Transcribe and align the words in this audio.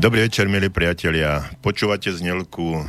Dobrý 0.00 0.24
večer, 0.24 0.48
milí 0.48 0.72
priatelia. 0.72 1.44
Počúvate 1.60 2.08
znelku 2.08 2.88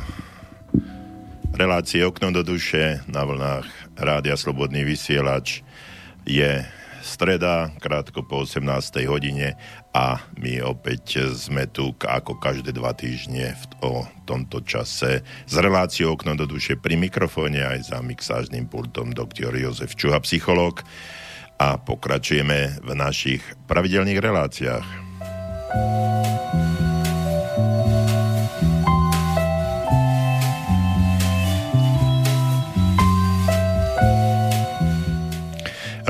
relácie 1.52 2.00
Okno 2.08 2.32
do 2.32 2.40
duše 2.40 3.04
na 3.04 3.28
vlnách 3.28 3.68
Rádia 4.00 4.32
Slobodný 4.32 4.80
vysielač. 4.80 5.60
Je 6.24 6.64
streda, 7.04 7.68
krátko 7.84 8.24
po 8.24 8.48
18. 8.48 8.64
hodine 9.04 9.60
a 9.92 10.24
my 10.40 10.64
opäť 10.64 11.28
sme 11.36 11.68
tu 11.68 11.92
ako 12.00 12.40
každé 12.40 12.72
dva 12.72 12.96
týždne 12.96 13.60
v 13.60 13.64
o 13.84 14.08
tomto 14.24 14.64
čase 14.64 15.20
s 15.44 15.54
reláciou 15.60 16.16
Okno 16.16 16.32
do 16.32 16.48
duše 16.48 16.80
pri 16.80 16.96
mikrofóne 16.96 17.60
aj 17.60 17.92
za 17.92 18.00
mixážnym 18.00 18.72
pultom 18.72 19.12
doktor 19.12 19.52
Jozef 19.52 20.00
Čuha, 20.00 20.16
psychológ 20.24 20.80
a 21.60 21.76
pokračujeme 21.76 22.80
v 22.80 22.90
našich 22.96 23.44
pravidelných 23.68 24.16
reláciách. 24.16 24.86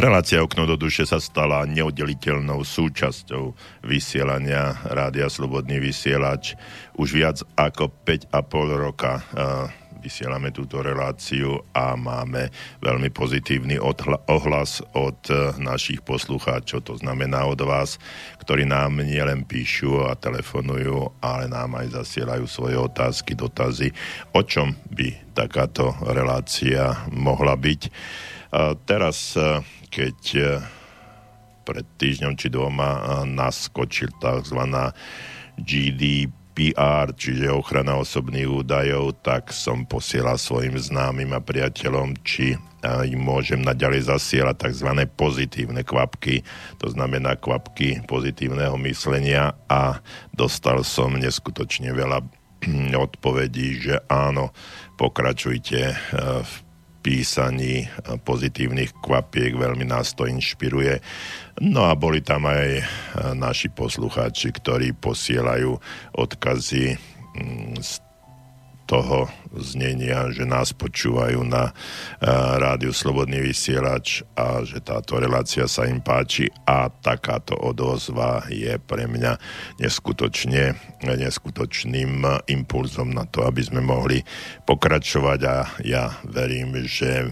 Relácia 0.03 0.43
Okno 0.43 0.67
do 0.67 0.75
duše 0.75 1.07
sa 1.07 1.23
stala 1.23 1.63
neoddeliteľnou 1.63 2.67
súčasťou 2.67 3.55
vysielania 3.87 4.75
Rádia 4.91 5.31
Slobodný 5.31 5.79
vysielač. 5.79 6.59
Už 6.99 7.15
viac 7.15 7.39
ako 7.55 8.03
5,5 8.03 8.35
roka 8.83 9.23
vysielame 10.03 10.51
túto 10.51 10.83
reláciu 10.83 11.63
a 11.71 11.95
máme 11.95 12.51
veľmi 12.83 13.15
pozitívny 13.15 13.79
ohlas 14.27 14.83
od 14.99 15.23
e, 15.31 15.55
našich 15.63 16.03
poslucháčov, 16.03 16.83
to 16.83 16.99
znamená 16.99 17.47
od 17.47 17.63
vás, 17.63 18.03
ktorí 18.43 18.67
nám 18.67 19.07
nielen 19.07 19.47
píšu 19.47 20.03
a 20.11 20.19
telefonujú, 20.19 21.15
ale 21.23 21.47
nám 21.47 21.79
aj 21.79 22.03
zasielajú 22.03 22.51
svoje 22.51 22.75
otázky, 22.75 23.39
dotazy, 23.39 23.95
o 24.35 24.43
čom 24.43 24.75
by 24.91 25.31
takáto 25.31 25.95
relácia 26.11 27.07
mohla 27.15 27.55
byť. 27.55 27.81
Teraz 28.83 29.39
e, 29.39 29.63
keď 29.93 30.19
eh, 30.41 30.49
pred 31.69 31.85
týždňom 32.01 32.35
či 32.41 32.49
dvoma 32.49 32.91
eh, 32.97 33.03
naskočil 33.29 34.09
tzv. 34.17 34.61
GDPR, 35.53 37.13
čiže 37.13 37.53
ochrana 37.53 38.01
osobných 38.01 38.49
údajov, 38.49 39.21
tak 39.21 39.53
som 39.53 39.85
posielal 39.85 40.41
svojim 40.41 40.81
známym 40.81 41.29
a 41.37 41.45
priateľom, 41.45 42.17
či 42.25 42.57
eh, 42.57 43.13
im 43.13 43.21
môžem 43.21 43.61
naďalej 43.61 44.09
zasielať 44.09 44.73
tzv. 44.73 45.05
pozitívne 45.13 45.85
kvapky, 45.85 46.41
to 46.81 46.89
znamená 46.89 47.37
kvapky 47.37 48.01
pozitívneho 48.09 48.81
myslenia 48.89 49.53
a 49.69 50.01
dostal 50.33 50.81
som 50.89 51.13
neskutočne 51.21 51.93
veľa 51.93 52.25
odpovedí, 53.07 53.85
že 53.85 53.95
áno, 54.09 54.55
pokračujte 54.97 55.81
v 56.47 56.53
písaní 57.03 57.91
pozitívnych 58.23 58.95
kvapiek, 59.03 59.59
veľmi 59.59 59.83
nás 59.83 60.15
to 60.15 60.31
inšpiruje. 60.31 61.03
No 61.61 61.91
a 61.91 61.99
boli 61.99 62.23
tam 62.23 62.47
aj 62.47 62.69
e, 62.79 62.83
naši 63.35 63.69
poslucháči, 63.75 64.55
ktorí 64.55 64.95
posielajú 64.97 65.77
odkazy 66.17 66.95
mm, 66.95 67.83
z 67.83 67.93
toho 68.87 69.31
znenia, 69.57 70.33
že 70.33 70.49
nás 70.49 70.73
počúvajú 70.73 71.45
na 71.45 71.71
uh, 71.71 71.75
rádiu 72.59 72.91
Slobodný 72.91 73.41
vysielač 73.41 74.25
a 74.37 74.65
že 74.65 74.81
táto 74.81 75.21
relácia 75.21 75.69
sa 75.69 75.85
im 75.89 76.01
páči 76.01 76.49
a 76.65 76.89
takáto 76.89 77.57
odozva 77.57 78.45
je 78.49 78.77
pre 78.81 79.05
mňa 79.09 79.39
neskutočne, 79.81 80.77
neskutočným 81.05 82.25
impulzom 82.49 83.13
na 83.13 83.29
to, 83.29 83.45
aby 83.45 83.61
sme 83.61 83.85
mohli 83.85 84.25
pokračovať 84.65 85.41
a 85.45 85.57
ja 85.85 86.05
verím, 86.25 86.77
že 86.89 87.29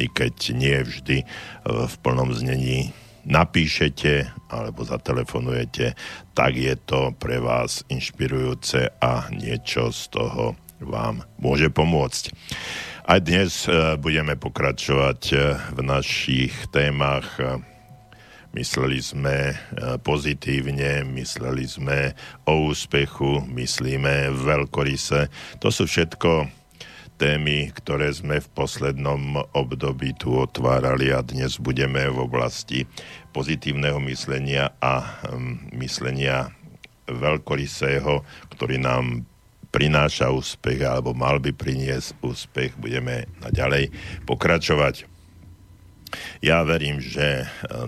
i 0.00 0.06
keď 0.08 0.34
nie 0.56 0.76
vždy 0.82 1.18
v 1.66 1.94
plnom 2.02 2.32
znení 2.34 2.90
napíšete 3.22 4.26
alebo 4.50 4.82
zatelefonujete, 4.82 5.94
tak 6.34 6.58
je 6.58 6.74
to 6.74 7.14
pre 7.16 7.38
vás 7.38 7.86
inšpirujúce 7.86 8.90
a 8.98 9.30
niečo 9.30 9.94
z 9.94 10.02
toho 10.10 10.58
vám 10.84 11.24
môže 11.38 11.70
pomôcť. 11.70 12.34
Aj 13.02 13.18
dnes 13.18 13.66
e, 13.66 13.98
budeme 13.98 14.38
pokračovať 14.38 15.20
e, 15.30 15.34
v 15.74 15.80
našich 15.82 16.54
témach. 16.70 17.34
Mysleli 18.54 19.02
sme 19.02 19.50
e, 19.50 19.54
pozitívne, 19.98 21.02
mysleli 21.10 21.66
sme 21.66 22.14
o 22.46 22.70
úspechu, 22.70 23.42
myslíme 23.50 24.30
veľkorise. 24.38 25.26
To 25.58 25.74
sú 25.74 25.90
všetko 25.90 26.46
témy, 27.18 27.74
ktoré 27.74 28.14
sme 28.14 28.38
v 28.38 28.48
poslednom 28.54 29.50
období 29.50 30.14
tu 30.14 30.38
otvárali 30.38 31.10
a 31.10 31.26
dnes 31.26 31.58
budeme 31.58 32.06
v 32.06 32.22
oblasti 32.22 32.86
pozitívneho 33.34 33.98
myslenia 34.06 34.78
a 34.78 35.22
myslenia 35.74 36.54
veľkorysého, 37.10 38.22
ktorý 38.54 38.78
nám 38.78 39.26
prináša 39.72 40.28
úspech 40.28 40.84
alebo 40.84 41.16
mal 41.16 41.40
by 41.40 41.50
priniesť 41.56 42.20
úspech, 42.20 42.76
budeme 42.76 43.26
naďalej 43.40 43.88
pokračovať. 44.28 45.08
Ja 46.44 46.60
verím, 46.60 47.00
že 47.00 47.44
e, 47.44 47.46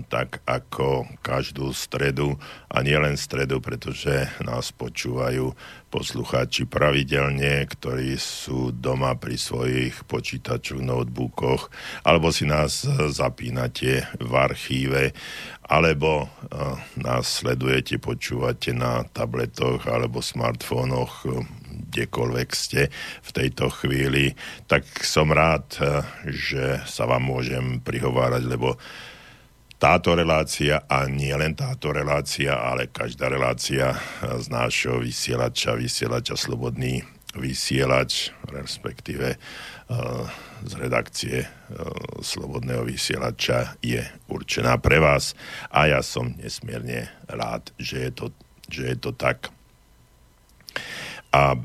tak 0.09 0.41
ako 0.49 1.05
každú 1.21 1.69
stredu, 1.77 2.41
a 2.73 2.81
nielen 2.81 3.15
stredu, 3.15 3.61
pretože 3.61 4.27
nás 4.41 4.73
počúvajú 4.73 5.53
poslucháči 5.93 6.67
pravidelne, 6.67 7.63
ktorí 7.69 8.17
sú 8.19 8.73
doma 8.73 9.15
pri 9.15 9.37
svojich 9.37 10.03
počítačoch, 10.09 10.81
notebookoch, 10.81 11.71
alebo 12.03 12.33
si 12.33 12.49
nás 12.49 12.83
zapínate 13.13 14.09
v 14.17 14.31
archíve, 14.33 15.13
alebo 15.61 16.25
e, 16.25 16.27
nás 16.99 17.29
sledujete, 17.29 18.01
počúvate 18.01 18.73
na 18.73 19.05
tabletoch 19.05 19.85
alebo 19.85 20.19
smartfónoch 20.19 21.29
kdekoľvek 21.75 22.49
ste 22.55 22.87
v 23.21 23.29
tejto 23.31 23.69
chvíli, 23.69 24.33
tak 24.65 24.87
som 25.03 25.31
rád, 25.31 25.67
eh, 25.79 26.01
že 26.31 26.63
sa 26.87 27.05
vám 27.05 27.27
môžem 27.27 27.83
prihovárať, 27.83 28.43
lebo 28.47 28.79
táto 29.75 30.15
relácia 30.15 30.87
a 30.87 31.03
nie 31.05 31.35
len 31.35 31.51
táto 31.51 31.91
relácia, 31.91 32.55
ale 32.55 32.87
každá 32.89 33.27
relácia 33.27 33.91
eh, 33.91 33.99
z 34.39 34.47
nášho 34.47 35.03
vysielača, 35.03 35.75
vysielača 35.75 36.39
Slobodný 36.39 37.15
vysielač, 37.35 38.31
respektíve 38.47 39.35
uh, 39.35 40.23
z 40.63 40.73
redakcie 40.79 41.43
Slobodného 42.23 42.87
vysielača 42.87 43.75
je 43.83 44.01
určená 44.31 44.79
pre 44.79 45.03
vás 45.03 45.35
a 45.67 45.91
ja 45.91 45.99
som 45.99 46.31
nesmierne 46.39 47.11
rád, 47.27 47.75
že 47.75 48.07
je 48.07 48.11
to, 48.15 48.25
že 48.71 48.83
je 48.95 48.97
to 48.97 49.11
tak. 49.11 49.51
A 51.35 51.59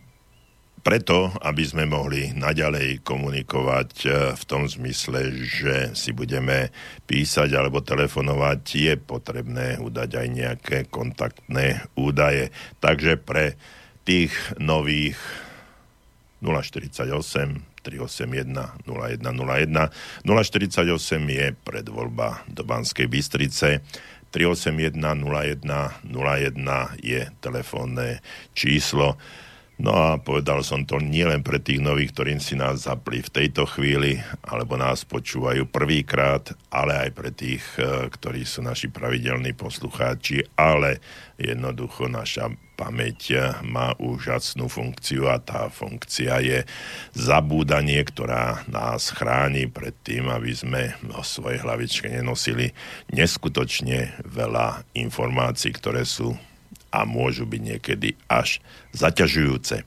preto, 0.80 1.28
aby 1.44 1.62
sme 1.62 1.84
mohli 1.84 2.32
naďalej 2.32 3.04
komunikovať 3.04 3.90
e, 4.02 4.08
v 4.32 4.44
tom 4.48 4.64
zmysle, 4.64 5.28
že 5.44 5.92
si 5.92 6.16
budeme 6.16 6.72
písať 7.04 7.52
alebo 7.52 7.84
telefonovať, 7.84 8.60
je 8.64 8.94
potrebné 8.96 9.76
udať 9.78 10.10
aj 10.16 10.28
nejaké 10.32 10.78
kontaktné 10.88 11.84
údaje. 11.94 12.48
Takže 12.80 13.20
pre 13.20 13.60
tých 14.08 14.32
nových 14.56 15.20
048 16.40 17.68
381 17.80 18.84
0101 18.84 19.88
048 20.24 21.28
je 21.28 21.46
predvoľba 21.64 22.44
do 22.48 22.64
Banskej 22.64 23.08
Bystrice 23.08 23.80
381 24.30 24.94
0101 24.94 27.02
je 27.02 27.26
telefónne 27.42 28.22
číslo 28.54 29.18
No 29.80 29.96
a 29.96 30.20
povedal 30.20 30.60
som 30.60 30.84
to 30.84 31.00
nielen 31.00 31.40
pre 31.40 31.56
tých 31.56 31.80
nových, 31.80 32.12
ktorým 32.12 32.36
si 32.36 32.52
nás 32.52 32.84
zapli 32.84 33.24
v 33.24 33.32
tejto 33.32 33.64
chvíli, 33.64 34.20
alebo 34.44 34.76
nás 34.76 35.08
počúvajú 35.08 35.72
prvýkrát, 35.72 36.52
ale 36.68 37.08
aj 37.08 37.10
pre 37.16 37.32
tých, 37.32 37.64
e, 37.80 38.12
ktorí 38.12 38.44
sú 38.44 38.60
naši 38.60 38.92
pravidelní 38.92 39.56
poslucháči, 39.56 40.44
ale 40.52 41.00
jednoducho 41.40 42.12
naša 42.12 42.52
pamäť 42.76 43.18
e, 43.32 43.36
má 43.64 43.96
úžasnú 43.96 44.68
funkciu 44.68 45.32
a 45.32 45.40
tá 45.40 45.72
funkcia 45.72 46.44
je 46.44 46.58
zabúdanie, 47.16 48.04
ktorá 48.04 48.68
nás 48.68 49.16
chráni 49.16 49.64
pred 49.64 49.96
tým, 50.04 50.28
aby 50.28 50.52
sme 50.52 50.92
vo 51.08 51.24
svojej 51.24 51.56
hlavičke 51.64 52.12
nenosili 52.12 52.76
neskutočne 53.16 54.12
veľa 54.28 54.84
informácií, 54.92 55.72
ktoré 55.72 56.04
sú 56.04 56.36
a 56.90 57.06
môžu 57.06 57.46
byť 57.46 57.62
niekedy 57.62 58.18
až 58.26 58.58
zaťažujúce. 58.94 59.82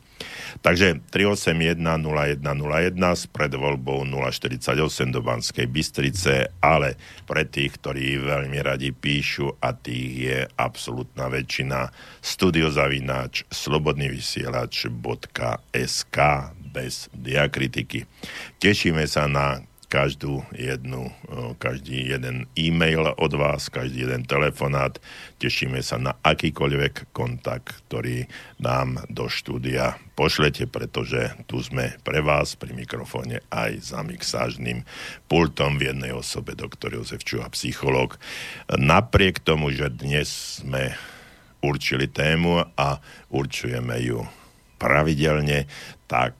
Takže 0.64 1.04
381 1.12 1.76
0101 1.76 2.96
s 2.96 3.28
predvoľbou 3.28 4.08
048 4.08 5.12
do 5.12 5.20
Banskej 5.20 5.68
Bystrice, 5.68 6.48
ale 6.64 6.96
pre 7.28 7.44
tých, 7.44 7.76
ktorí 7.82 8.24
veľmi 8.24 8.64
radi 8.64 8.96
píšu 8.96 9.60
a 9.60 9.76
tých 9.76 10.12
je 10.16 10.48
absolútna 10.56 11.28
väčšina 11.28 11.92
studiozavináč 12.24 13.44
slobodnyvysielač.sk 13.52 16.18
bez 16.74 17.06
diakritiky. 17.12 18.08
Tešíme 18.64 19.04
sa 19.06 19.28
na 19.28 19.60
každú 19.94 20.42
jednu, 20.58 21.14
každý 21.62 22.10
jeden 22.10 22.50
e-mail 22.58 23.14
od 23.14 23.34
vás, 23.38 23.70
každý 23.70 24.10
jeden 24.10 24.26
telefonát. 24.26 24.98
Tešíme 25.38 25.86
sa 25.86 26.02
na 26.02 26.18
akýkoľvek 26.26 27.14
kontakt, 27.14 27.78
ktorý 27.86 28.26
nám 28.58 29.06
do 29.14 29.30
štúdia 29.30 30.02
pošlete, 30.18 30.66
pretože 30.66 31.38
tu 31.46 31.62
sme 31.62 31.94
pre 32.02 32.26
vás 32.26 32.58
pri 32.58 32.74
mikrofóne 32.74 33.46
aj 33.54 33.94
za 33.94 34.02
mixážnym 34.02 34.82
pultom 35.30 35.78
v 35.78 35.94
jednej 35.94 36.10
osobe, 36.10 36.58
doktor 36.58 36.98
Jozef 36.98 37.22
Čuha, 37.22 37.54
psychológ. 37.54 38.18
Napriek 38.74 39.46
tomu, 39.46 39.70
že 39.70 39.94
dnes 39.94 40.66
sme 40.66 40.98
určili 41.62 42.10
tému 42.10 42.66
a 42.66 42.98
určujeme 43.30 44.02
ju 44.02 44.26
pravidelne, 44.82 45.70
tak 46.10 46.34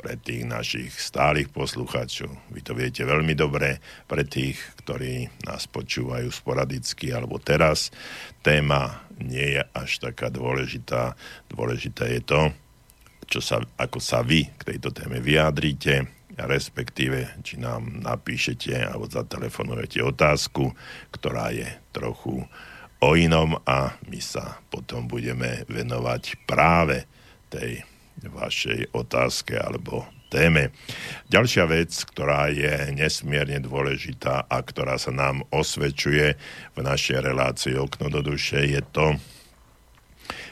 pre 0.00 0.16
tých 0.16 0.48
našich 0.48 0.96
stálych 0.96 1.52
poslucháčov. 1.52 2.32
Vy 2.48 2.60
to 2.64 2.72
viete 2.72 3.04
veľmi 3.04 3.36
dobre, 3.36 3.76
pre 4.08 4.24
tých, 4.24 4.56
ktorí 4.80 5.28
nás 5.44 5.68
počúvajú 5.68 6.32
sporadicky 6.32 7.12
alebo 7.12 7.36
teraz. 7.36 7.92
Téma 8.40 9.04
nie 9.20 9.60
je 9.60 9.62
až 9.76 10.00
taká 10.00 10.32
dôležitá. 10.32 11.12
Dôležité 11.52 12.16
je 12.16 12.22
to, 12.24 12.40
čo 13.28 13.44
sa, 13.44 13.60
ako 13.76 14.00
sa 14.00 14.24
vy 14.24 14.48
k 14.56 14.74
tejto 14.74 14.88
téme 14.96 15.20
vyjadríte, 15.20 16.08
respektíve, 16.40 17.44
či 17.44 17.60
nám 17.60 18.00
napíšete 18.00 18.72
alebo 18.80 19.04
zatelefonujete 19.04 20.00
otázku, 20.00 20.72
ktorá 21.12 21.52
je 21.52 21.68
trochu 21.92 22.40
o 23.00 23.10
inom 23.16 23.60
a 23.68 24.00
my 24.08 24.20
sa 24.20 24.64
potom 24.72 25.04
budeme 25.04 25.68
venovať 25.68 26.48
práve 26.48 27.04
tej 27.52 27.84
vašej 28.28 28.92
otázke 28.92 29.56
alebo 29.56 30.04
téme. 30.30 30.70
Ďalšia 31.26 31.64
vec, 31.66 31.90
ktorá 31.90 32.48
je 32.54 32.94
nesmierne 32.94 33.58
dôležitá 33.58 34.46
a 34.46 34.56
ktorá 34.62 34.96
sa 34.96 35.10
nám 35.10 35.42
osvedčuje 35.50 36.38
v 36.74 36.78
našej 36.78 37.18
relácii 37.24 37.74
Okno 37.74 38.08
do 38.08 38.22
duše 38.22 38.62
je 38.62 38.80
to, 38.94 39.18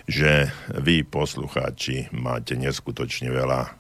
že 0.09 0.51
vy, 0.73 1.05
poslucháči, 1.07 2.11
máte 2.11 2.59
neskutočne 2.59 3.31
veľa 3.31 3.71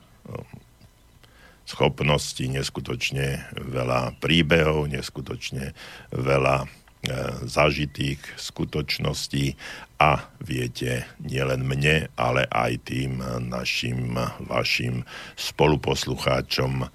schopností, 1.68 2.48
neskutočne 2.48 3.48
veľa 3.56 4.16
príbehov, 4.20 4.88
neskutočne 4.88 5.72
veľa 6.12 6.68
E, 6.98 7.14
zažitých 7.46 8.18
skutočností 8.34 9.54
a 9.98 10.30
viete 10.38 11.10
nielen 11.18 11.66
mne, 11.66 12.06
ale 12.14 12.46
aj 12.46 12.72
tým 12.86 13.18
našim, 13.50 14.14
vašim 14.46 15.02
spoluposlucháčom 15.34 16.86
e, 16.86 16.88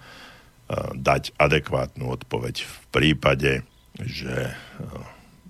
dať 0.95 1.35
adekvátnu 1.35 2.07
odpoveď 2.07 2.63
v 2.63 2.75
prípade, 2.95 3.51
že 3.99 4.49
e, 4.49 4.53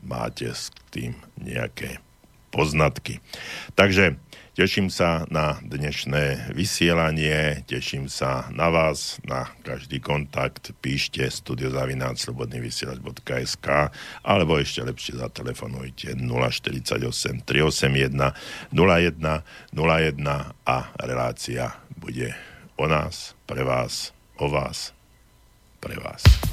máte 0.02 0.50
s 0.50 0.74
tým 0.90 1.14
nejaké 1.38 2.02
poznatky. 2.50 3.22
Takže 3.78 4.18
Teším 4.54 4.94
sa 4.94 5.26
na 5.34 5.58
dnešné 5.66 6.54
vysielanie, 6.54 7.66
teším 7.66 8.06
sa 8.06 8.54
na 8.54 8.70
vás, 8.70 9.18
na 9.26 9.50
každý 9.66 9.98
kontakt, 9.98 10.78
píšte 10.78 11.26
studiozavináčslobodnyvysielač.sk 11.26 13.68
alebo 14.22 14.62
ešte 14.62 14.86
lepšie 14.86 15.18
zatelefonujte 15.18 16.14
048 16.22 17.42
381 17.50 18.14
01 18.78 19.42
01 19.74 20.22
a 20.70 20.78
relácia 21.02 21.74
bude 21.98 22.38
o 22.78 22.86
nás, 22.86 23.34
pre 23.50 23.66
vás, 23.66 24.14
o 24.38 24.54
vás, 24.54 24.94
pre 25.82 25.98
vás. 25.98 26.53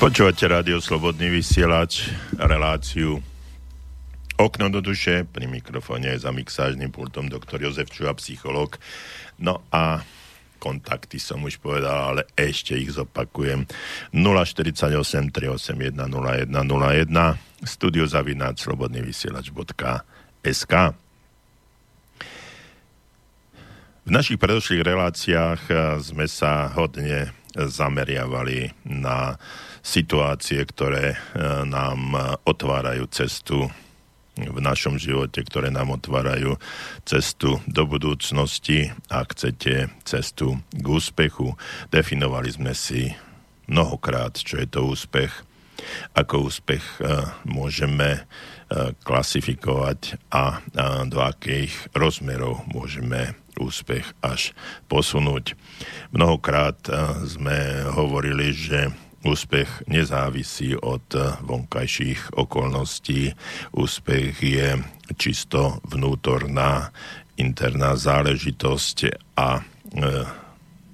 Počúvate 0.00 0.48
rádio 0.48 0.80
Slobodný 0.80 1.28
vysielač, 1.28 2.08
reláciu 2.40 3.20
Okno 4.40 4.72
do 4.72 4.80
duše, 4.80 5.28
pri 5.28 5.44
mikrofóne 5.44 6.16
za 6.16 6.32
mixážnym 6.32 6.88
pultom 6.88 7.28
doktor 7.28 7.60
Jozef 7.60 7.92
Čuha, 7.92 8.16
psycholog. 8.16 8.80
No 9.36 9.60
a 9.68 10.00
kontakty 10.56 11.20
som 11.20 11.44
už 11.44 11.60
povedal, 11.60 12.16
ale 12.16 12.24
ešte 12.32 12.80
ich 12.80 12.96
zopakujem. 12.96 13.68
048 14.16 14.96
381 15.36 15.92
0101 15.92 16.48
studiozavináč 17.60 18.64
slobodnyvysielač.sk 18.64 20.74
V 24.00 24.08
našich 24.08 24.40
predošlých 24.40 24.80
reláciách 24.80 25.60
sme 26.00 26.24
sa 26.24 26.72
hodne 26.72 27.36
zameriavali 27.52 28.72
na 28.88 29.36
situácie, 29.80 30.60
ktoré 30.64 31.16
e, 31.16 31.18
nám 31.64 32.00
e, 32.12 32.20
otvárajú 32.44 33.08
cestu 33.10 33.68
v 34.40 34.58
našom 34.62 34.96
živote, 34.96 35.44
ktoré 35.44 35.68
nám 35.68 35.92
otvárajú 36.00 36.56
cestu 37.04 37.60
do 37.68 37.84
budúcnosti 37.84 38.88
a 39.12 39.26
chcete 39.26 39.92
cestu 40.06 40.56
k 40.72 40.86
úspechu. 40.86 41.58
Definovali 41.92 42.48
sme 42.48 42.72
si 42.72 43.12
mnohokrát, 43.68 44.40
čo 44.40 44.56
je 44.56 44.68
to 44.70 44.88
úspech, 44.88 45.32
ako 46.16 46.48
úspech 46.48 46.84
e, 47.00 47.26
môžeme 47.48 48.24
klasifikovať 49.02 50.30
a 50.30 50.62
do 51.10 51.18
akých 51.18 51.90
rozmerov 51.90 52.62
môžeme 52.70 53.34
úspech 53.58 54.06
až 54.22 54.54
posunúť. 54.86 55.58
Mnohokrát 56.14 56.78
sme 57.26 57.82
hovorili, 57.90 58.54
že 58.54 58.94
Úspech 59.20 59.84
nezávisí 59.84 60.72
od 60.80 61.04
vonkajších 61.44 62.40
okolností. 62.40 63.36
Úspech 63.76 64.34
je 64.40 64.80
čisto 65.20 65.84
vnútorná, 65.84 66.88
interná 67.36 67.96
záležitosť 68.00 68.96
a 69.36 69.60
e, 69.60 69.62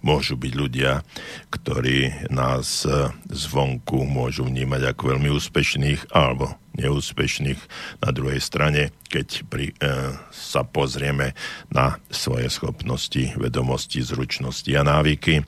môžu 0.03 0.35
byť 0.39 0.53
ľudia, 0.55 1.03
ktorí 1.51 2.31
nás 2.31 2.87
zvonku 3.27 4.07
môžu 4.07 4.47
vnímať 4.47 4.95
ako 4.95 5.03
veľmi 5.15 5.31
úspešných 5.35 6.15
alebo 6.15 6.55
neúspešných. 6.77 7.61
Na 8.05 8.11
druhej 8.13 8.41
strane, 8.41 8.93
keď 9.09 9.29
pri, 9.49 9.73
e, 9.73 10.15
sa 10.31 10.63
pozrieme 10.63 11.33
na 11.73 11.97
svoje 12.13 12.53
schopnosti, 12.53 13.33
vedomosti, 13.37 14.05
zručnosti 14.05 14.69
a 14.77 14.85
návyky, 14.85 15.43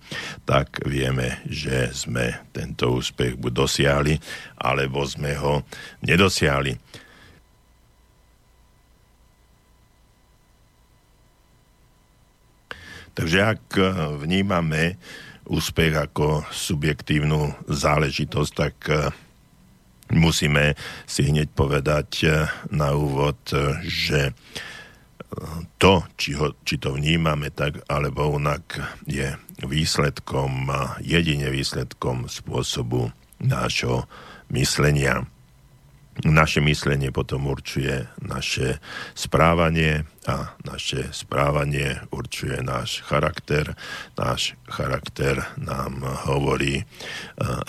tak 0.48 0.82
vieme, 0.88 1.44
že 1.46 1.92
sme 1.92 2.40
tento 2.50 2.96
úspech 2.96 3.36
buď 3.36 3.52
dosiahli, 3.52 4.14
alebo 4.56 5.04
sme 5.04 5.36
ho 5.36 5.62
nedosiahli. 6.02 6.76
Takže 13.18 13.38
ak 13.42 13.74
vnímame 14.22 14.94
úspech 15.50 15.90
ako 15.90 16.46
subjektívnu 16.54 17.66
záležitosť, 17.66 18.52
tak 18.54 18.76
musíme 20.12 20.76
si 21.04 21.28
hneď 21.28 21.52
povedať 21.52 22.08
eh, 22.24 22.48
na 22.72 22.96
úvod, 22.96 23.38
eh, 23.52 23.80
že 23.84 24.20
eh, 24.30 24.34
to, 25.76 26.04
či, 26.16 26.36
ho, 26.36 26.56
či 26.64 26.80
to 26.80 26.96
vnímame 26.96 27.52
tak 27.52 27.84
alebo 27.88 28.36
onak, 28.36 28.80
je 29.04 29.36
výsledkom, 29.58 30.70
jedine 31.02 31.50
výsledkom 31.50 32.30
spôsobu 32.30 33.10
nášho 33.42 34.06
myslenia. 34.54 35.26
Naše 36.18 36.58
myslenie 36.66 37.14
potom 37.14 37.46
určuje 37.46 38.10
naše 38.18 38.82
správanie 39.14 40.02
a 40.26 40.50
naše 40.66 41.14
správanie 41.14 42.02
určuje 42.10 42.58
náš 42.58 43.06
charakter. 43.06 43.78
Náš 44.18 44.58
charakter 44.66 45.46
nám 45.54 46.02
hovorí, 46.26 46.82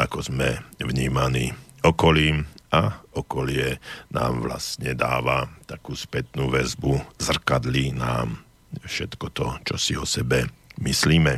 ako 0.02 0.34
sme 0.34 0.66
vnímaní 0.82 1.54
okolím 1.84 2.46
a 2.70 3.02
okolie 3.18 3.82
nám 4.14 4.46
vlastne 4.46 4.94
dáva 4.94 5.50
takú 5.66 5.98
spätnú 5.98 6.54
väzbu, 6.54 7.02
zrkadlí 7.18 7.98
nám 7.98 8.46
všetko 8.86 9.26
to, 9.34 9.48
čo 9.66 9.76
si 9.82 9.94
o 9.98 10.06
sebe 10.06 10.46
myslíme 10.78 11.34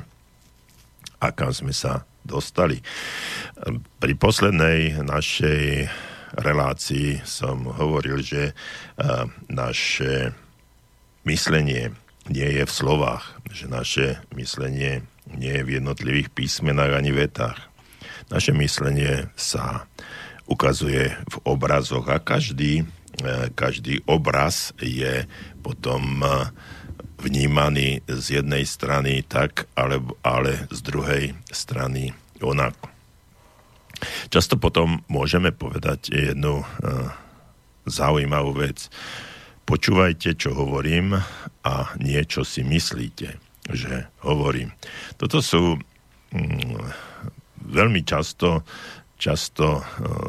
a 1.22 1.28
kam 1.32 1.56
sme 1.56 1.72
sa 1.72 2.04
dostali. 2.28 2.84
Pri 3.98 4.14
poslednej 4.20 5.00
našej 5.02 5.88
relácii 6.36 7.24
som 7.24 7.66
hovoril, 7.66 8.20
že 8.20 8.52
naše 9.48 10.36
myslenie 11.24 11.96
nie 12.30 12.50
je 12.60 12.64
v 12.68 12.72
slovách, 12.72 13.40
že 13.50 13.66
naše 13.72 14.20
myslenie 14.36 15.02
nie 15.32 15.54
je 15.54 15.64
v 15.64 15.74
jednotlivých 15.80 16.30
písmenách 16.36 16.92
ani 16.98 17.12
vetách. 17.16 17.58
Naše 18.30 18.56
myslenie 18.56 19.28
sa 19.36 19.88
ukazuje 20.52 21.16
v 21.16 21.36
obrazoch 21.48 22.04
a 22.12 22.20
každý, 22.20 22.84
e, 22.84 22.86
každý 23.56 24.04
obraz 24.04 24.76
je 24.84 25.24
potom 25.64 26.20
e, 26.20 26.28
vnímaný 27.24 28.04
z 28.10 28.42
jednej 28.42 28.68
strany 28.68 29.24
tak, 29.24 29.70
ale, 29.78 30.04
ale 30.26 30.68
z 30.74 30.80
druhej 30.84 31.24
strany 31.54 32.12
onak. 32.42 32.74
Často 34.34 34.58
potom 34.58 35.06
môžeme 35.06 35.54
povedať 35.54 36.10
jednu 36.10 36.66
uh, 36.66 36.66
zaujímavú 37.86 38.58
vec. 38.58 38.90
Počúvajte, 39.70 40.34
čo 40.34 40.58
hovorím 40.58 41.22
a 41.62 41.74
niečo 42.02 42.42
si 42.42 42.66
myslíte, 42.66 43.38
že 43.70 44.10
hovorím. 44.26 44.74
Toto 45.22 45.38
sú 45.38 45.78
um, 45.78 46.82
veľmi 47.62 48.02
často 48.02 48.66
často 49.22 49.78
uh, 49.78 49.84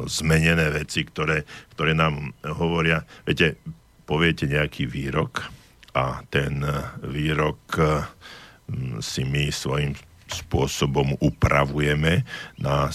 zmenené 0.05 0.69
veci, 0.69 1.09
ktoré, 1.09 1.49
ktoré 1.73 1.97
nám 1.97 2.37
hovoria, 2.45 3.01
viete, 3.25 3.57
poviete 4.05 4.45
nejaký 4.45 4.85
výrok 4.85 5.49
a 5.97 6.21
ten 6.29 6.61
uh, 6.61 6.93
výrok 7.01 7.61
uh, 7.81 8.05
si 9.01 9.25
my 9.25 9.49
svojím 9.49 9.97
spôsobom 10.33 11.13
upravujeme 11.21 12.25
na 12.57 12.89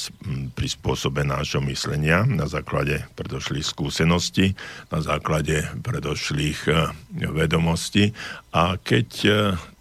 prispôsobe 0.58 1.22
nášho 1.22 1.62
myslenia 1.70 2.26
na 2.26 2.50
základe 2.50 3.06
predošlých 3.14 3.62
skúseností, 3.62 4.58
na 4.90 5.06
základe 5.06 5.70
predošlých 5.86 6.66
vedomostí. 7.14 8.10
A 8.58 8.82
keď 8.82 9.10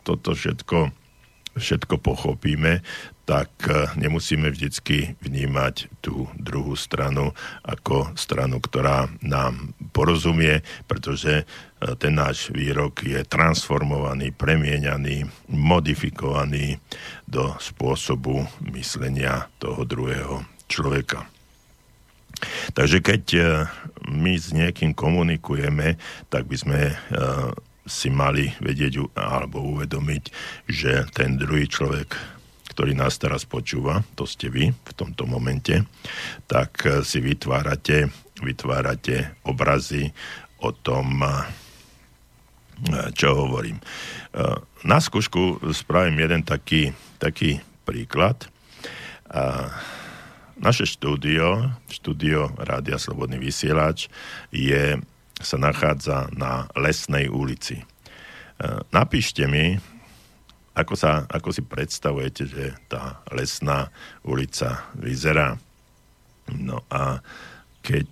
toto 0.04 0.36
všetko 0.36 0.92
všetko 1.56 1.96
pochopíme, 2.04 2.84
tak 3.26 3.50
e, 3.66 3.90
nemusíme 3.98 4.46
vždycky 4.48 5.18
vnímať 5.18 5.90
tú 5.98 6.30
druhú 6.38 6.78
stranu 6.78 7.34
ako 7.66 8.14
stranu, 8.14 8.62
ktorá 8.62 9.10
nám 9.18 9.74
porozumie, 9.90 10.62
pretože 10.86 11.42
e, 11.42 11.44
ten 11.98 12.14
náš 12.14 12.54
výrok 12.54 13.02
je 13.02 13.26
transformovaný, 13.26 14.30
premieňaný, 14.30 15.26
modifikovaný 15.50 16.78
do 17.26 17.50
spôsobu 17.58 18.46
myslenia 18.70 19.50
toho 19.58 19.82
druhého 19.82 20.46
človeka. 20.70 21.26
Takže 22.78 23.02
keď 23.02 23.22
e, 23.34 23.42
my 24.06 24.38
s 24.38 24.54
niekým 24.54 24.94
komunikujeme, 24.94 25.98
tak 26.30 26.46
by 26.46 26.56
sme 26.56 26.80
si 27.86 28.10
mali 28.10 28.50
vedieť 28.62 29.14
alebo 29.14 29.62
uvedomiť, 29.62 30.24
že 30.70 31.06
ten 31.14 31.38
druhý 31.38 31.70
človek, 31.70 32.35
ktorý 32.76 32.92
nás 32.92 33.16
teraz 33.16 33.48
počúva, 33.48 34.04
to 34.12 34.28
ste 34.28 34.52
vy 34.52 34.68
v 34.68 34.92
tomto 34.92 35.24
momente, 35.24 35.80
tak 36.44 36.84
eh, 36.84 37.00
si 37.00 37.24
vytvárate, 37.24 38.12
vytvárate 38.44 39.40
obrazy 39.48 40.12
o 40.60 40.76
tom, 40.76 41.24
eh, 41.24 41.48
čo 43.16 43.32
hovorím. 43.32 43.80
Eh, 43.80 44.60
na 44.84 45.00
skúšku 45.00 45.72
spravím 45.72 46.20
jeden 46.20 46.44
taký, 46.44 46.92
taký 47.16 47.64
príklad. 47.88 48.44
Naše 50.56 50.86
štúdio, 50.86 51.74
štúdio 51.90 52.54
Rádia 52.54 52.94
Slobodný 52.94 53.42
vysielač, 53.42 54.06
je 54.54 55.02
sa 55.42 55.58
nachádza 55.58 56.30
na 56.30 56.70
Lesnej 56.78 57.26
ulici. 57.26 57.82
Napíšte 58.94 59.50
mi, 59.50 59.82
ako, 60.76 60.94
sa, 60.94 61.24
ako 61.24 61.48
si 61.56 61.64
predstavujete, 61.64 62.42
že 62.44 62.64
tá 62.86 63.24
Lesná 63.32 63.88
ulica 64.28 64.92
vyzerá. 64.92 65.56
No 66.52 66.84
a 66.92 67.24
keď 67.80 68.10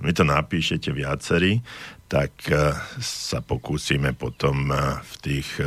mi 0.00 0.16
to 0.16 0.24
napíšete 0.24 0.88
viacerí, 0.90 1.60
tak 2.08 2.32
e, 2.48 2.72
sa 3.04 3.44
pokúsime 3.44 4.16
potom 4.16 4.72
v 5.04 5.14
tých 5.20 5.60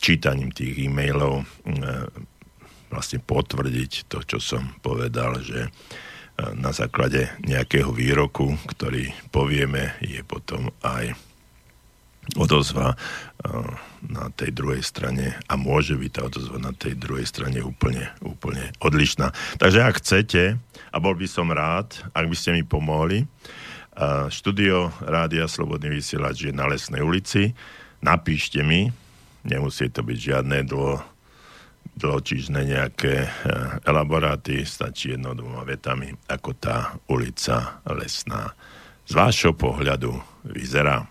čítaním 0.00 0.50
tých 0.50 0.88
e-mailov 0.88 1.44
vlastne 2.90 3.20
potvrdiť 3.22 4.10
to, 4.10 4.24
čo 4.26 4.38
som 4.42 4.74
povedal, 4.82 5.38
že 5.44 5.70
na 6.56 6.72
základe 6.72 7.28
nejakého 7.44 7.92
výroku, 7.92 8.56
ktorý 8.64 9.12
povieme, 9.28 10.00
je 10.00 10.24
potom 10.24 10.72
aj 10.80 11.12
odozva 12.36 12.94
na 14.04 14.28
tej 14.36 14.52
druhej 14.52 14.84
strane 14.84 15.38
a 15.48 15.54
môže 15.56 15.96
byť 15.96 16.10
tá 16.12 16.20
odozva 16.28 16.58
na 16.60 16.72
tej 16.76 16.94
druhej 16.96 17.26
strane 17.26 17.64
úplne, 17.64 18.12
úplne 18.20 18.70
odlišná. 18.84 19.32
Takže 19.56 19.78
ak 19.80 19.98
chcete, 20.00 20.42
a 20.90 20.96
bol 20.98 21.14
by 21.14 21.26
som 21.26 21.48
rád, 21.50 21.94
ak 22.12 22.26
by 22.26 22.36
ste 22.36 22.54
mi 22.56 22.62
pomohli, 22.66 23.26
štúdio 24.30 24.94
Rádia 25.02 25.44
Slobodný 25.50 25.92
vysielač 25.92 26.48
je 26.48 26.52
na 26.54 26.64
Lesnej 26.70 27.04
ulici, 27.04 27.52
napíšte 28.00 28.64
mi, 28.64 28.88
nemusí 29.44 29.92
to 29.92 30.00
byť 30.00 30.18
žiadne 30.18 30.64
dlho, 30.64 31.04
dlhočižné 32.00 32.60
nejaké 32.64 33.28
elaboráty, 33.84 34.64
stačí 34.64 35.12
jedno 35.12 35.36
dvoma 35.36 35.68
vetami, 35.68 36.12
ako 36.28 36.50
tá 36.56 36.96
ulica 37.12 37.84
Lesná 37.84 38.56
z 39.04 39.12
vášho 39.12 39.52
pohľadu 39.52 40.16
vyzerá. 40.48 41.04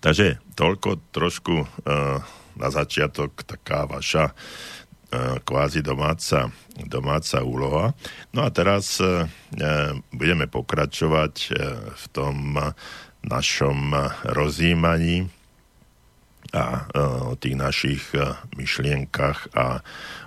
Takže 0.00 0.38
toľko 0.54 1.10
trošku 1.10 1.54
uh, 1.64 1.66
na 2.54 2.68
začiatok 2.70 3.42
taká 3.42 3.86
vaša 3.88 4.30
uh, 4.30 5.38
kvázi 5.42 5.82
domáca, 5.82 6.50
domáca 6.86 7.42
úloha. 7.42 7.96
No 8.34 8.46
a 8.46 8.50
teraz 8.50 8.98
uh, 9.02 9.26
budeme 10.14 10.46
pokračovať 10.46 11.34
uh, 11.48 11.54
v 11.92 12.04
tom 12.14 12.36
uh, 12.58 12.72
našom 13.24 13.96
rozjímaní 14.36 15.32
a 16.52 16.86
o 17.24 17.34
tých 17.40 17.56
našich 17.56 18.02
myšlienkach 18.52 19.48
a 19.56 19.80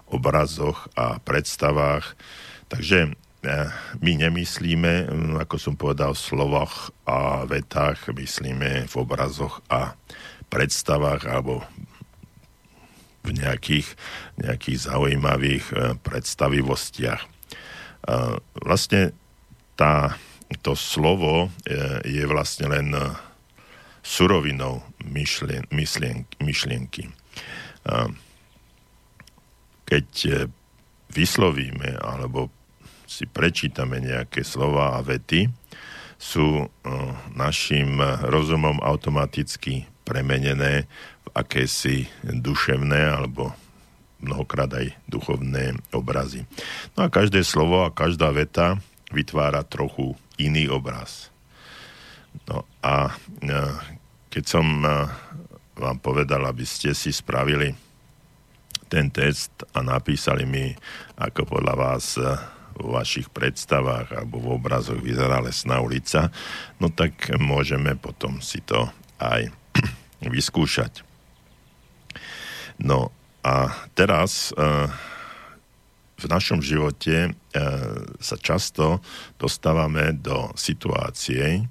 obrazoch 0.10 0.90
a 0.98 1.22
predstavách. 1.22 2.18
Takže 2.68 3.14
my 4.04 4.12
nemyslíme, 4.28 5.08
ako 5.42 5.56
som 5.56 5.74
povedal, 5.80 6.12
v 6.14 6.24
slovoch 6.24 6.92
a 7.08 7.48
vetách, 7.48 8.12
myslíme 8.12 8.86
v 8.86 8.94
obrazoch 9.00 9.64
a 9.72 9.96
predstavách 10.48 11.24
alebo 11.28 11.64
v 13.28 13.36
nejakých, 13.36 13.88
nejakých 14.40 14.78
zaujímavých 14.88 15.66
e, 15.72 15.76
predstavivostiach. 16.00 17.22
Vlastne 18.64 19.12
tá, 19.76 20.16
to 20.64 20.80
slovo 20.80 21.52
e, 21.68 21.78
je 22.08 22.24
vlastne 22.24 22.72
len 22.72 22.96
e, 22.96 23.04
surovinou 24.00 24.80
myšlien, 25.04 25.68
myšlien, 25.76 26.24
myšlienky. 26.40 27.12
Keď 29.88 30.10
vyslovíme 31.12 31.96
alebo 32.04 32.52
si 33.08 33.24
prečítame 33.24 34.04
nejaké 34.04 34.44
slova 34.44 35.00
a 35.00 35.02
vety, 35.02 35.48
sú 36.20 36.66
uh, 36.66 36.70
našim 37.38 38.02
rozumom 38.28 38.84
automaticky 38.84 39.88
premenené 40.04 40.90
v 41.24 41.28
akési 41.32 42.10
duševné 42.26 42.98
alebo 42.98 43.54
mnohokrát 44.18 44.74
aj 44.74 44.98
duchovné 45.06 45.78
obrazy. 45.94 46.44
No 46.98 47.06
a 47.06 47.14
každé 47.14 47.46
slovo 47.46 47.86
a 47.86 47.94
každá 47.94 48.34
veta 48.34 48.82
vytvára 49.14 49.62
trochu 49.62 50.18
iný 50.42 50.68
obraz. 50.68 51.30
No 52.50 52.66
a 52.82 53.14
uh, 53.14 53.74
keď 54.34 54.44
som 54.44 54.66
uh, 54.84 55.08
vám 55.78 56.02
povedal, 56.02 56.42
aby 56.50 56.66
ste 56.66 56.98
si 56.98 57.14
spravili 57.14 57.78
ten 58.90 59.14
test 59.14 59.54
a 59.76 59.84
napísali 59.86 60.48
mi, 60.48 60.74
ako 61.20 61.60
podľa 61.60 61.76
vás 61.78 62.16
vo 62.78 62.96
vašich 62.96 63.34
predstavách 63.34 64.14
alebo 64.14 64.38
v 64.38 64.48
obrazoch 64.62 65.02
vyzerá 65.02 65.42
lesná 65.42 65.82
ulica, 65.82 66.30
no 66.78 66.94
tak 66.94 67.34
môžeme 67.42 67.98
potom 67.98 68.40
si 68.40 68.62
to 68.62 68.86
aj 69.18 69.50
vyskúšať. 70.34 71.02
No 72.78 73.10
a 73.42 73.74
teraz 73.98 74.54
uh, 74.54 74.86
v 76.18 76.26
našom 76.30 76.62
živote 76.62 77.30
uh, 77.30 77.34
sa 78.22 78.38
často 78.38 79.02
dostávame 79.42 80.14
do 80.14 80.54
situácie, 80.54 81.66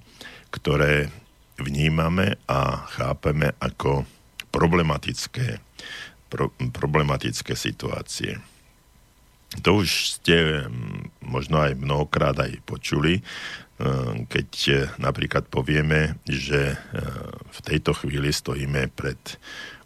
ktoré 0.50 1.10
vnímame 1.56 2.36
a 2.50 2.84
chápeme 2.90 3.54
ako 3.62 4.04
problematické, 4.52 5.60
pro, 6.28 6.52
problematické 6.72 7.52
situácie. 7.56 8.40
To 9.62 9.82
už 9.82 10.18
ste 10.18 10.66
mm, 10.66 11.22
možno 11.22 11.62
aj 11.62 11.78
mnohokrát 11.78 12.34
aj 12.34 12.58
počuli, 12.66 13.20
e, 13.20 13.22
keď 14.26 14.48
e, 14.66 14.74
napríklad 14.98 15.46
povieme, 15.46 16.18
že 16.26 16.74
e, 16.74 16.76
v 17.54 17.60
tejto 17.62 17.94
chvíli 17.94 18.34
stojíme 18.34 18.90
pred 18.92 19.18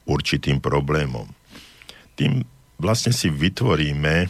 určitým 0.08 0.58
problémom. 0.58 1.28
Tým 2.16 2.42
vlastne 2.80 3.12
si 3.12 3.28
vytvoríme 3.28 4.26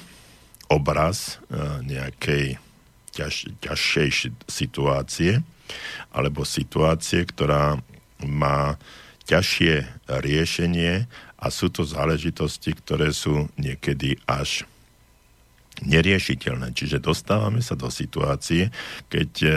obraz 0.71 1.43
nejakej 1.83 2.63
ťaž, 3.11 3.51
ťažšej 3.59 4.09
situácie 4.47 5.43
alebo 6.15 6.47
situácie, 6.47 7.27
ktorá 7.27 7.79
má 8.23 8.79
ťažšie 9.27 10.07
riešenie 10.07 11.11
a 11.41 11.47
sú 11.51 11.75
to 11.75 11.83
záležitosti, 11.83 12.75
ktoré 12.77 13.11
sú 13.11 13.51
niekedy 13.59 14.19
až 14.31 14.70
neriešiteľné. 15.85 16.77
Čiže 16.77 17.01
dostávame 17.01 17.65
sa 17.65 17.79
do 17.79 17.89
situácie, 17.89 18.69
keď 19.09 19.31
e, 19.43 19.51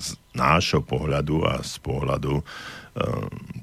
z 0.00 0.08
nášho 0.34 0.82
pohľadu 0.82 1.46
a 1.46 1.62
z 1.62 1.76
pohľadu 1.80 2.40
e, 2.40 2.42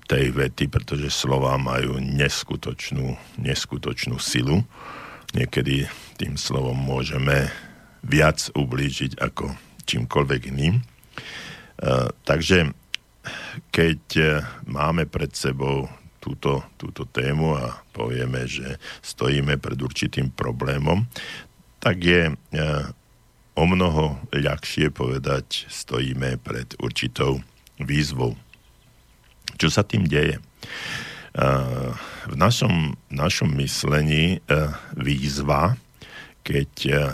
tej 0.08 0.26
vety, 0.32 0.72
pretože 0.72 1.12
slova 1.12 1.60
majú 1.60 2.00
neskutočnú, 2.00 3.20
neskutočnú 3.42 4.16
silu. 4.22 4.64
Niekedy 5.36 5.90
tým 6.22 6.40
slovom 6.40 6.78
môžeme 6.78 7.52
viac 8.04 8.40
ublížiť 8.54 9.20
ako 9.20 9.52
čímkoľvek 9.84 10.42
iným. 10.56 10.80
E, 10.80 10.84
takže 12.24 12.72
keď 13.72 14.02
máme 14.68 15.08
pred 15.08 15.32
sebou 15.32 15.88
túto, 16.20 16.64
túto 16.76 17.04
tému 17.08 17.56
a 17.56 17.84
povieme, 17.92 18.48
že 18.48 18.80
stojíme 19.04 19.60
pred 19.60 19.76
určitým 19.76 20.32
problémom, 20.32 21.04
tak 21.84 22.00
je 22.00 22.32
e, 22.32 22.34
o 23.60 23.64
mnoho 23.68 24.16
ľahšie 24.32 24.88
povedať, 24.96 25.68
stojíme 25.68 26.40
pred 26.40 26.80
určitou 26.80 27.44
výzvou. 27.76 28.40
Čo 29.60 29.68
sa 29.68 29.84
tým 29.84 30.08
deje? 30.08 30.40
E, 30.40 30.42
v 32.32 32.36
našom, 32.40 32.96
našom 33.12 33.52
myslení 33.60 34.40
e, 34.40 34.72
výzva, 34.96 35.76
keď 36.44 36.72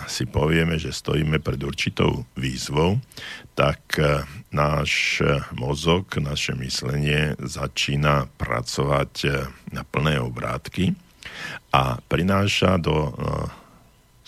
si 0.09 0.25
povieme, 0.25 0.81
že 0.81 0.89
stojíme 0.89 1.37
pred 1.37 1.61
určitou 1.61 2.25
výzvou, 2.33 2.97
tak 3.53 4.01
náš 4.49 5.21
mozog, 5.53 6.09
naše 6.17 6.57
myslenie 6.57 7.37
začína 7.37 8.25
pracovať 8.41 9.29
na 9.69 9.85
plné 9.85 10.17
obrátky 10.17 10.97
a 11.69 12.01
prináša 12.09 12.81
do 12.81 13.13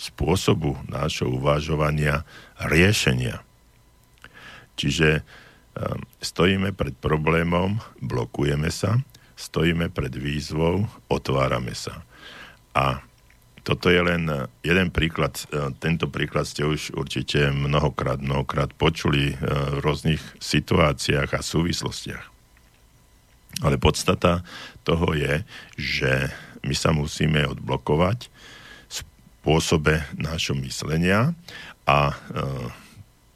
spôsobu 0.02 0.74
nášho 0.90 1.30
uvažovania 1.30 2.26
riešenia. 2.58 3.46
Čiže 4.74 5.22
ehm, 5.22 6.02
stojíme 6.18 6.74
pred 6.74 6.98
problémom, 6.98 7.78
blokujeme 8.02 8.74
sa, 8.74 8.98
stojíme 9.38 9.94
pred 9.94 10.10
výzvou, 10.10 10.90
otvárame 11.06 11.78
sa. 11.78 12.02
A 12.74 12.98
toto 13.62 13.94
je 13.94 14.02
len 14.02 14.26
jeden 14.66 14.90
príklad. 14.90 15.38
Ehm, 15.54 15.70
tento 15.78 16.10
príklad 16.10 16.50
ste 16.50 16.66
už 16.66 16.98
určite 16.98 17.54
mnohokrát, 17.54 18.18
mnohokrát 18.18 18.74
počuli 18.74 19.38
ehm, 19.38 19.38
v 19.78 19.86
rôznych 19.86 20.22
situáciách 20.42 21.30
a 21.30 21.46
súvislostiach. 21.46 22.26
Ale 23.62 23.76
podstata 23.76 24.42
toho 24.82 25.12
je, 25.12 25.44
že 25.76 26.32
my 26.64 26.72
sa 26.72 26.90
musíme 26.96 27.44
odblokovať, 27.52 28.31
spôsobe 29.42 30.06
nášho 30.14 30.54
myslenia 30.62 31.34
a 31.82 32.14
e, 32.14 32.40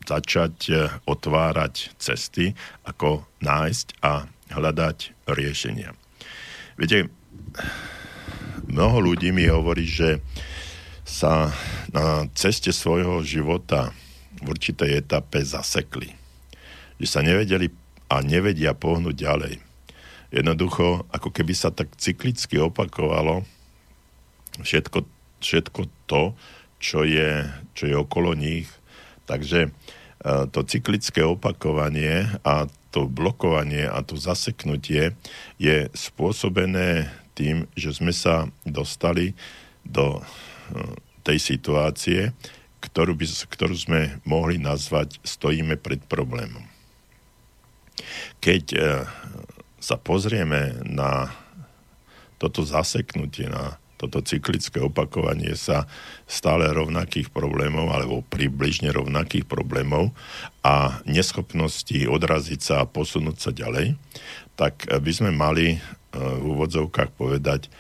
začať 0.07 0.55
e, 0.71 0.75
otvárať 1.03 1.99
cesty, 1.99 2.55
ako 2.87 3.27
nájsť 3.43 3.99
a 4.07 4.31
hľadať 4.55 5.27
riešenia. 5.27 5.91
Viete, 6.79 7.11
mnoho 8.71 9.03
ľudí 9.03 9.35
mi 9.35 9.51
hovorí, 9.51 9.83
že 9.83 10.23
sa 11.03 11.51
na 11.91 12.31
ceste 12.39 12.71
svojho 12.71 13.27
života 13.27 13.91
v 14.39 14.55
určitej 14.55 15.03
etape 15.03 15.43
zasekli. 15.43 16.15
Že 17.03 17.07
sa 17.11 17.21
nevedeli 17.27 17.67
a 18.07 18.23
nevedia 18.23 18.79
pohnúť 18.79 19.17
ďalej. 19.19 19.55
Jednoducho, 20.31 21.03
ako 21.11 21.35
keby 21.35 21.51
sa 21.51 21.75
tak 21.75 21.91
cyklicky 21.99 22.63
opakovalo 22.63 23.43
všetko 24.63 25.16
všetko 25.41 25.81
to, 26.07 26.35
čo 26.81 27.03
je, 27.03 27.47
čo 27.73 27.85
je 27.89 27.97
okolo 27.97 28.37
nich. 28.37 28.69
Takže 29.27 29.73
to 30.27 30.61
cyklické 30.67 31.23
opakovanie 31.23 32.27
a 32.43 32.67
to 32.91 33.07
blokovanie 33.07 33.85
a 33.85 34.01
to 34.01 34.17
zaseknutie 34.17 35.13
je 35.61 35.77
spôsobené 35.93 37.13
tým, 37.37 37.69
že 37.77 37.93
sme 37.93 38.11
sa 38.11 38.49
dostali 38.65 39.37
do 39.85 40.25
tej 41.21 41.39
situácie, 41.39 42.33
ktorú, 42.81 43.19
by, 43.19 43.27
ktorú 43.29 43.77
sme 43.77 44.19
mohli 44.25 44.57
nazvať 44.57 45.21
stojíme 45.27 45.77
pred 45.77 46.01
problémom. 46.07 46.65
Keď 48.41 48.65
e, 48.73 48.79
sa 49.83 49.97
pozrieme 49.99 50.81
na 50.87 51.35
toto 52.39 52.63
zaseknutie, 52.63 53.51
na 53.51 53.77
toto 53.97 54.21
cyklické 54.21 54.81
opakovanie 54.81 55.57
sa 55.57 55.89
stále 56.29 56.69
rovnakých 56.69 57.33
problémov 57.33 57.89
alebo 57.89 58.25
približne 58.29 58.93
rovnakých 58.93 59.49
problémov 59.49 60.13
a 60.61 61.01
neschopnosti 61.09 62.05
odraziť 62.05 62.61
sa 62.61 62.75
a 62.85 62.89
posunúť 62.89 63.37
sa 63.41 63.51
ďalej, 63.57 63.97
tak 64.57 64.85
by 64.89 65.13
sme 65.13 65.33
mali 65.33 65.77
e, 65.77 65.79
v 66.17 66.45
úvodzovkách 66.57 67.17
povedať, 67.17 67.73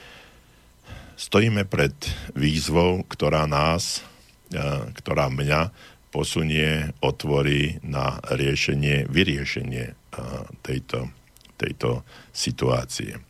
stojíme 1.16 1.64
pred 1.68 1.92
výzvou, 2.36 3.04
ktorá 3.08 3.44
nás, 3.48 4.04
e, 4.52 4.60
ktorá 4.96 5.28
mňa 5.32 5.72
posunie, 6.12 6.96
otvorí 7.04 7.76
na 7.84 8.20
riešenie, 8.24 9.04
vyriešenie 9.12 9.84
e, 9.84 9.94
tejto, 10.64 11.12
tejto 11.60 12.08
situácie. 12.32 13.25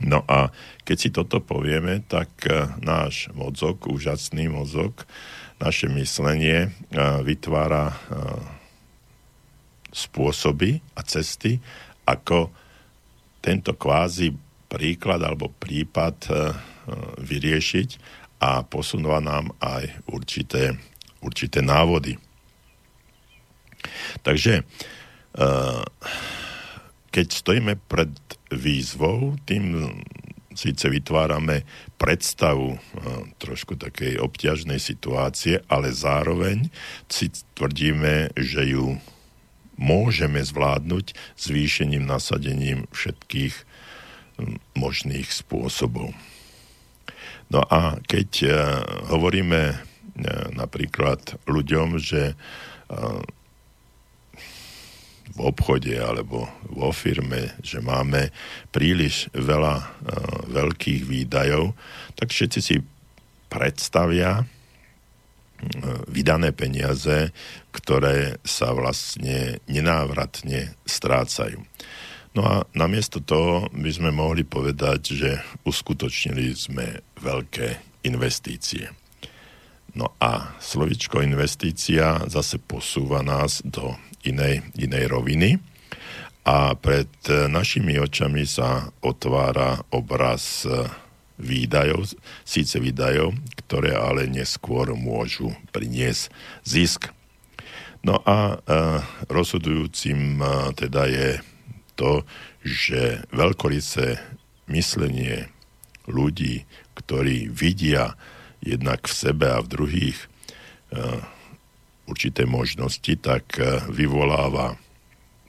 No 0.00 0.24
a 0.24 0.48
keď 0.88 0.96
si 0.96 1.08
toto 1.12 1.44
povieme, 1.44 2.00
tak 2.08 2.48
e, 2.48 2.72
náš 2.80 3.28
mozog, 3.36 3.84
úžasný 3.84 4.48
mozog, 4.48 5.04
naše 5.60 5.92
myslenie 5.92 6.68
e, 6.68 6.68
vytvára 7.20 7.92
e, 7.92 7.96
spôsoby 9.92 10.80
a 10.96 11.04
cesty, 11.04 11.60
ako 12.08 12.48
tento 13.44 13.76
kvázi 13.76 14.32
príklad 14.70 15.20
alebo 15.26 15.50
prípad 15.50 16.30
vyriešiť 17.18 17.88
a 18.38 18.62
posunúva 18.62 19.18
nám 19.18 19.50
aj 19.58 19.90
určité, 20.06 20.78
určité 21.18 21.58
návody. 21.58 22.14
Takže 24.22 24.62
keď 27.10 27.26
stojíme 27.26 27.74
pred 27.90 28.14
výzvou, 28.50 29.38
tým 29.46 29.90
síce 30.54 30.90
vytvárame 30.90 31.62
predstavu 31.96 32.74
e, 32.74 32.78
trošku 33.38 33.78
takej 33.78 34.18
obťažnej 34.18 34.82
situácie, 34.82 35.62
ale 35.70 35.94
zároveň 35.94 36.68
si 37.06 37.30
tvrdíme, 37.54 38.34
že 38.34 38.74
ju 38.74 38.98
môžeme 39.80 40.42
zvládnuť 40.42 41.16
zvýšením, 41.40 42.04
nasadením 42.04 42.84
všetkých 42.92 43.54
možných 44.76 45.28
spôsobov. 45.32 46.12
No 47.50 47.60
a 47.66 47.98
keď 48.04 48.30
e, 48.42 48.48
hovoríme 49.08 49.62
e, 49.70 49.76
napríklad 50.54 51.40
ľuďom, 51.46 51.98
že 51.98 52.34
v 55.30 55.38
obchode 55.46 55.94
alebo 55.94 56.50
vo 56.70 56.90
firme, 56.90 57.54
že 57.62 57.78
máme 57.78 58.34
príliš 58.74 59.30
veľa 59.34 59.74
uh, 59.78 59.86
veľkých 60.50 61.02
výdajov, 61.06 61.74
tak 62.18 62.34
všetci 62.34 62.60
si 62.60 62.76
predstavia 63.50 64.42
uh, 64.42 64.46
vydané 66.10 66.50
peniaze, 66.50 67.30
ktoré 67.70 68.42
sa 68.42 68.74
vlastne 68.74 69.62
nenávratne 69.70 70.74
strácajú. 70.86 71.62
No 72.30 72.46
a 72.46 72.54
namiesto 72.78 73.18
toho 73.18 73.66
by 73.74 73.90
sme 73.90 74.14
mohli 74.14 74.46
povedať, 74.46 75.00
že 75.18 75.30
uskutočnili 75.66 76.54
sme 76.54 77.02
veľké 77.18 77.98
investície. 78.06 78.86
No 79.98 80.14
a 80.22 80.54
slovičko 80.62 81.18
investícia 81.26 82.22
zase 82.30 82.62
posúva 82.62 83.26
nás 83.26 83.58
do 83.66 83.98
inej, 84.26 84.62
inej 84.76 85.04
roviny 85.08 85.56
a 86.44 86.72
pred 86.76 87.08
našimi 87.28 88.00
očami 88.00 88.48
sa 88.48 88.88
otvára 89.04 89.80
obraz 89.92 90.64
výdajov, 91.40 92.12
síce 92.44 92.76
výdajov, 92.76 93.32
ktoré 93.64 93.96
ale 93.96 94.28
neskôr 94.28 94.92
môžu 94.92 95.56
priniesť 95.72 96.28
zisk. 96.62 97.08
No 98.00 98.20
a 98.24 98.56
e, 98.56 98.76
rozhodujúcim 99.28 100.40
e, 100.40 100.44
teda 100.72 101.04
je 101.04 101.28
to, 101.96 102.24
že 102.64 103.24
veľkoryse 103.28 104.16
myslenie 104.72 105.52
ľudí, 106.08 106.64
ktorí 106.96 107.52
vidia 107.52 108.16
jednak 108.64 109.04
v 109.04 109.14
sebe 109.16 109.52
a 109.52 109.60
v 109.60 109.68
druhých 109.68 110.16
e, 110.16 110.26
určité 112.10 112.44
možnosti, 112.44 113.14
tak 113.22 113.56
e, 113.56 113.86
vyvoláva 113.88 114.74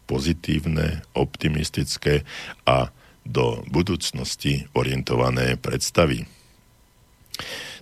pozitívne, 0.06 1.02
optimistické 1.18 2.22
a 2.70 2.94
do 3.26 3.66
budúcnosti 3.70 4.70
orientované 4.78 5.58
predstavy. 5.58 6.26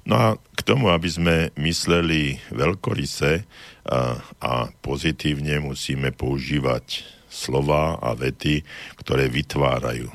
No 0.08 0.16
a 0.16 0.28
k 0.56 0.62
tomu, 0.64 0.90
aby 0.90 1.10
sme 1.12 1.36
mysleli 1.60 2.40
veľkoryse 2.56 3.44
a, 3.44 4.20
a 4.40 4.54
pozitívne, 4.80 5.60
musíme 5.60 6.16
používať 6.16 7.04
slova 7.30 8.00
a 8.02 8.18
vety, 8.18 8.66
ktoré 9.00 9.30
vytvárajú 9.30 10.10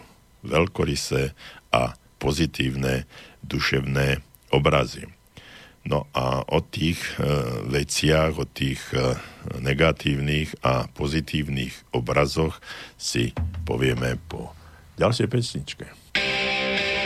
veľkoryse 0.44 1.32
a 1.72 1.82
pozitívne 2.18 3.06
duševné 3.46 4.20
obrazy. 4.50 5.13
No 5.84 6.08
a 6.16 6.40
o 6.48 6.64
tých 6.64 6.96
e, 7.20 7.28
veciach, 7.68 8.40
o 8.40 8.48
tých 8.48 8.80
e, 8.96 9.20
negatívnych 9.60 10.64
a 10.64 10.88
pozitívnych 10.88 11.92
obrazoch 11.92 12.56
si 12.96 13.36
povieme 13.68 14.16
po 14.32 14.56
ďalšej 14.96 15.28
pesničke. 15.28 15.84
Hovorili 16.16 17.04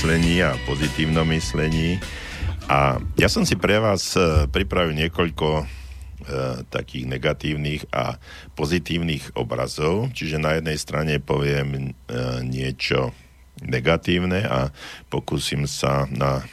myslení 0.00 0.40
a 0.40 0.56
pozitívnom 0.64 1.28
myslení 1.28 2.00
a 2.72 2.96
ja 3.20 3.28
som 3.28 3.44
si 3.44 3.52
pre 3.52 3.76
vás 3.76 4.16
e, 4.16 4.48
pripravil 4.48 4.96
niekoľko 4.96 5.48
e, 5.60 5.64
takých 6.72 7.04
negatívnych 7.04 7.84
a 7.92 8.16
pozitívnych 8.56 9.36
obrazov, 9.36 10.08
čiže 10.16 10.40
na 10.40 10.56
jednej 10.56 10.80
strane 10.80 11.20
poviem 11.20 11.68
e, 11.76 11.80
niečo 12.40 13.12
negatívne 13.60 14.40
a 14.48 14.72
pokúsim 15.12 15.68
sa 15.68 16.08
na 16.08 16.48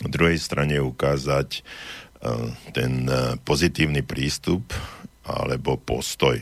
druhej 0.00 0.40
strane 0.40 0.80
ukázať 0.80 1.60
ten 2.72 3.04
pozitívny 3.44 4.00
prístup 4.00 4.72
alebo 5.28 5.76
postoj 5.76 6.40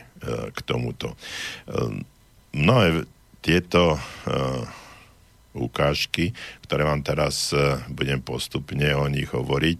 k 0.55 0.57
tomuto. 0.63 1.19
Mnohé 2.55 3.03
tieto 3.43 3.99
ukážky, 5.53 6.33
ktoré 6.65 6.83
vám 6.85 7.05
teraz 7.05 7.53
budem 7.93 8.19
postupne 8.19 8.89
o 8.97 9.05
nich 9.09 9.29
hovoriť, 9.29 9.79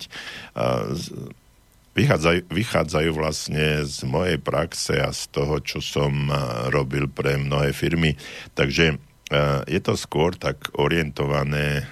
vychádzajú, 1.93 2.39
vychádzajú 2.49 3.09
vlastne 3.13 3.81
z 3.85 3.97
mojej 4.05 4.37
praxe 4.41 4.97
a 5.01 5.09
z 5.13 5.29
toho, 5.33 5.61
čo 5.61 5.81
som 5.81 6.29
robil 6.73 7.09
pre 7.09 7.37
mnohé 7.41 7.73
firmy. 7.73 8.17
Takže 8.53 8.97
je 9.65 9.79
to 9.81 9.97
skôr 9.97 10.37
tak 10.37 10.69
orientované 10.77 11.89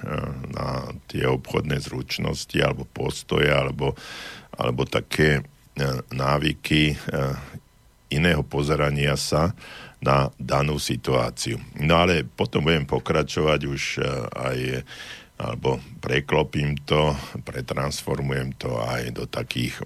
na 0.54 0.94
tie 1.10 1.26
obchodné 1.26 1.82
zručnosti 1.82 2.54
alebo 2.62 2.86
postoje 2.86 3.50
alebo, 3.50 3.98
alebo 4.54 4.86
také 4.86 5.42
návyky 6.14 6.94
iného 8.12 8.44
pozerania 8.46 9.18
sa 9.18 9.56
na 10.02 10.34
danú 10.42 10.82
situáciu. 10.82 11.62
No 11.78 12.02
ale 12.02 12.26
potom 12.26 12.66
budem 12.66 12.90
pokračovať 12.90 13.62
už 13.70 13.82
aj 14.34 14.60
alebo 15.42 15.82
preklopím 15.98 16.78
to, 16.86 17.18
pretransformujem 17.42 18.54
to 18.62 18.78
aj 18.78 19.10
do 19.10 19.26
takých 19.26 19.82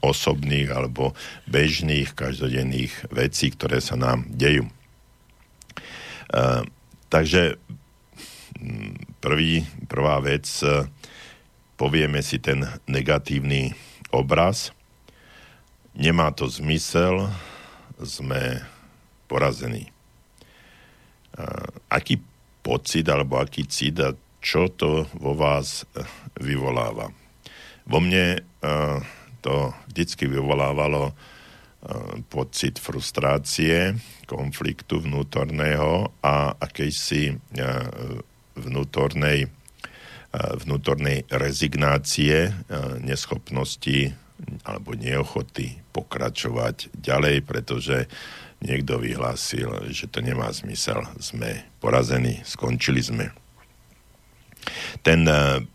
osobných 0.00 0.72
alebo 0.72 1.12
bežných 1.44 2.16
každodenných 2.16 3.12
vecí, 3.12 3.52
ktoré 3.52 3.84
sa 3.84 4.00
nám 4.00 4.24
dejú. 4.32 4.64
Uh, 6.32 6.64
takže 7.12 7.60
mm, 8.56 9.20
prvý, 9.20 9.68
prvá 9.86 10.24
vec, 10.24 10.48
uh, 10.64 10.88
povieme 11.76 12.24
si 12.24 12.40
ten 12.40 12.64
negatívny 12.88 13.76
obraz. 14.08 14.72
Nemá 15.92 16.32
to 16.32 16.48
zmysel, 16.48 17.28
sme 18.00 18.64
porazení. 19.26 19.90
Uh, 21.36 21.68
aký 21.92 22.22
pocit 22.64 23.06
alebo 23.06 23.38
aký 23.38 23.66
cit 23.68 24.00
a 24.02 24.10
čo 24.42 24.70
to 24.70 25.06
vo 25.18 25.34
vás 25.34 25.82
vyvoláva? 26.38 27.10
Vo 27.86 27.98
mne 28.02 28.42
to 29.42 29.74
vždycky 29.90 30.26
vyvolávalo 30.26 31.14
pocit 32.30 32.78
frustrácie, 32.82 33.94
konfliktu 34.26 35.02
vnútorného 35.02 36.10
a 36.22 36.54
akejsi 36.58 37.38
vnútornej, 38.54 39.50
vnútornej 40.34 41.26
rezignácie, 41.30 42.54
neschopnosti 43.02 44.14
alebo 44.66 44.94
neochoty 44.98 45.78
pokračovať 45.94 46.90
ďalej, 46.98 47.36
pretože 47.46 48.10
niekto 48.60 49.00
vyhlásil, 49.00 49.92
že 49.92 50.08
to 50.08 50.24
nemá 50.24 50.48
zmysel. 50.52 51.04
Sme 51.20 51.68
porazení, 51.80 52.40
skončili 52.44 53.02
sme. 53.04 53.32
Ten 55.06 55.22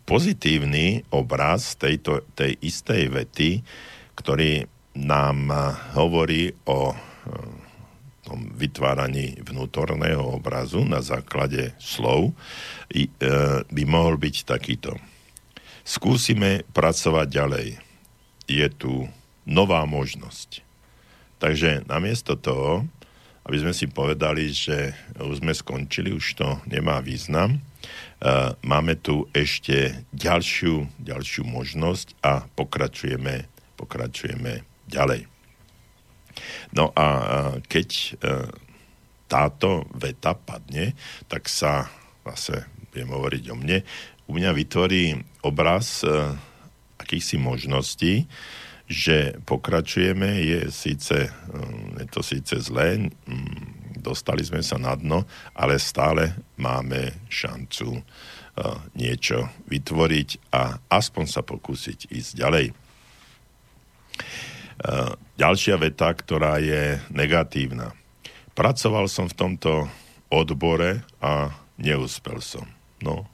pozitívny 0.04 1.08
obraz 1.16 1.80
tejto, 1.80 2.28
tej 2.36 2.60
istej 2.60 3.08
vety, 3.08 3.50
ktorý 4.20 4.68
nám 5.00 5.48
hovorí 5.96 6.52
o 6.68 6.92
tom 8.32 8.48
vytváraní 8.56 9.42
vnútorného 9.44 10.24
obrazu 10.24 10.88
na 10.88 11.04
základe 11.04 11.76
slov 11.82 12.32
e, 12.88 13.08
by 13.66 13.84
mohol 13.84 14.16
byť 14.16 14.36
takýto. 14.48 14.96
Skúsime 15.82 16.64
pracovať 16.72 17.28
ďalej. 17.28 17.68
Je 18.46 18.68
tu 18.72 19.10
nová 19.44 19.84
možnosť. 19.90 20.71
Takže 21.42 21.90
namiesto 21.90 22.38
toho, 22.38 22.86
aby 23.50 23.58
sme 23.58 23.74
si 23.74 23.90
povedali, 23.90 24.54
že 24.54 24.94
už 25.18 25.42
sme 25.42 25.58
skončili, 25.58 26.14
už 26.14 26.38
to 26.38 26.62
nemá 26.70 27.02
význam, 27.02 27.58
e, 27.58 27.60
máme 28.62 29.02
tu 29.02 29.26
ešte 29.34 30.06
ďalšiu, 30.14 31.02
ďalšiu 31.02 31.42
možnosť 31.50 32.22
a 32.22 32.46
pokračujeme, 32.46 33.50
pokračujeme 33.82 34.62
ďalej. 34.86 35.26
No 36.78 36.94
a 36.94 37.06
keď 37.66 37.90
e, 37.90 38.10
táto 39.26 39.90
veta 39.98 40.38
padne, 40.38 40.94
tak 41.26 41.50
sa 41.50 41.90
zase 42.22 42.70
budem 42.94 43.10
hovoriť 43.10 43.44
o 43.50 43.56
mne, 43.58 43.82
u 44.30 44.32
mňa 44.38 44.52
vytvorí 44.54 45.18
obraz 45.42 46.06
e, 46.06 46.38
akýchsi 47.02 47.42
možností, 47.42 48.30
že 48.92 49.40
pokračujeme, 49.48 50.44
je 50.44 50.62
síce, 50.68 51.16
e, 51.16 51.32
je 52.04 52.08
to 52.12 52.20
síce 52.20 52.60
zlé, 52.60 53.08
dostali 53.96 54.44
sme 54.44 54.60
sa 54.60 54.76
na 54.76 54.92
dno, 55.00 55.24
ale 55.56 55.80
stále 55.80 56.36
máme 56.60 57.24
šancu 57.32 58.04
niečo 59.00 59.48
vytvoriť 59.72 60.52
a 60.52 60.76
aspoň 60.92 61.26
sa 61.28 61.42
pokúsiť 61.42 62.12
ísť 62.12 62.32
ďalej. 62.36 62.66
Ďalšia 65.38 65.76
veta, 65.78 66.10
ktorá 66.12 66.58
je 66.60 67.00
negatívna. 67.14 67.94
Pracoval 68.58 69.08
som 69.08 69.30
v 69.30 69.38
tomto 69.38 69.88
odbore 70.28 71.06
a 71.24 71.54
neúspel 71.80 72.44
som. 72.44 72.68
No, 73.00 73.30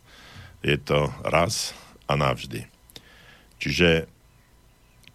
je 0.62 0.78
to 0.78 1.10
raz 1.26 1.74
a 2.06 2.16
navždy. 2.16 2.68
Čiže 3.58 4.06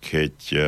keď, 0.02 0.34
e, 0.52 0.66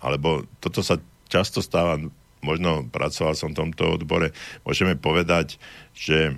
alebo 0.00 0.48
toto 0.58 0.80
sa 0.80 0.96
často 1.28 1.60
stáva, 1.60 2.00
možno 2.40 2.88
pracoval 2.88 3.36
som 3.36 3.52
v 3.52 3.60
tomto 3.60 4.00
odbore, 4.00 4.32
môžeme 4.64 4.96
povedať, 4.96 5.60
že 5.92 6.32
e, 6.32 6.34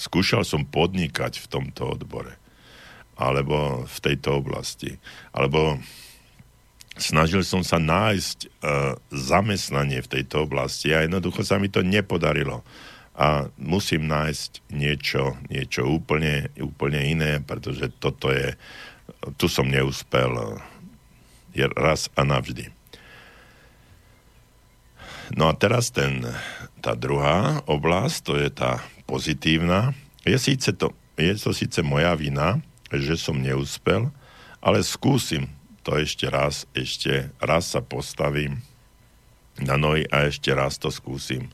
skúšal 0.00 0.42
som 0.42 0.64
podnikať 0.64 1.38
v 1.38 1.46
tomto 1.46 1.94
odbore 2.00 2.34
alebo 3.18 3.82
v 3.82 3.98
tejto 3.98 4.38
oblasti. 4.38 4.94
Alebo 5.34 5.82
snažil 6.94 7.42
som 7.42 7.66
sa 7.66 7.82
nájsť 7.82 8.38
uh, 8.46 8.94
zamestnanie 9.10 9.98
v 9.98 10.10
tejto 10.18 10.46
oblasti 10.46 10.94
a 10.94 11.02
jednoducho 11.02 11.42
sa 11.42 11.58
mi 11.58 11.66
to 11.66 11.82
nepodarilo. 11.82 12.62
A 13.18 13.50
musím 13.58 14.06
nájsť 14.06 14.70
niečo, 14.70 15.34
niečo 15.50 15.90
úplne, 15.90 16.54
úplne 16.62 17.02
iné, 17.02 17.42
pretože 17.42 17.90
toto 17.98 18.30
je, 18.30 18.54
tu 19.36 19.46
som 19.50 19.66
neúspel 19.66 20.58
je 21.52 21.66
raz 21.74 22.06
a 22.14 22.22
navždy. 22.22 22.70
No 25.36 25.52
a 25.52 25.54
teraz 25.56 25.92
ten, 25.92 26.24
tá 26.80 26.96
druhá 26.96 27.60
oblasť, 27.68 28.16
to 28.24 28.32
je 28.40 28.48
tá 28.48 28.80
pozitívna. 29.04 29.92
Je, 30.24 30.38
síce 30.40 30.72
to, 30.72 30.96
je 31.20 31.36
to 31.36 31.52
síce 31.52 31.80
moja 31.84 32.16
vina, 32.16 32.62
že 32.88 33.20
som 33.20 33.36
neúspel, 33.36 34.08
ale 34.64 34.80
skúsim 34.80 35.52
to 35.84 35.96
ešte 36.00 36.28
raz, 36.28 36.64
ešte 36.72 37.32
raz 37.40 37.72
sa 37.72 37.84
postavím 37.84 38.60
na 39.60 39.76
nohy 39.76 40.06
a 40.08 40.30
ešte 40.30 40.54
raz 40.54 40.78
to 40.80 40.88
skúsim. 40.88 41.50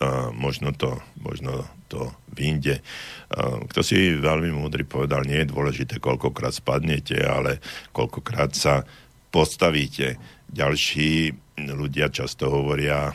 Uh, 0.00 0.32
možno 0.34 0.74
to, 0.74 1.00
možno 1.16 1.64
to 1.94 2.10
vyjde. 2.34 2.82
Uh, 3.30 3.62
kto 3.70 3.86
si 3.86 4.18
veľmi 4.18 4.50
múdry 4.50 4.82
povedal, 4.82 5.22
nie 5.22 5.46
je 5.46 5.52
dôležité, 5.54 6.02
koľkokrát 6.02 6.50
spadnete, 6.50 7.22
ale 7.22 7.62
koľkokrát 7.94 8.50
sa 8.50 8.82
postavíte. 9.30 10.18
Ďalší 10.50 11.30
ľudia 11.70 12.10
často 12.10 12.50
hovoria 12.50 13.14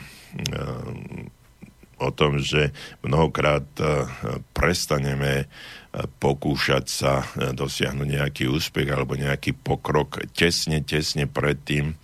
o 2.00 2.08
tom, 2.16 2.40
že 2.40 2.72
mnohokrát 3.04 3.68
uh, 3.84 4.08
prestaneme 4.56 5.52
pokúšať 5.92 6.84
sa 6.86 7.12
e, 7.22 7.50
dosiahnuť 7.50 8.08
nejaký 8.08 8.44
úspech 8.46 8.86
alebo 8.86 9.18
nejaký 9.18 9.58
pokrok 9.58 10.22
tesne, 10.30 10.86
tesne 10.86 11.26
predtým, 11.26 11.90
e, 11.90 11.94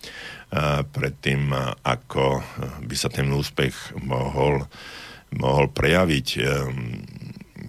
predtým 0.83 1.55
e, 1.55 1.59
ako 1.87 2.43
by 2.83 2.95
sa 2.99 3.07
ten 3.07 3.31
úspech 3.31 3.95
mohol, 4.03 4.67
mohol 5.35 5.67
prejaviť. 5.71 6.27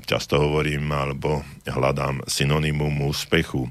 Často 0.08 0.40
hovorím 0.40 0.88
alebo 0.88 1.44
hľadám 1.68 2.24
synonymum 2.24 3.12
úspechu 3.12 3.68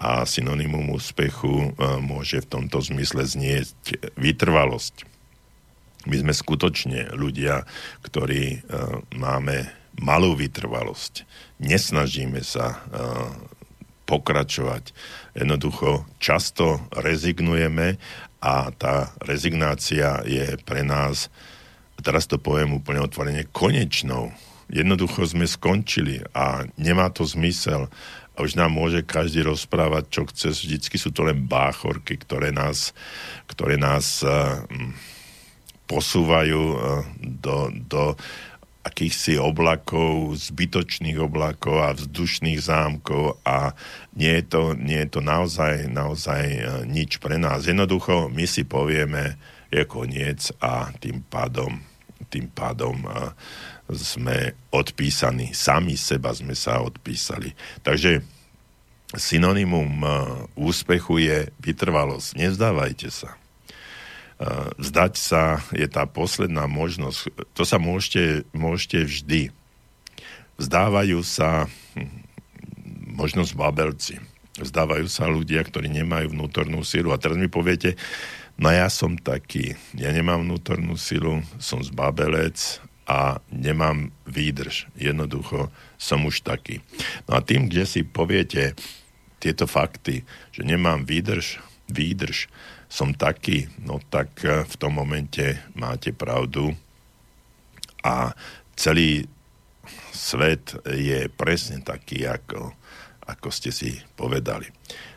a 0.00 0.24
synonymum 0.24 0.96
úspechu 0.96 1.76
môže 2.00 2.40
v 2.40 2.50
tomto 2.50 2.80
zmysle 2.80 3.28
znieť 3.28 4.00
vytrvalosť. 4.16 5.04
My 6.04 6.20
sme 6.20 6.32
skutočne 6.36 7.16
ľudia, 7.16 7.64
ktorí 8.04 8.60
uh, 8.60 9.00
máme 9.16 9.72
malú 10.00 10.36
vytrvalosť. 10.36 11.24
Nesnažíme 11.64 12.44
sa 12.44 12.76
uh, 12.76 13.32
pokračovať. 14.04 14.92
Jednoducho 15.32 16.04
často 16.20 16.84
rezignujeme 16.92 17.96
a 18.44 18.68
tá 18.76 19.16
rezignácia 19.24 20.20
je 20.28 20.60
pre 20.68 20.84
nás, 20.84 21.32
teraz 22.04 22.28
to 22.28 22.36
poviem 22.36 22.76
úplne 22.76 23.00
otvorene, 23.00 23.48
konečnou. 23.48 24.30
Jednoducho 24.68 25.24
sme 25.24 25.48
skončili 25.48 26.20
a 26.36 26.68
nemá 26.76 27.08
to 27.08 27.24
zmysel. 27.24 27.88
A 28.34 28.42
už 28.42 28.58
nám 28.58 28.74
môže 28.74 29.00
každý 29.00 29.46
rozprávať, 29.46 30.04
čo 30.10 30.22
chce. 30.28 30.48
Vždycky 30.52 30.96
sú 31.00 31.14
to 31.14 31.24
len 31.24 31.48
báchorky, 31.48 32.18
ktoré 32.18 32.50
nás, 32.50 32.90
ktoré 33.46 33.78
nás 33.78 34.26
uh, 34.26 34.58
posúvajú 35.86 36.62
uh, 36.74 37.06
do, 37.22 37.70
do 37.86 38.02
akýchsi 38.84 39.40
oblakov, 39.40 40.36
zbytočných 40.36 41.16
oblakov 41.16 41.80
a 41.80 41.96
vzdušných 41.96 42.60
zámkov 42.60 43.40
a 43.40 43.72
nie 44.12 44.28
je 44.28 44.44
to, 44.44 44.62
nie 44.76 45.00
je 45.00 45.08
to 45.08 45.20
naozaj, 45.24 45.88
naozaj 45.88 46.42
e, 46.44 46.60
nič 46.84 47.16
pre 47.16 47.40
nás. 47.40 47.64
Jednoducho 47.64 48.28
my 48.28 48.44
si 48.44 48.68
povieme, 48.68 49.40
je 49.72 49.82
koniec 49.88 50.52
a 50.60 50.92
tým 51.00 51.24
pádom, 51.32 51.80
tým 52.34 52.50
pádom 52.50 52.98
e, 53.06 53.08
sme 53.94 54.58
odpísaní, 54.74 55.54
sami 55.54 55.94
seba 55.94 56.34
sme 56.34 56.58
sa 56.58 56.82
odpísali. 56.82 57.54
Takže 57.86 58.20
synonymum 59.14 60.02
e, 60.02 60.08
úspechu 60.58 61.22
je 61.22 61.48
vytrvalosť. 61.62 62.34
Nezdávajte 62.34 63.08
sa 63.14 63.38
vzdať 64.78 65.12
sa 65.14 65.62
je 65.70 65.86
tá 65.86 66.04
posledná 66.04 66.66
možnosť. 66.66 67.30
To 67.54 67.62
sa 67.62 67.78
môžete, 67.78 68.44
môžete 68.50 69.06
vždy. 69.06 69.42
Vzdávajú 70.58 71.18
sa 71.22 71.66
hm, 71.94 72.08
možnosť 73.14 73.52
babelci. 73.54 74.14
Vzdávajú 74.54 75.06
sa 75.10 75.26
ľudia, 75.26 75.66
ktorí 75.66 75.90
nemajú 75.90 76.30
vnútornú 76.30 76.86
silu. 76.86 77.10
A 77.10 77.18
teraz 77.18 77.34
mi 77.34 77.50
poviete, 77.50 77.98
no 78.58 78.68
ja 78.70 78.86
som 78.90 79.18
taký, 79.18 79.74
ja 79.94 80.10
nemám 80.14 80.46
vnútornú 80.46 80.94
silu, 80.98 81.42
som 81.58 81.82
zbabelec 81.82 82.80
a 83.04 83.38
nemám 83.52 84.12
výdrž. 84.24 84.88
Jednoducho 84.96 85.68
som 86.00 86.24
už 86.24 86.40
taký. 86.40 86.80
No 87.28 87.36
a 87.36 87.44
tým, 87.44 87.68
kde 87.68 87.84
si 87.84 88.00
poviete 88.00 88.72
tieto 89.36 89.68
fakty, 89.68 90.24
že 90.56 90.64
nemám 90.64 91.04
výdrž, 91.04 91.60
výdrž, 91.92 92.48
som 92.88 93.10
taký, 93.10 93.66
no 93.82 93.98
tak 94.08 94.40
eh, 94.46 94.62
v 94.62 94.74
tom 94.78 94.96
momente 94.96 95.58
máte 95.74 96.14
pravdu 96.14 96.72
a 98.06 98.30
celý 98.78 99.26
svet 100.14 100.78
je 100.86 101.26
presne 101.28 101.82
taký, 101.82 102.24
ako, 102.24 102.72
ako 103.26 103.48
ste 103.50 103.74
si 103.74 103.98
povedali. 104.14 104.70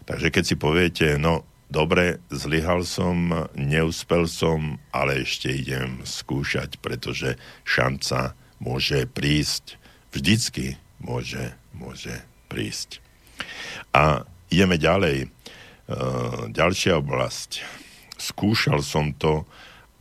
Takže 0.03 0.33
keď 0.33 0.43
si 0.43 0.55
poviete, 0.57 1.07
no 1.21 1.45
dobre, 1.69 2.19
zlyhal 2.31 2.83
som, 2.87 3.47
neúspel 3.55 4.27
som, 4.27 4.79
ale 4.91 5.23
ešte 5.23 5.51
idem 5.51 6.03
skúšať, 6.03 6.79
pretože 6.79 7.35
šanca 7.67 8.35
môže 8.57 9.05
prísť, 9.05 9.77
vždycky 10.11 10.79
môže, 10.99 11.53
môže 11.75 12.23
prísť. 12.49 13.03
A 13.93 14.25
ideme 14.49 14.79
ďalej. 14.79 15.29
Uh, 15.87 16.51
ďalšia 16.51 16.99
oblasť. 16.99 17.63
Skúšal 18.19 18.83
som 18.83 19.15
to, 19.15 19.47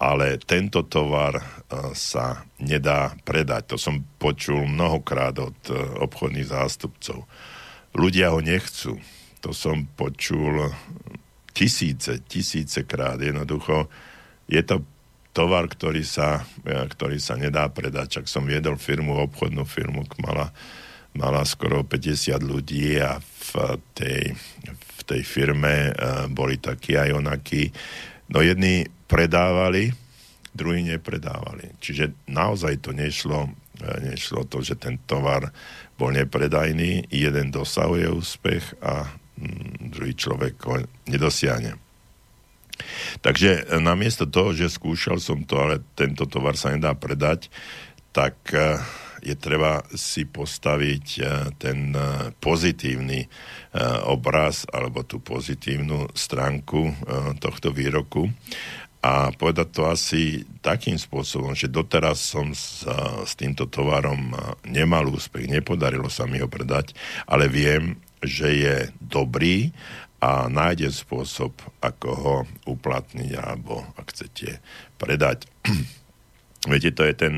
ale 0.02 0.40
tento 0.42 0.82
tovar 0.82 1.38
uh, 1.38 1.94
sa 1.94 2.42
nedá 2.58 3.14
predať. 3.22 3.70
To 3.70 3.78
som 3.78 4.02
počul 4.18 4.66
mnohokrát 4.66 5.38
od 5.38 5.58
uh, 5.70 6.02
obchodných 6.02 6.50
zástupcov. 6.50 7.22
Ľudia 7.94 8.34
ho 8.34 8.42
nechcú. 8.42 8.98
To 9.46 9.54
som 9.54 9.86
počul 9.94 10.74
tisíce, 11.56 12.20
tisíce 12.28 12.84
krát. 12.84 13.16
Jednoducho 13.16 13.88
je 14.44 14.60
to 14.60 14.84
tovar, 15.32 15.64
ktorý 15.68 16.04
sa, 16.04 16.44
ktorý 16.64 17.16
sa 17.16 17.40
nedá 17.40 17.72
predať. 17.72 18.20
Čak 18.20 18.28
som 18.28 18.44
viedol 18.44 18.76
firmu, 18.76 19.16
obchodnú 19.24 19.64
firmu, 19.64 20.04
mala, 20.20 20.52
mala 21.16 21.40
skoro 21.48 21.80
50 21.80 22.36
ľudí 22.44 23.00
a 23.00 23.16
v 23.20 23.80
tej, 23.96 24.36
v 24.68 25.00
tej 25.08 25.22
firme 25.24 25.92
uh, 25.92 26.28
boli 26.28 26.60
takí 26.60 26.96
aj 26.96 27.20
onakí. 27.20 27.72
No 28.32 28.44
jedni 28.44 28.88
predávali, 29.08 29.92
druhí 30.56 30.84
nepredávali. 30.84 31.76
Čiže 31.80 32.28
naozaj 32.32 32.80
to 32.80 32.96
nešlo, 32.96 33.48
uh, 33.48 33.96
nešlo 34.00 34.48
to, 34.48 34.64
že 34.64 34.80
ten 34.80 35.00
tovar 35.04 35.52
bol 36.00 36.12
nepredajný, 36.16 37.12
jeden 37.12 37.48
dosahuje 37.52 38.08
úspech 38.08 38.76
a 38.80 39.08
druhý 39.80 40.16
človek 40.16 40.54
ho 40.66 40.74
nedosiahne. 41.08 41.76
Takže 43.24 43.50
e, 43.64 43.80
namiesto 43.80 44.28
toho, 44.28 44.52
že 44.52 44.68
skúšal 44.68 45.16
som 45.20 45.44
to, 45.44 45.56
ale 45.56 45.84
tento 45.96 46.28
tovar 46.28 46.60
sa 46.60 46.72
nedá 46.72 46.92
predať, 46.92 47.48
tak 48.12 48.36
uh, 48.56 48.80
je 49.26 49.34
treba 49.34 49.82
si 49.92 50.22
postaviť 50.22 51.06
eh, 51.18 51.26
ten 51.58 51.90
pozitívny 52.38 53.28
obraz 54.08 54.64
alebo 54.72 55.04
tú 55.04 55.20
pozitívnu 55.20 56.08
stránku 56.16 56.96
tohto 57.36 57.68
výroku 57.76 58.24
a 59.04 59.28
povedať 59.36 59.68
to 59.68 59.84
asi 59.84 60.48
takým 60.64 60.96
spôsobom, 60.96 61.52
že 61.52 61.68
doteraz 61.68 62.24
som 62.24 62.56
s, 62.56 62.88
s 63.20 63.32
týmto 63.36 63.68
tovarom 63.68 64.32
nemal 64.64 65.04
úspech, 65.12 65.52
nepodarilo 65.52 66.08
sa 66.08 66.24
mi 66.24 66.40
ho 66.40 66.48
predať, 66.48 66.96
ale 67.28 67.52
viem, 67.52 68.00
že 68.24 68.48
je 68.52 68.76
dobrý 69.00 69.72
a 70.22 70.48
nájdem 70.48 70.92
spôsob, 70.92 71.52
ako 71.84 72.08
ho 72.14 72.36
uplatniť 72.64 73.30
alebo, 73.36 73.84
ak 74.00 74.12
chcete, 74.12 74.58
predať. 74.96 75.44
Viete, 76.70 76.90
to 76.90 77.04
je 77.04 77.14
ten 77.14 77.36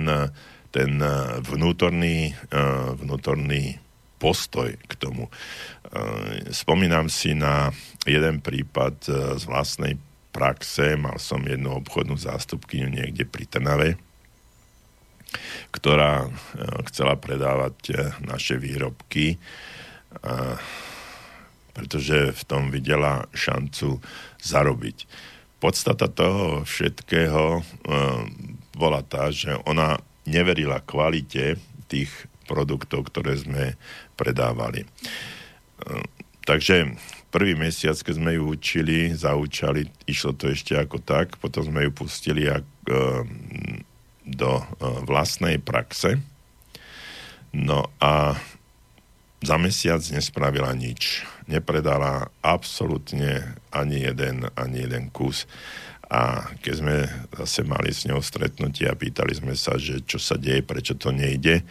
ten 0.70 1.00
eh, 1.00 1.40
vnútorný, 1.42 2.32
eh, 2.32 2.88
vnútorný 2.96 3.80
postoj 4.18 4.74
k 4.74 4.92
tomu. 4.98 5.28
Eh, 5.28 6.52
spomínam 6.52 7.08
si 7.08 7.32
na 7.32 7.72
jeden 8.04 8.40
prípad 8.40 8.94
z 9.36 9.42
vlastnej 9.44 9.96
praxe. 10.32 10.96
Mal 10.96 11.16
som 11.18 11.42
jednu 11.44 11.76
obchodnú 11.82 12.16
zástupkyňu 12.16 12.88
niekde 12.88 13.24
pri 13.28 13.44
Trnave, 13.48 14.00
ktorá 15.74 16.24
chcela 16.88 17.20
predávať 17.20 18.16
naše 18.24 18.56
výrobky, 18.56 19.36
pretože 21.72 22.34
v 22.34 22.42
tom 22.44 22.74
videla 22.74 23.26
šancu 23.30 24.02
zarobiť. 24.42 25.06
Podstata 25.58 26.06
toho 26.06 26.62
všetkého 26.62 27.62
bola 28.78 29.02
tá, 29.02 29.30
že 29.34 29.58
ona 29.66 29.98
neverila 30.22 30.78
kvalite 30.84 31.58
tých 31.90 32.12
produktov, 32.48 33.08
ktoré 33.08 33.34
sme 33.36 33.74
predávali. 34.14 34.84
Ehm, 35.84 36.06
takže 36.44 36.96
prvý 37.28 37.58
mesiac, 37.58 37.96
keď 37.98 38.14
sme 38.16 38.36
ju 38.38 38.54
učili, 38.54 39.12
zaučali, 39.12 39.88
išlo 40.08 40.32
to 40.32 40.48
ešte 40.48 40.78
ako 40.78 41.02
tak, 41.04 41.36
potom 41.40 41.68
sme 41.68 41.88
ju 41.88 41.90
pustili 41.92 42.46
ehm, 42.46 42.64
do 44.24 44.52
ehm, 44.60 45.04
vlastnej 45.04 45.58
praxe. 45.58 46.20
No 47.52 47.88
a 48.00 48.36
za 49.38 49.56
mesiac 49.56 50.02
nespravila 50.10 50.74
nič. 50.74 51.22
Nepredala 51.46 52.28
absolútne 52.42 53.54
ani 53.70 54.02
jeden, 54.02 54.50
ani 54.58 54.84
jeden 54.84 55.14
kus. 55.14 55.46
A 56.08 56.52
keď 56.64 56.74
sme 56.74 56.96
zase 57.36 57.62
mali 57.68 57.92
s 57.92 58.08
ňou 58.08 58.24
stretnutie 58.24 58.88
a 58.88 58.96
pýtali 58.96 59.36
sme 59.36 59.54
sa, 59.54 59.76
že 59.76 60.02
čo 60.08 60.16
sa 60.16 60.40
deje, 60.40 60.64
prečo 60.64 60.96
to 60.96 61.12
nejde, 61.12 61.62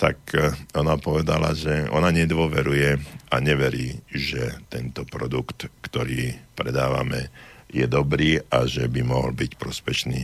tak 0.00 0.16
e, 0.32 0.52
ona 0.76 0.96
povedala, 0.96 1.52
že 1.52 1.88
ona 1.92 2.08
nedôveruje 2.08 2.96
a 3.32 3.36
neverí, 3.40 4.00
že 4.08 4.64
tento 4.72 5.04
produkt, 5.04 5.68
ktorý 5.84 6.36
predávame, 6.56 7.28
je 7.68 7.84
dobrý 7.84 8.40
a 8.48 8.64
že 8.64 8.88
by 8.88 9.00
mohol 9.04 9.36
byť 9.36 9.60
prospešný 9.60 10.20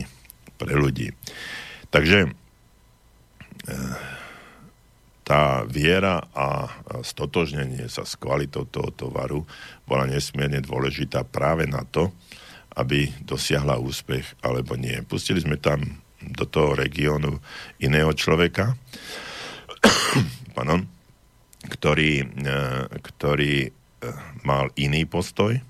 pre 0.57 0.73
ľudí. 0.73 1.13
Takže 1.93 2.25
e, 2.25 2.29
tá 5.27 5.67
viera 5.67 6.23
a 6.31 6.71
stotožnenie 7.03 7.91
sa 7.91 8.07
s 8.07 8.15
kvalitou 8.15 8.63
toho 8.63 8.95
tovaru 8.95 9.43
bola 9.83 10.07
nesmierne 10.07 10.63
dôležitá 10.63 11.27
práve 11.27 11.67
na 11.67 11.83
to, 11.83 12.15
aby 12.79 13.11
dosiahla 13.27 13.75
úspech 13.75 14.39
alebo 14.39 14.79
nie. 14.79 15.03
Pustili 15.03 15.43
sme 15.43 15.59
tam 15.59 15.83
do 16.23 16.47
toho 16.47 16.79
regiónu 16.79 17.43
iného 17.83 18.15
človeka, 18.15 18.79
pardon, 20.55 20.87
ktorý, 21.75 22.23
e, 22.23 22.25
ktorý 22.95 23.67
e, 23.67 23.69
mal 24.47 24.71
iný 24.79 25.03
postoj 25.03 25.59
e, 25.59 25.61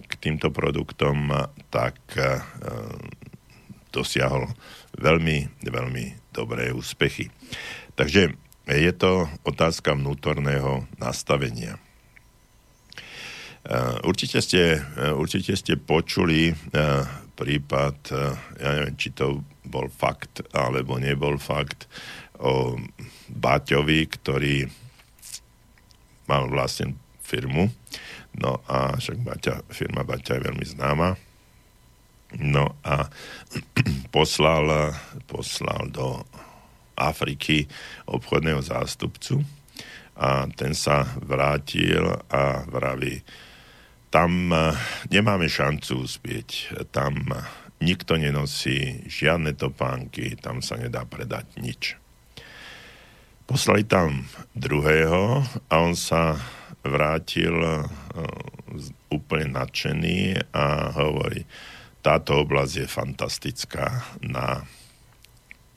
k 0.00 0.12
týmto 0.16 0.48
produktom, 0.48 1.28
tak 1.68 2.00
dosiahol 3.92 4.48
veľmi, 4.96 5.60
veľmi 5.60 6.32
dobré 6.32 6.72
úspechy. 6.72 7.28
Takže 7.92 8.41
je 8.66 8.92
to 8.94 9.26
otázka 9.42 9.98
vnútorného 9.98 10.86
nastavenia. 10.98 11.78
Určite 14.02 14.42
ste, 14.42 14.82
určite 15.14 15.54
ste 15.54 15.78
počuli 15.78 16.50
prípad, 17.38 17.96
ja 18.58 18.70
neviem, 18.74 18.94
či 18.98 19.14
to 19.14 19.42
bol 19.66 19.86
fakt 19.86 20.42
alebo 20.54 20.98
nebol 20.98 21.38
fakt, 21.38 21.86
o 22.42 22.74
Baťovi, 23.30 24.00
ktorý 24.10 24.66
mal 26.26 26.50
vlastne 26.50 26.98
firmu, 27.22 27.70
no 28.34 28.58
a 28.66 28.98
však 28.98 29.18
Baťa, 29.22 29.54
firma 29.70 30.02
Baťa 30.02 30.38
je 30.38 30.46
veľmi 30.50 30.66
známa, 30.66 31.14
no 32.42 32.74
a 32.82 33.06
poslal, 34.14 34.90
poslal 35.30 35.86
do 35.94 36.26
Afriky 37.10 37.66
obchodného 38.06 38.62
zástupcu 38.62 39.42
a 40.18 40.46
ten 40.52 40.76
sa 40.76 41.08
vrátil 41.24 42.04
a 42.28 42.62
vraví, 42.68 43.24
tam 44.12 44.52
eh, 44.52 44.76
nemáme 45.08 45.48
šancu 45.48 46.04
uspieť, 46.04 46.48
tam 46.92 47.32
nikto 47.82 48.14
nenosí 48.14 49.02
žiadne 49.10 49.58
topánky, 49.58 50.38
tam 50.38 50.62
sa 50.62 50.78
nedá 50.78 51.02
predať 51.02 51.48
nič. 51.58 51.98
Poslali 53.42 53.82
tam 53.82 54.22
druhého 54.54 55.42
a 55.66 55.74
on 55.82 55.98
sa 55.98 56.38
vrátil 56.86 57.52
uh, 57.58 57.84
úplne 59.10 59.54
nadšený 59.54 60.50
a 60.54 60.94
hovorí, 60.94 61.46
táto 62.02 62.42
oblasť 62.42 62.74
je 62.82 62.86
fantastická 62.86 63.86
na 64.22 64.62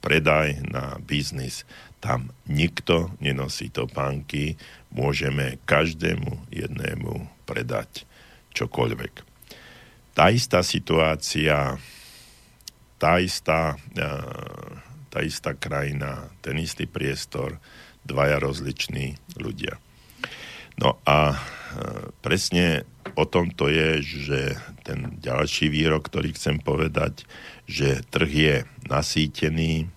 predaj, 0.06 0.62
na 0.70 1.02
biznis. 1.02 1.66
Tam 1.98 2.30
nikto 2.46 3.10
nenosí 3.18 3.74
topánky, 3.74 4.62
môžeme 4.94 5.58
každému 5.66 6.54
jednému 6.54 7.26
predať 7.50 8.06
čokoľvek. 8.54 9.26
Tá 10.14 10.30
istá 10.30 10.62
situácia, 10.62 11.82
tá 13.02 13.18
istá 13.18 13.82
tá 15.16 15.24
istá 15.24 15.56
krajina, 15.56 16.28
ten 16.44 16.60
istý 16.60 16.84
priestor, 16.84 17.56
dvaja 18.04 18.36
rozliční 18.36 19.16
ľudia. 19.40 19.80
No 20.76 21.00
a 21.08 21.40
presne 22.20 22.84
o 23.16 23.24
tom 23.24 23.48
to 23.56 23.72
je, 23.72 24.04
že 24.04 24.60
ten 24.84 25.16
ďalší 25.24 25.72
výrok, 25.72 26.12
ktorý 26.12 26.36
chcem 26.36 26.60
povedať, 26.60 27.24
že 27.64 28.04
trh 28.12 28.28
je 28.28 28.56
nasýtený, 28.92 29.88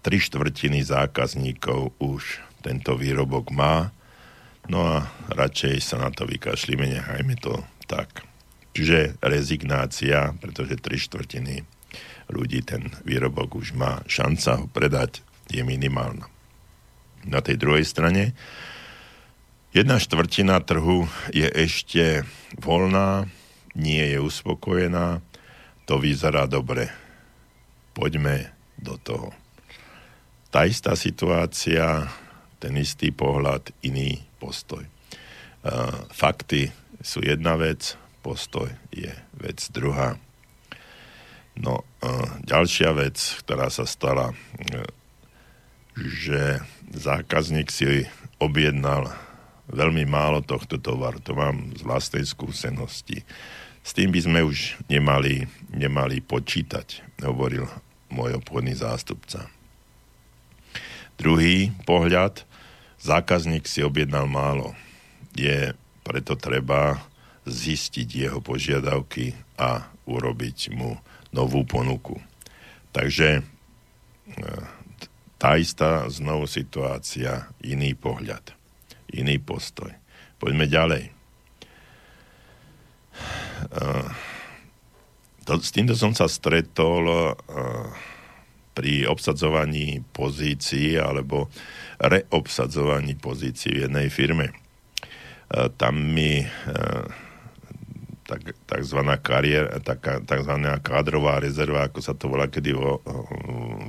tri 0.00 0.16
štvrtiny 0.20 0.80
zákazníkov 0.84 1.92
už 2.00 2.40
tento 2.64 2.96
výrobok 2.96 3.52
má, 3.52 3.92
no 4.68 4.84
a 4.84 5.08
radšej 5.32 5.76
sa 5.80 5.96
na 6.00 6.12
to 6.12 6.28
vykašlíme, 6.28 6.84
nechajme 6.88 7.36
to 7.40 7.60
tak. 7.88 8.24
Čiže 8.76 9.18
rezignácia, 9.20 10.32
pretože 10.38 10.78
tri 10.78 10.96
štvrtiny 10.96 11.66
ľudí 12.30 12.62
ten 12.62 12.88
výrobok 13.02 13.58
už 13.58 13.74
má 13.74 14.00
šanca 14.06 14.62
ho 14.62 14.66
predať, 14.70 15.20
je 15.50 15.66
minimálna. 15.66 16.30
Na 17.26 17.42
tej 17.42 17.58
druhej 17.58 17.84
strane 17.84 18.32
jedna 19.74 19.98
štvrtina 19.98 20.62
trhu 20.62 21.10
je 21.34 21.50
ešte 21.50 22.22
voľná, 22.62 23.26
nie 23.74 24.02
je 24.02 24.18
uspokojená, 24.22 25.20
to 25.84 25.98
vyzerá 25.98 26.46
dobre. 26.46 26.88
Poďme 27.92 28.54
do 28.78 28.94
toho. 29.02 29.34
Tá 30.50 30.66
istá 30.66 30.98
situácia, 30.98 32.10
ten 32.58 32.74
istý 32.74 33.14
pohľad, 33.14 33.70
iný 33.86 34.18
postoj. 34.42 34.82
Fakty 36.10 36.74
sú 36.98 37.22
jedna 37.22 37.54
vec, 37.54 37.94
postoj 38.18 38.66
je 38.90 39.14
vec 39.38 39.62
druhá. 39.70 40.18
No, 41.54 41.86
ďalšia 42.42 42.90
vec, 42.98 43.16
ktorá 43.44 43.68
sa 43.68 43.84
stala, 43.84 44.32
e, 44.32 44.34
že 45.98 46.64
zákazník 46.94 47.68
si 47.68 48.08
objednal 48.40 49.12
veľmi 49.68 50.08
málo 50.08 50.40
tohto 50.40 50.80
tovaru. 50.80 51.20
To 51.28 51.36
mám 51.36 51.76
z 51.76 51.84
vlastnej 51.84 52.24
skúsenosti. 52.24 53.22
S 53.84 53.92
tým 53.92 54.08
by 54.08 54.20
sme 54.24 54.40
už 54.40 54.80
nemali, 54.88 55.44
nemali 55.68 56.24
počítať, 56.24 57.20
hovoril 57.28 57.68
môj 58.08 58.40
obchodný 58.40 58.72
zástupca. 58.72 59.59
Druhý 61.20 61.68
pohľad, 61.84 62.48
zákazník 62.96 63.68
si 63.68 63.84
objednal 63.84 64.24
málo. 64.24 64.72
Je 65.36 65.76
preto 66.00 66.32
treba 66.32 66.96
zistiť 67.44 68.08
jeho 68.08 68.40
požiadavky 68.40 69.36
a 69.60 69.84
urobiť 70.08 70.72
mu 70.72 70.96
novú 71.28 71.60
ponuku. 71.68 72.16
Takže 72.96 73.28
e, 73.36 73.42
tá 75.36 75.60
istá 75.60 76.08
znovu 76.08 76.48
situácia, 76.48 77.52
iný 77.60 77.92
pohľad, 77.92 78.56
iný 79.12 79.36
postoj. 79.36 79.92
Poďme 80.40 80.64
ďalej. 80.64 81.04
E, 81.04 81.12
s 85.44 85.68
týmto 85.68 85.92
som 85.98 86.14
sa 86.14 86.30
stretol 86.30 87.04
uh, 87.10 87.34
pri 88.74 89.06
obsadzovaní 89.06 90.02
pozícií 90.14 90.96
alebo 90.96 91.50
reobsadzovaní 92.00 93.18
pozícií 93.18 93.76
v 93.76 93.82
jednej 93.90 94.08
firme. 94.08 94.54
Uh, 95.50 95.68
tam 95.74 95.98
mi 95.98 96.44
uh, 96.44 97.06
tak, 98.30 98.54
takzvaná 98.70 99.18
kariér, 99.18 99.82
taká, 99.82 100.22
takzvaná 100.22 100.78
kádrová 100.78 101.42
rezerva, 101.42 101.90
ako 101.90 101.98
sa 101.98 102.14
to 102.14 102.30
volá, 102.30 102.46
kedy 102.46 102.70
vo, 102.70 103.02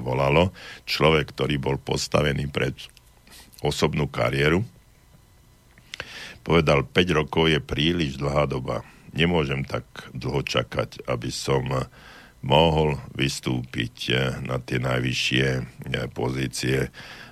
volalo. 0.02 0.50
Človek, 0.90 1.38
ktorý 1.38 1.62
bol 1.62 1.78
postavený 1.78 2.50
pred 2.50 2.74
osobnú 3.62 4.10
kariéru, 4.10 4.66
povedal, 6.42 6.82
5 6.82 7.20
rokov 7.22 7.54
je 7.54 7.62
príliš 7.62 8.18
dlhá 8.18 8.50
doba. 8.50 8.82
Nemôžem 9.14 9.62
tak 9.62 9.86
dlho 10.18 10.42
čakať, 10.42 11.06
aby 11.06 11.30
som 11.30 11.70
mohol 12.42 12.98
vystúpiť 13.14 13.96
eh, 14.12 14.18
na 14.46 14.58
tie 14.62 14.82
najvyššie 14.82 15.46
eh, 15.48 15.64
pozície 16.14 16.89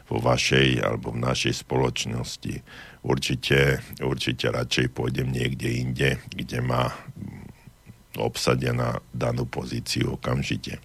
vo 0.10 0.18
vašej 0.18 0.82
alebo 0.82 1.14
v 1.14 1.22
našej 1.22 1.66
spoločnosti 1.66 2.66
určite, 3.06 3.80
určite 4.02 4.50
radšej 4.50 4.88
pôjdem 4.92 5.30
niekde 5.30 5.70
inde, 5.70 6.10
kde 6.34 6.60
má 6.66 6.90
obsadená 8.18 9.00
danú 9.14 9.46
pozíciu 9.46 10.18
okamžite. 10.18 10.82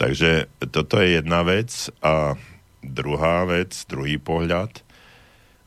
Takže 0.00 0.48
toto 0.72 0.98
je 0.98 1.20
jedna 1.20 1.44
vec 1.44 1.92
a 2.00 2.34
druhá 2.80 3.44
vec, 3.44 3.76
druhý 3.86 4.18
pohľad. 4.18 4.82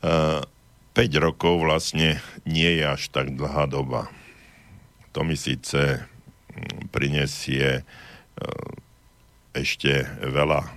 5 0.01 0.45
rokov 1.21 1.63
vlastne 1.63 2.19
nie 2.43 2.81
je 2.81 2.83
až 2.83 3.03
tak 3.13 3.31
dlhá 3.37 3.69
doba. 3.69 4.11
To 5.15 5.23
mi 5.23 5.39
síce 5.39 6.03
mm, 6.03 6.14
prinesie 6.91 7.83
ešte 9.55 10.03
veľa 10.19 10.67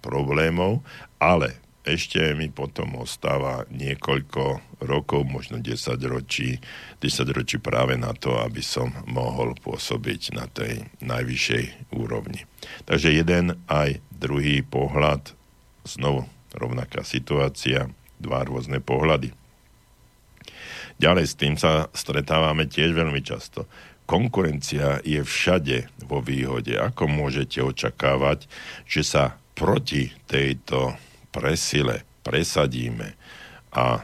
problémov, 0.00 0.80
ale 1.20 1.60
ešte 1.80 2.36
mi 2.36 2.52
potom 2.52 3.00
ostáva 3.00 3.64
niekoľko 3.72 4.60
rokov, 4.84 5.24
možno 5.24 5.60
10 5.60 5.96
ročí, 6.08 6.60
10 7.00 7.36
ročí 7.36 7.56
práve 7.56 7.96
na 7.96 8.12
to, 8.12 8.36
aby 8.40 8.60
som 8.60 8.92
mohol 9.08 9.56
pôsobiť 9.56 10.36
na 10.36 10.44
tej 10.48 10.84
najvyššej 11.00 11.92
úrovni. 11.96 12.44
Takže 12.84 13.16
jeden 13.16 13.56
aj 13.68 14.00
druhý 14.12 14.60
pohľad, 14.60 15.32
znovu 15.88 16.28
rovnaká 16.52 17.00
situácia, 17.00 17.88
dva 18.20 18.44
rôzne 18.44 18.84
pohľady. 18.84 19.32
Ďalej 21.00 21.24
s 21.24 21.34
tým 21.40 21.56
sa 21.56 21.88
stretávame 21.96 22.68
tiež 22.68 22.92
veľmi 22.92 23.24
často. 23.24 23.64
Konkurencia 24.10 24.98
je 25.06 25.22
všade 25.22 25.86
vo 26.10 26.18
výhode. 26.18 26.74
Ako 26.74 27.06
môžete 27.06 27.62
očakávať, 27.62 28.50
že 28.82 29.06
sa 29.06 29.38
proti 29.54 30.10
tejto 30.26 30.98
presile, 31.30 32.02
presadíme 32.26 33.14
a 33.70 34.02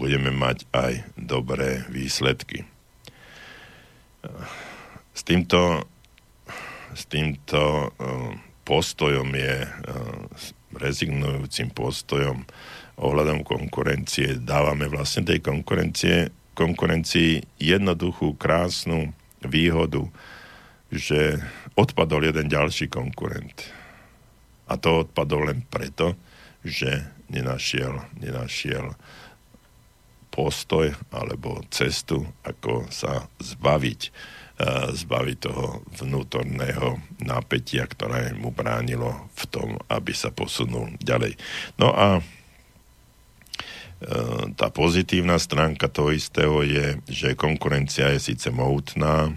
budeme 0.00 0.32
mať 0.32 0.64
aj 0.72 1.04
dobré 1.20 1.84
výsledky. 1.92 2.64
S 5.12 5.20
týmto, 5.20 5.84
s 6.96 7.04
týmto 7.12 7.92
postojom 8.64 9.28
je 9.36 9.68
rezignujúcim 10.80 11.68
postojom 11.76 12.48
ohľadom 12.96 13.44
konkurencie. 13.44 14.40
Dávame 14.40 14.88
vlastne 14.88 15.28
tej 15.28 15.44
konkurencie, 15.44 16.32
konkurencii 16.52 17.42
jednoduchú, 17.60 18.36
krásnu 18.36 19.12
výhodu, 19.42 20.08
že 20.92 21.40
odpadol 21.74 22.28
jeden 22.28 22.52
ďalší 22.52 22.92
konkurent. 22.92 23.64
A 24.68 24.76
to 24.76 25.08
odpadol 25.08 25.48
len 25.48 25.64
preto, 25.66 26.14
že 26.62 27.02
nenašiel, 27.32 28.04
nenašiel 28.20 28.92
postoj 30.32 30.92
alebo 31.12 31.60
cestu, 31.68 32.24
ako 32.44 32.88
sa 32.88 33.28
zbaviť, 33.40 34.00
uh, 34.08 34.88
zbaviť 34.92 35.36
toho 35.40 35.84
vnútorného 36.00 37.00
napätia, 37.20 37.84
ktoré 37.84 38.32
mu 38.32 38.48
bránilo 38.48 39.28
v 39.36 39.44
tom, 39.52 39.68
aby 39.92 40.12
sa 40.16 40.32
posunul 40.32 40.96
ďalej. 41.04 41.36
No 41.76 41.92
a 41.92 42.24
tá 44.58 44.68
pozitívna 44.74 45.38
stránka 45.38 45.86
toho 45.86 46.10
istého 46.10 46.62
je, 46.66 46.98
že 47.06 47.38
konkurencia 47.38 48.10
je 48.16 48.34
síce 48.34 48.50
mohutná, 48.50 49.30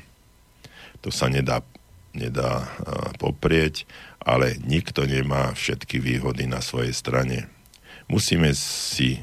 to 1.05 1.13
sa 1.13 1.29
nedá, 1.29 1.61
nedá 2.17 2.65
poprieť, 3.21 3.85
ale 4.17 4.57
nikto 4.65 5.05
nemá 5.05 5.53
všetky 5.53 6.01
výhody 6.01 6.49
na 6.49 6.65
svojej 6.65 6.93
strane 6.93 7.45
musíme 8.05 8.53
si 8.53 9.17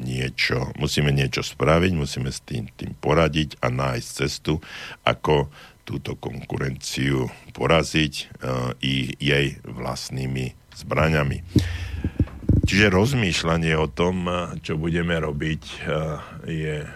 niečo, 0.00 0.72
musíme 0.80 1.12
niečo 1.12 1.44
spraviť, 1.44 1.92
musíme 1.92 2.32
s 2.32 2.40
tým, 2.40 2.68
tým 2.72 2.96
poradiť 2.96 3.60
a 3.60 3.68
nájsť 3.68 4.08
cestu, 4.08 4.60
ako 5.04 5.52
túto 5.84 6.14
konkurenciu 6.16 7.28
poraziť 7.52 8.14
uh, 8.14 8.72
i 8.78 9.10
jej 9.18 9.58
vlastnými 9.66 10.54
zbraňami. 10.76 11.42
Čiže 12.70 12.86
rozmýšľanie 12.94 13.74
o 13.74 13.90
tom, 13.90 14.30
čo 14.62 14.78
budeme 14.78 15.18
robiť, 15.18 15.90
je 16.46 16.86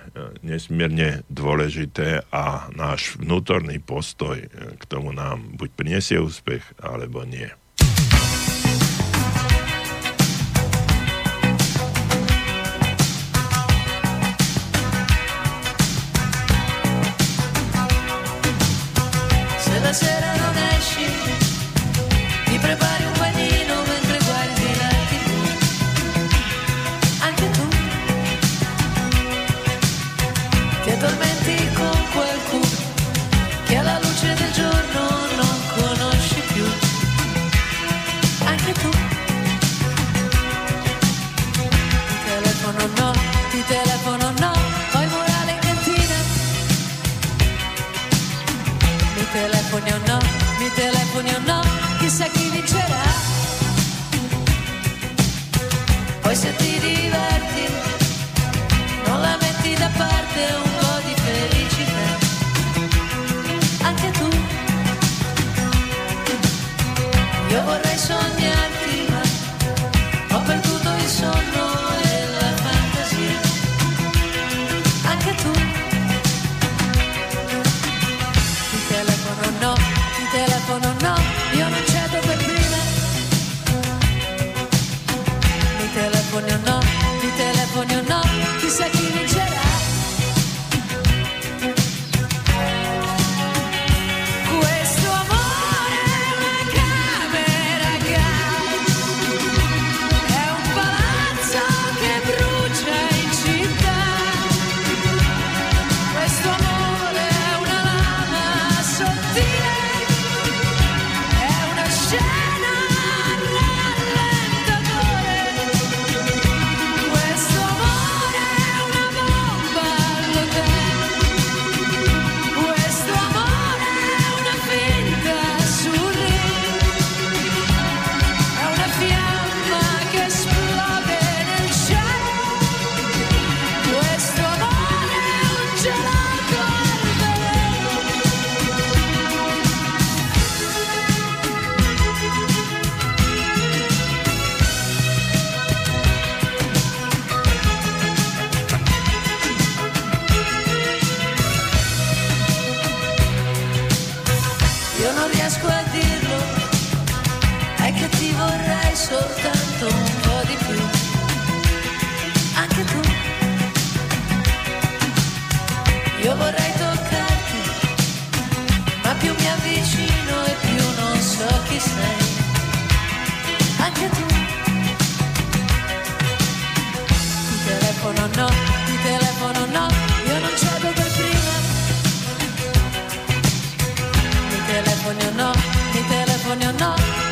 nesmierne 0.47 1.27
dôležité 1.27 2.23
a 2.31 2.71
náš 2.79 3.19
vnútorný 3.19 3.83
postoj 3.83 4.39
k 4.55 4.83
tomu 4.87 5.11
nám 5.11 5.59
buď 5.59 5.75
prinesie 5.75 6.23
úspech, 6.23 6.63
alebo 6.79 7.27
nie. 7.27 7.51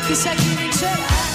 Puis 0.05 0.15
ça 0.15 0.31
qui 0.35 0.49
m'échelle. 0.55 1.32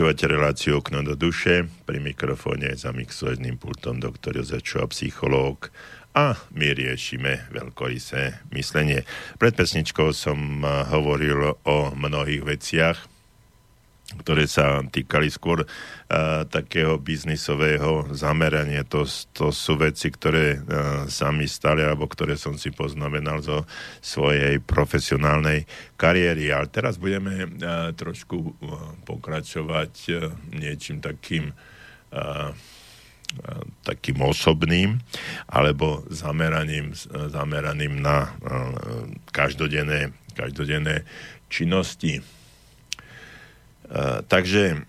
Počúvate 0.00 0.32
reláciu 0.32 0.80
Okno 0.80 1.04
do 1.04 1.12
duše, 1.12 1.68
pri 1.84 2.00
mikrofóne 2.00 2.72
za 2.72 2.88
mixovačným 2.88 3.60
pultom 3.60 4.00
doktor 4.00 4.32
Jozef 4.32 4.64
Čuha, 4.64 4.88
psychológ. 4.88 5.68
A 6.16 6.40
my 6.56 6.72
riešime 6.72 7.44
veľkorysé 7.52 8.48
myslenie. 8.48 9.04
Pred 9.36 9.60
pesničkou 9.60 10.16
som 10.16 10.64
eh, 10.64 10.88
hovoril 10.88 11.52
o 11.52 11.92
mnohých 11.92 12.48
veciach, 12.48 12.96
ktoré 14.18 14.50
sa 14.50 14.82
týkali 14.82 15.30
skôr 15.30 15.62
uh, 15.62 15.68
takého 16.50 16.98
biznisového 16.98 18.10
zamerania. 18.10 18.82
To, 18.90 19.06
to 19.30 19.54
sú 19.54 19.78
veci, 19.78 20.10
ktoré 20.10 20.58
uh, 20.58 21.06
sa 21.06 21.30
mi 21.30 21.46
stali, 21.46 21.86
alebo 21.86 22.10
ktoré 22.10 22.34
som 22.34 22.58
si 22.58 22.74
poznamenal 22.74 23.38
zo 23.38 23.62
svojej 24.02 24.58
profesionálnej 24.58 25.70
kariéry. 25.94 26.50
Ale 26.50 26.66
teraz 26.66 26.98
budeme 26.98 27.46
uh, 27.46 27.94
trošku 27.94 28.36
uh, 28.42 28.52
pokračovať 29.06 29.92
uh, 30.10 30.34
niečím 30.58 30.98
takým 30.98 31.54
uh, 32.10 32.50
takým 33.86 34.18
osobným 34.26 34.98
alebo 35.46 36.02
zameraním, 36.10 36.90
zameraným 37.30 38.02
na 38.02 38.34
každodenné, 39.30 40.10
každodenné 40.34 41.06
činnosti 41.46 42.18
takže 44.30 44.86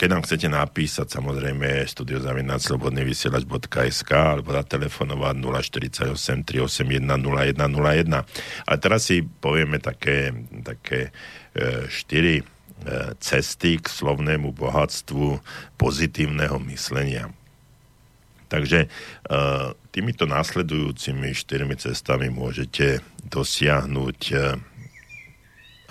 keď 0.00 0.16
nám 0.16 0.24
chcete 0.24 0.48
napísať, 0.48 1.12
samozrejme 1.12 1.84
studiozavinačslobodnyvysielač.sk 1.84 4.08
alebo 4.08 4.56
zatelefonovať 4.56 5.36
048 6.16 6.16
381 6.16 7.04
0101. 7.04 8.24
Ale 8.64 8.76
teraz 8.80 9.12
si 9.12 9.20
povieme 9.20 9.76
také, 9.76 10.32
také 10.64 11.12
e, 11.52 11.84
štyri 11.92 12.40
e, 12.40 12.44
cesty 13.20 13.76
k 13.76 13.92
slovnému 13.92 14.56
bohatstvu 14.56 15.36
pozitívneho 15.76 16.56
myslenia. 16.72 17.28
Takže 18.48 18.88
e, 18.88 18.90
týmito 19.92 20.24
následujúcimi 20.24 21.36
štyrmi 21.36 21.76
cestami 21.76 22.32
môžete 22.32 23.04
dosiahnuť, 23.28 24.20
e, 24.32 24.56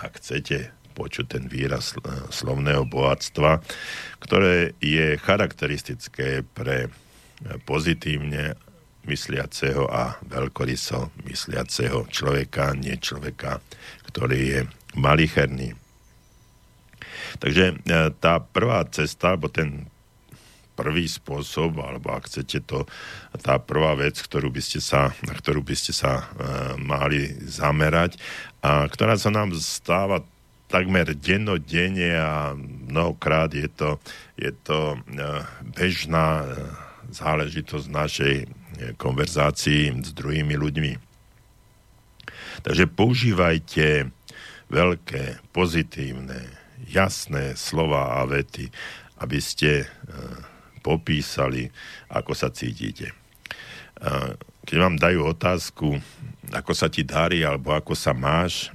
ak 0.02 0.18
chcete, 0.18 0.74
počuť 1.00 1.26
ten 1.40 1.44
výraz 1.48 1.96
slovného 2.28 2.84
bohatstva, 2.84 3.64
ktoré 4.20 4.76
je 4.84 5.16
charakteristické 5.16 6.44
pre 6.44 6.92
pozitívne 7.64 8.52
mysliaceho 9.08 9.88
a 9.88 10.20
veľkoryso 10.28 11.24
mysliaceho 11.24 12.04
človeka, 12.12 12.76
nie 12.76 13.00
človeka, 13.00 13.64
ktorý 14.12 14.40
je 14.40 14.60
malicherný. 15.00 15.72
Takže 17.40 17.64
e, 17.72 17.74
tá 18.20 18.42
prvá 18.42 18.84
cesta, 18.90 19.32
alebo 19.32 19.48
ten 19.48 19.88
prvý 20.76 21.04
spôsob, 21.08 21.76
alebo 21.80 22.12
ak 22.12 22.28
chcete 22.28 22.64
to, 22.64 22.88
tá 23.40 23.60
prvá 23.60 23.96
vec, 23.96 24.16
ktorú 24.16 24.48
by 24.52 24.62
ste 24.64 24.80
sa, 24.80 25.12
na 25.24 25.36
ktorú 25.36 25.60
by 25.64 25.76
ste 25.76 25.92
sa 25.92 26.12
e, 26.20 26.24
mali 26.80 27.28
zamerať 27.44 28.20
a 28.60 28.88
ktorá 28.88 29.16
sa 29.16 29.32
nám 29.32 29.56
stáva 29.56 30.24
takmer 30.70 31.18
dennodenne 31.18 32.14
a 32.14 32.54
mnohokrát 32.86 33.50
je 33.50 33.66
to, 33.66 33.98
je 34.38 34.54
to 34.62 34.94
e, 34.94 34.98
bežná 35.74 36.46
e, 36.46 36.48
záležitosť 37.10 37.86
našej 37.90 38.36
e, 38.38 38.46
konverzácii 38.94 39.90
s 39.98 40.10
druhými 40.14 40.54
ľuďmi. 40.54 40.92
Takže 42.62 42.86
používajte 42.86 44.06
veľké, 44.70 45.42
pozitívne, 45.50 46.38
jasné 46.86 47.58
slova 47.58 48.22
a 48.22 48.28
vety, 48.28 48.70
aby 49.20 49.38
ste 49.42 49.88
popísali, 50.84 51.72
ako 52.12 52.32
sa 52.36 52.52
cítite. 52.52 53.16
Keď 54.68 54.76
vám 54.76 55.00
dajú 55.00 55.24
otázku, 55.24 56.00
ako 56.50 56.72
sa 56.74 56.90
ti 56.90 57.06
darí, 57.06 57.46
alebo 57.46 57.70
ako 57.74 57.94
sa 57.94 58.10
máš 58.10 58.74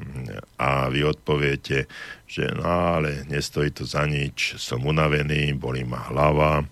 a 0.56 0.88
vy 0.88 1.04
odpoviete, 1.04 1.86
že 2.26 2.48
no 2.56 2.66
ale 2.66 3.28
nestojí 3.28 3.72
to 3.76 3.84
za 3.84 4.08
nič, 4.08 4.56
som 4.58 4.84
unavený, 4.84 5.54
bolí 5.56 5.84
ma 5.84 6.08
hlava, 6.08 6.64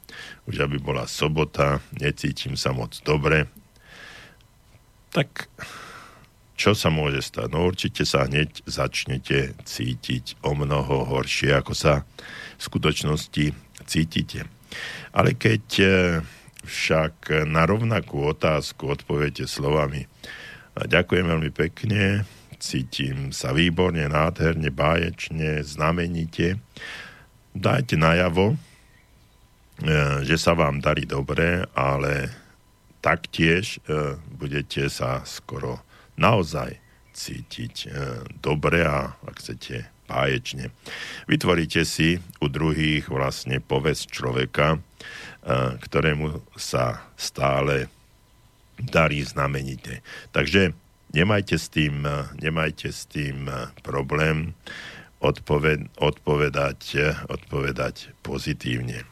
už 0.47 0.63
aby 0.63 0.79
bola 0.79 1.07
sobota, 1.07 1.83
necítim 1.99 2.55
sa 2.55 2.71
moc 2.71 2.95
dobre, 3.03 3.51
tak 5.13 5.51
čo 6.57 6.73
sa 6.77 6.89
môže 6.89 7.21
stať? 7.21 7.51
No 7.51 7.67
určite 7.67 8.07
sa 8.07 8.25
hneď 8.25 8.63
začnete 8.63 9.57
cítiť 9.67 10.41
o 10.45 10.55
mnoho 10.55 11.05
horšie, 11.09 11.53
ako 11.53 11.73
sa 11.75 12.07
v 12.57 12.61
skutočnosti 12.61 13.45
cítite. 13.83 14.47
Ale 15.11 15.35
keď 15.35 15.65
eh, 15.83 15.91
však 16.63 17.45
na 17.45 17.67
rovnakú 17.67 18.31
otázku 18.31 18.95
odpoviete 18.95 19.45
slovami 19.45 20.07
ďakujem 20.73 21.25
veľmi 21.29 21.51
pekne, 21.53 22.25
cítim 22.63 23.35
sa 23.35 23.51
výborne, 23.51 24.07
nádherne, 24.07 24.71
báječne, 24.71 25.61
znamenite. 25.67 26.57
Dajte 27.51 27.99
najavo, 27.99 28.55
e, 28.55 28.57
že 30.23 30.39
sa 30.39 30.55
vám 30.55 30.79
darí 30.79 31.03
dobre, 31.03 31.67
ale 31.75 32.31
taktiež 33.03 33.77
e, 33.83 34.15
budete 34.39 34.87
sa 34.87 35.21
skoro 35.27 35.83
naozaj 36.17 36.79
cítiť 37.13 37.75
e, 37.83 37.87
dobre 38.39 38.87
a 38.87 39.13
ak 39.13 39.35
chcete 39.43 39.85
báječne. 40.07 40.71
Vytvoríte 41.27 41.83
si 41.83 42.17
u 42.39 42.47
druhých 42.47 43.11
vlastne 43.11 43.63
povesť 43.63 44.05
človeka, 44.11 44.83
ktorému 45.79 46.43
sa 46.59 47.07
stále 47.15 47.91
darí 48.83 49.23
znamenite. 49.23 50.03
Takže 50.35 50.75
nemajte 51.15 51.55
s 51.55 51.67
tým, 51.71 52.03
nemajte 52.39 52.89
s 52.91 53.07
tým 53.07 53.47
problém 53.81 54.53
odpoved, 55.23 55.87
odpovedať, 55.97 56.79
odpovedať 57.31 58.11
pozitívne. 58.25 59.07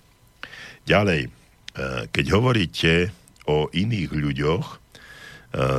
Ďalej, 0.84 1.32
keď 2.12 2.26
hovoríte 2.36 3.16
o 3.48 3.72
iných 3.72 4.12
ľuďoch, 4.12 4.68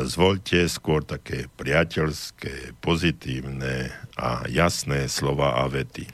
zvolte 0.09 0.68
skôr 0.68 1.01
také 1.05 1.49
priateľské, 1.57 2.76
pozitívne 2.80 3.93
a 4.16 4.45
jasné 4.49 5.09
slova 5.09 5.61
a 5.61 5.68
vety. 5.68 6.09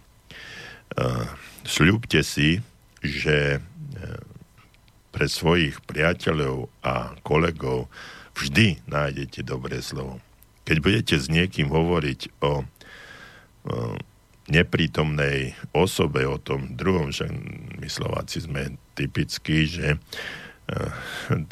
Sľubte 1.67 2.23
si, 2.27 2.63
že 3.03 3.63
pre 5.09 5.27
svojich 5.27 5.81
priateľov 5.89 6.69
a 6.85 7.17
kolegov 7.25 7.89
vždy 8.37 8.85
nájdete 8.87 9.43
dobré 9.43 9.81
slovo. 9.83 10.21
Keď 10.69 10.77
budete 10.85 11.17
s 11.17 11.33
niekým 11.33 11.73
hovoriť 11.73 12.21
o, 12.45 12.45
o 12.45 12.55
neprítomnej 14.49 15.53
osobe, 15.77 16.25
o 16.25 16.41
tom 16.41 16.77
druhom, 16.77 17.13
že 17.13 17.29
my 17.77 17.89
Slováci 17.89 18.45
sme 18.45 18.77
typickí, 18.97 19.69
že 19.69 19.97
uh, 19.97 20.93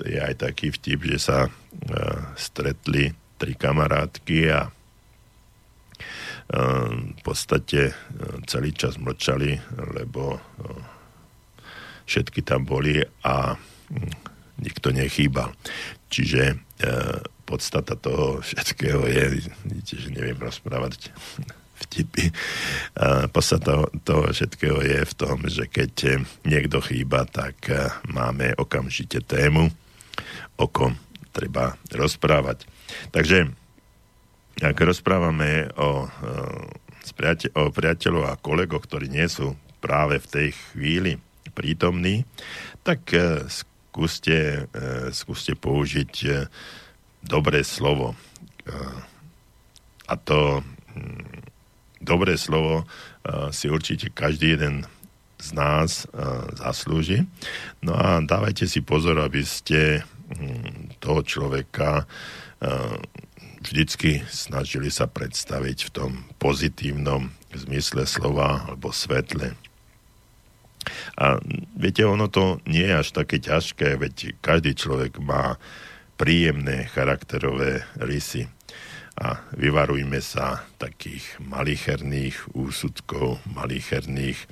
je 0.05 0.21
aj 0.21 0.45
taký 0.45 0.73
vtip, 0.73 1.05
že 1.05 1.19
sa 1.21 1.39
uh, 1.49 1.53
stretli 2.37 3.13
tri 3.37 3.53
kamarátky 3.53 4.39
a 4.53 4.69
uh, 4.69 4.73
v 6.93 7.21
podstate 7.25 7.93
celý 8.49 8.73
čas 8.73 8.97
mlčali, 8.97 9.61
lebo 9.97 10.41
všetky 12.07 12.41
tam 12.47 12.65
boli 12.65 13.03
a 13.27 13.55
hm, 13.59 14.11
nikto 14.63 14.95
nechýbal. 14.95 15.53
Čiže 16.09 16.43
e, 16.51 16.57
podstata 17.45 17.99
toho 17.99 18.41
všetkého 18.41 19.05
je, 19.07 19.25
vidíte, 19.67 19.95
že 20.01 20.09
neviem 20.15 20.39
rozprávať 20.39 21.11
vtipy. 21.83 22.31
E, 22.31 22.33
podstata 23.29 23.91
toho 24.07 24.33
všetkého 24.33 24.81
je 24.81 25.01
v 25.05 25.15
tom, 25.15 25.45
že 25.47 25.69
keď 25.69 26.25
niekto 26.47 26.81
chýba, 26.81 27.27
tak 27.29 27.69
e, 27.69 27.91
máme 28.09 28.55
okamžite 28.57 29.21
tému, 29.27 29.69
o 30.57 30.67
kom 30.71 30.97
treba 31.37 31.77
rozprávať. 31.93 32.65
Takže 33.13 33.53
ak 34.65 34.77
rozprávame 34.81 35.69
o, 35.77 36.09
e, 36.09 37.53
o 37.53 37.69
priateľov 37.69 38.25
a 38.25 38.41
kolegoch, 38.41 38.89
ktorí 38.89 39.13
nie 39.13 39.29
sú 39.29 39.53
práve 39.85 40.17
v 40.17 40.27
tej 40.33 40.49
chvíli 40.73 41.21
prítomný, 41.57 42.29
tak 42.85 43.09
e, 43.17 43.49
skúste, 43.49 44.69
e, 44.69 45.11
skúste 45.17 45.57
použiť 45.57 46.13
e, 46.29 46.31
dobré 47.25 47.65
slovo. 47.65 48.13
A 50.07 50.15
to 50.19 50.61
mm, 50.95 51.47
dobré 52.03 52.35
slovo 52.35 52.83
si 53.55 53.71
určite 53.71 54.11
každý 54.11 54.59
jeden 54.59 54.87
z 55.39 55.49
nás 55.55 56.07
zaslúži. 56.59 57.27
No 57.83 57.95
a 57.95 58.23
dávajte 58.23 58.67
si 58.67 58.83
pozor, 58.83 59.23
aby 59.23 59.43
ste 59.47 60.03
mm, 60.03 60.99
toho 60.99 61.23
človeka 61.23 62.07
vždycky 63.67 64.23
snažili 64.31 64.91
sa 64.95 65.11
predstaviť 65.11 65.79
v 65.87 65.91
tom 65.91 66.13
pozitívnom 66.39 67.35
zmysle 67.51 68.07
slova 68.07 68.67
alebo 68.71 68.95
svetle. 68.95 69.59
A 71.19 71.41
viete, 71.75 72.05
ono 72.07 72.29
to 72.31 72.63
nie 72.69 72.85
je 72.87 72.95
až 72.95 73.09
také 73.13 73.43
ťažké, 73.43 73.99
veď 73.99 74.39
každý 74.41 74.77
človek 74.77 75.19
má 75.21 75.59
príjemné 76.17 76.89
charakterové 76.91 77.85
rysy. 78.01 78.49
A 79.17 79.41
vyvarujme 79.57 80.21
sa 80.21 80.69
takých 80.77 81.41
malicherných 81.41 82.53
úsudkov, 82.53 83.41
malicherných 83.49 84.37
e, 84.37 84.47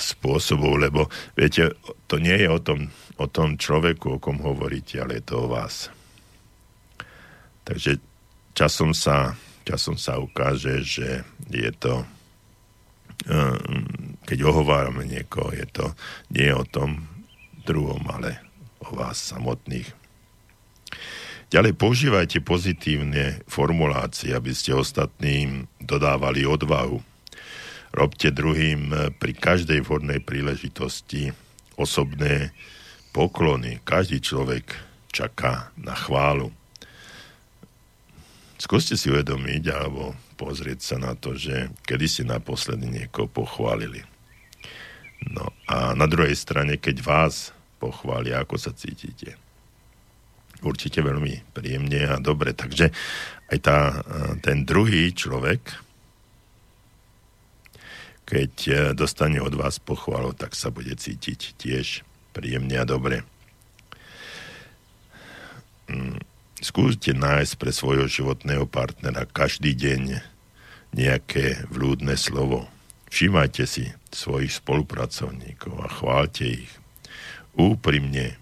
spôsobov, 0.00 0.80
lebo 0.80 1.12
viete, 1.36 1.76
to 2.08 2.16
nie 2.16 2.32
je 2.32 2.48
o 2.48 2.60
tom, 2.60 2.88
o 3.20 3.26
tom 3.28 3.60
človeku, 3.60 4.16
o 4.16 4.22
kom 4.22 4.40
hovoríte, 4.40 5.04
ale 5.04 5.20
je 5.20 5.24
to 5.28 5.44
o 5.44 5.52
vás. 5.52 5.92
Takže 7.68 8.00
časom 8.56 8.96
sa, 8.96 9.36
časom 9.68 10.00
sa 10.00 10.16
ukáže, 10.16 10.80
že 10.80 11.20
je 11.52 11.70
to 11.76 12.08
Ehm, 13.24 14.15
keď 14.26 14.42
ohovárame 14.42 15.06
niekoho, 15.06 15.54
je 15.54 15.66
to 15.70 15.94
nie 16.34 16.50
o 16.50 16.66
tom 16.66 17.06
druhom, 17.62 18.02
ale 18.10 18.42
o 18.82 18.92
vás 18.92 19.22
samotných. 19.22 19.86
Ďalej 21.46 21.78
používajte 21.78 22.42
pozitívne 22.42 23.46
formulácie, 23.46 24.34
aby 24.34 24.50
ste 24.50 24.74
ostatným 24.74 25.70
dodávali 25.78 26.42
odvahu. 26.42 26.98
Robte 27.94 28.34
druhým 28.34 28.90
pri 29.16 29.32
každej 29.32 29.86
vhodnej 29.86 30.18
príležitosti 30.18 31.30
osobné 31.78 32.50
poklony. 33.14 33.78
Každý 33.86 34.18
človek 34.20 34.74
čaká 35.14 35.70
na 35.78 35.94
chválu. 35.94 36.50
Skúste 38.58 38.98
si 38.98 39.08
uvedomiť, 39.08 39.62
alebo 39.70 40.18
pozrieť 40.34 40.80
sa 40.82 40.96
na 40.98 41.14
to, 41.14 41.38
že 41.38 41.70
kedy 41.86 42.04
ste 42.10 42.24
naposledy 42.26 42.90
niekoho 42.90 43.30
pochválili. 43.30 44.02
No 45.22 45.52
a 45.68 45.96
na 45.96 46.04
druhej 46.04 46.36
strane, 46.36 46.76
keď 46.76 46.96
vás 47.00 47.56
pochvália, 47.80 48.40
ako 48.40 48.56
sa 48.60 48.72
cítite. 48.76 49.36
Určite 50.64 51.04
veľmi 51.04 51.52
príjemne 51.52 52.08
a 52.08 52.16
dobre. 52.16 52.56
Takže 52.56 52.92
aj 53.52 53.58
tá, 53.60 53.78
ten 54.40 54.64
druhý 54.64 55.12
človek, 55.12 55.60
keď 58.26 58.52
e, 58.66 58.72
dostane 58.96 59.38
od 59.38 59.54
vás 59.54 59.78
pochvalu, 59.78 60.34
tak 60.34 60.58
sa 60.58 60.74
bude 60.74 60.90
cítiť 60.96 61.54
tiež 61.54 62.02
príjemne 62.34 62.74
a 62.80 62.88
dobre. 62.88 63.22
Mm 65.86 66.18
skúste 66.60 67.12
nájsť 67.12 67.54
pre 67.60 67.72
svojho 67.72 68.08
životného 68.08 68.64
partnera 68.68 69.28
každý 69.28 69.76
deň 69.76 70.20
nejaké 70.96 71.68
vľúdne 71.68 72.16
slovo. 72.16 72.64
Všímajte 73.12 73.64
si 73.68 73.92
svojich 74.16 74.64
spolupracovníkov 74.64 75.76
a 75.84 75.92
chválte 75.92 76.64
ich. 76.64 76.72
Úprimne 77.52 78.40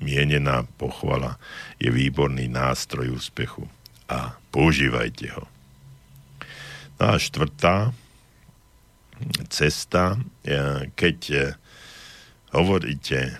mienená 0.00 0.64
pochvala 0.80 1.36
je 1.76 1.92
výborný 1.92 2.48
nástroj 2.48 3.12
úspechu 3.12 3.68
a 4.08 4.40
používajte 4.48 5.36
ho. 5.36 5.44
No 6.96 7.04
a 7.12 7.20
štvrtá 7.20 7.92
cesta, 9.52 10.16
keď 10.96 11.52
hovoríte 12.56 13.36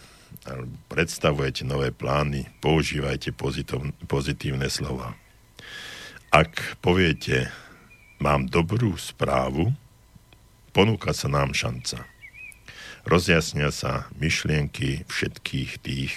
predstavujete 0.93 1.65
nové 1.65 1.89
plány, 1.89 2.45
používajte 2.61 3.33
pozitívne 4.05 4.69
slova. 4.69 5.17
Ak 6.29 6.77
poviete, 6.85 7.49
mám 8.21 8.45
dobrú 8.53 8.93
správu, 9.01 9.73
ponúka 10.75 11.15
sa 11.15 11.31
nám 11.31 11.55
šanca. 11.55 12.05
Rozjasnia 13.07 13.71
sa 13.71 14.11
myšlienky 14.19 15.07
všetkých 15.07 15.71
tých, 15.79 16.13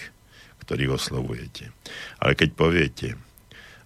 ktorých 0.65 0.97
oslovujete. 0.97 1.69
Ale 2.17 2.33
keď 2.33 2.49
poviete, 2.57 3.07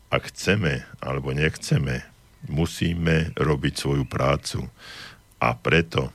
ak 0.08 0.32
chceme 0.32 0.88
alebo 1.04 1.36
nechceme, 1.36 2.08
musíme 2.48 3.36
robiť 3.36 3.74
svoju 3.76 4.08
prácu 4.08 4.66
a 5.38 5.54
preto 5.54 6.10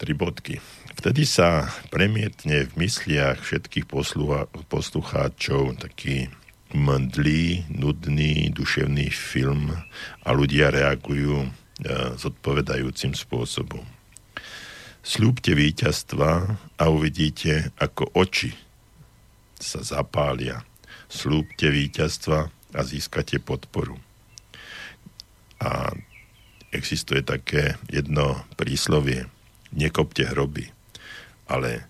tri 0.00 0.16
bodky 0.16 0.58
Vtedy 1.02 1.26
sa 1.26 1.66
premietne 1.90 2.62
v 2.68 2.86
mysliach 2.86 3.42
všetkých 3.42 3.90
poslucha, 3.90 4.46
poslucháčov 4.70 5.82
taký 5.82 6.30
mdlý, 6.70 7.66
nudný, 7.74 8.54
duševný 8.54 9.10
film 9.10 9.74
a 10.22 10.28
ľudia 10.30 10.70
reagujú 10.70 11.50
zodpovedajúcim 12.18 13.14
spôsobom. 13.14 13.82
Slúbte 15.02 15.58
víťazstva 15.58 16.30
a 16.78 16.84
uvidíte, 16.86 17.74
ako 17.74 18.06
oči 18.14 18.54
sa 19.58 19.82
zapália. 19.82 20.62
Slúbte 21.10 21.74
víťazstva 21.74 22.46
a 22.72 22.80
získate 22.86 23.42
podporu. 23.42 23.98
A 25.58 25.90
existuje 26.70 27.22
také 27.22 27.76
jedno 27.90 28.46
príslovie. 28.54 29.26
Nekopte 29.74 30.22
hroby, 30.28 30.70
ale 31.50 31.86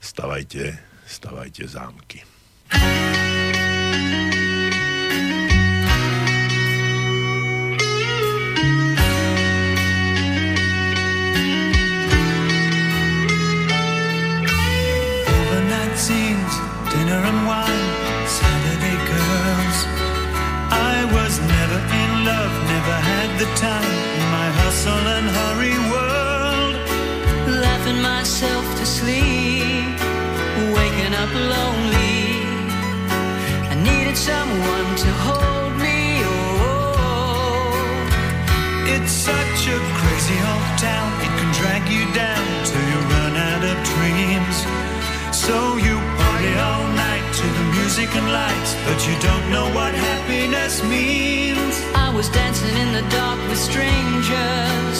stavajte, 0.00 0.80
stavajte 1.04 1.68
zámky. 1.68 2.24
scenes, 2.72 4.25
the 23.38 23.44
time 23.54 23.84
in 24.18 24.26
my 24.32 24.48
hustle 24.60 25.06
and 25.16 25.28
hurry 25.38 25.76
world. 25.92 26.74
Laughing 27.64 28.00
myself 28.00 28.64
to 28.78 28.86
sleep, 28.86 29.92
waking 30.72 31.12
up 31.22 31.32
lonely. 31.34 32.16
I 33.72 33.74
needed 33.88 34.16
someone 34.16 34.88
to 35.04 35.10
hold 35.26 35.72
me. 35.84 36.24
Oh, 36.24 37.76
it's 38.94 39.12
such 39.12 39.60
a 39.76 39.78
crazy 40.00 40.38
old 40.52 40.72
town. 40.88 41.08
It 41.26 41.32
can 41.38 41.50
drag 41.60 41.82
you 41.92 42.04
down 42.14 42.44
till 42.64 42.84
you 42.92 42.98
run 43.16 43.34
out 43.36 43.62
of 43.70 43.76
dreams. 43.92 44.56
So 45.44 45.76
you 45.76 45.95
music 47.96 48.14
and 48.14 48.30
lights, 48.30 48.74
but 48.84 48.98
you 49.08 49.14
don't 49.20 49.50
know 49.50 49.72
what 49.74 49.94
happiness 49.94 50.82
means. 50.84 51.80
I 51.94 52.12
was 52.14 52.28
dancing 52.28 52.76
in 52.76 52.92
the 52.92 53.00
dark 53.08 53.40
with 53.48 53.58
strangers, 53.58 54.96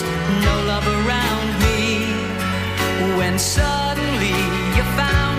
no 0.49 0.55
love 0.65 0.87
around 0.87 1.49
me. 1.61 2.09
When 3.19 3.39
suddenly 3.39 4.39
you 4.77 4.83
found 4.97 5.36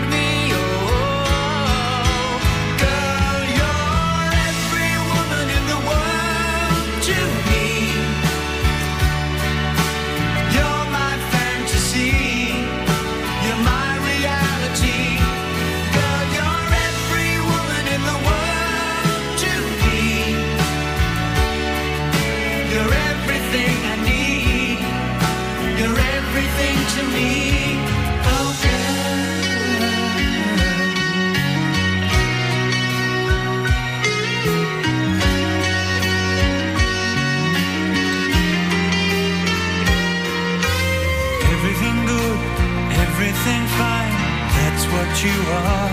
you 45.23 45.37
are. 45.49 45.89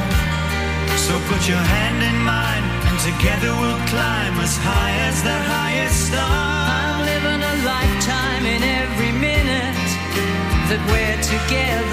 So 1.06 1.14
put 1.30 1.42
your 1.48 1.64
hand 1.76 2.02
in 2.02 2.18
mine, 2.24 2.64
and 2.88 2.98
together 3.00 3.52
we'll 3.60 3.82
climb 3.92 4.34
as 4.40 4.56
high 4.56 4.94
as 5.08 5.22
the 5.22 5.38
highest 5.54 6.08
star. 6.08 6.24
I'm 6.24 6.98
living 7.04 7.42
a 7.52 7.54
lifetime 7.62 8.44
in 8.46 8.62
every 8.82 9.12
minute 9.12 9.76
that 10.68 10.80
we're 10.90 11.20
together, 11.20 11.83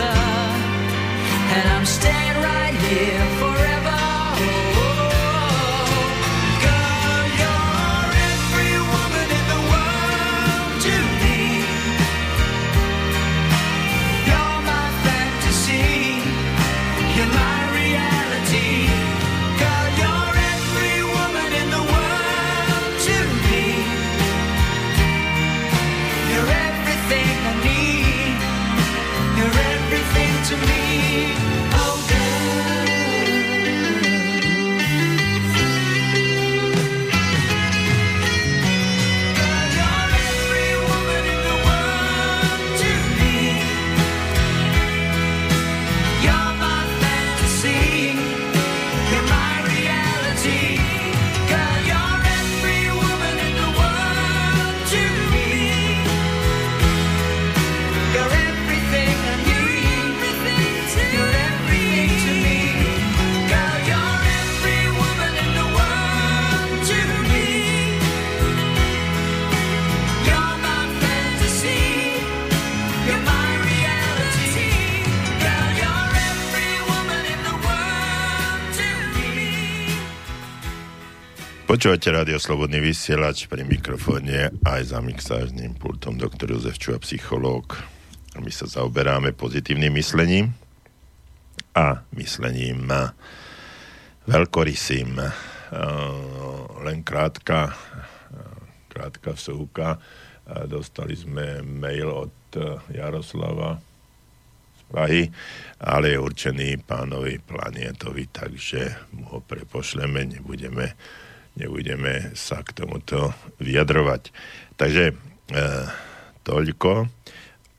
Počúvate 81.81 82.13
rádio 82.13 82.37
Slobodný 82.37 82.77
vysielač 82.77 83.49
pri 83.49 83.65
mikrofóne 83.65 84.53
aj 84.69 84.93
za 84.93 85.01
mixážnym 85.01 85.73
pultom 85.81 86.13
doktor 86.13 86.53
Jozef 86.53 86.77
Čuha, 86.77 87.01
psychológ. 87.01 87.73
My 88.37 88.53
sa 88.53 88.69
zaoberáme 88.69 89.33
pozitívnym 89.33 89.89
myslením 89.97 90.53
a 91.73 92.05
myslením 92.13 92.85
veľkorysým. 94.29 95.25
Len 96.85 97.01
krátka, 97.01 97.73
krátka 98.85 99.33
vsúka. 99.33 99.97
Dostali 100.69 101.17
sme 101.17 101.65
mail 101.65 102.13
od 102.13 102.37
Jaroslava 102.93 103.81
z 104.77 104.81
Prahy, 104.85 105.23
ale 105.81 106.13
je 106.13 106.21
určený 106.21 106.77
pánovi 106.85 107.41
Planietovi, 107.41 108.29
takže 108.29 109.09
mu 109.17 109.33
ho 109.33 109.41
prepošleme, 109.41 110.29
nebudeme 110.29 110.93
nebudeme 111.55 112.31
sa 112.37 112.63
k 112.63 112.71
tomuto 112.75 113.35
vyjadrovať. 113.59 114.31
Takže 114.79 115.11
e, 115.11 115.15
toľko 116.41 116.91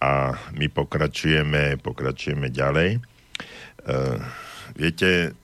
a 0.03 0.13
my 0.59 0.67
pokračujeme, 0.67 1.79
pokračujeme 1.79 2.51
ďalej. 2.51 2.99
E, 2.99 3.01
viete, 4.75 5.35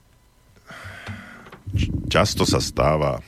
často 2.11 2.43
sa 2.43 2.59
stáva, 2.59 3.19
e, 3.19 3.23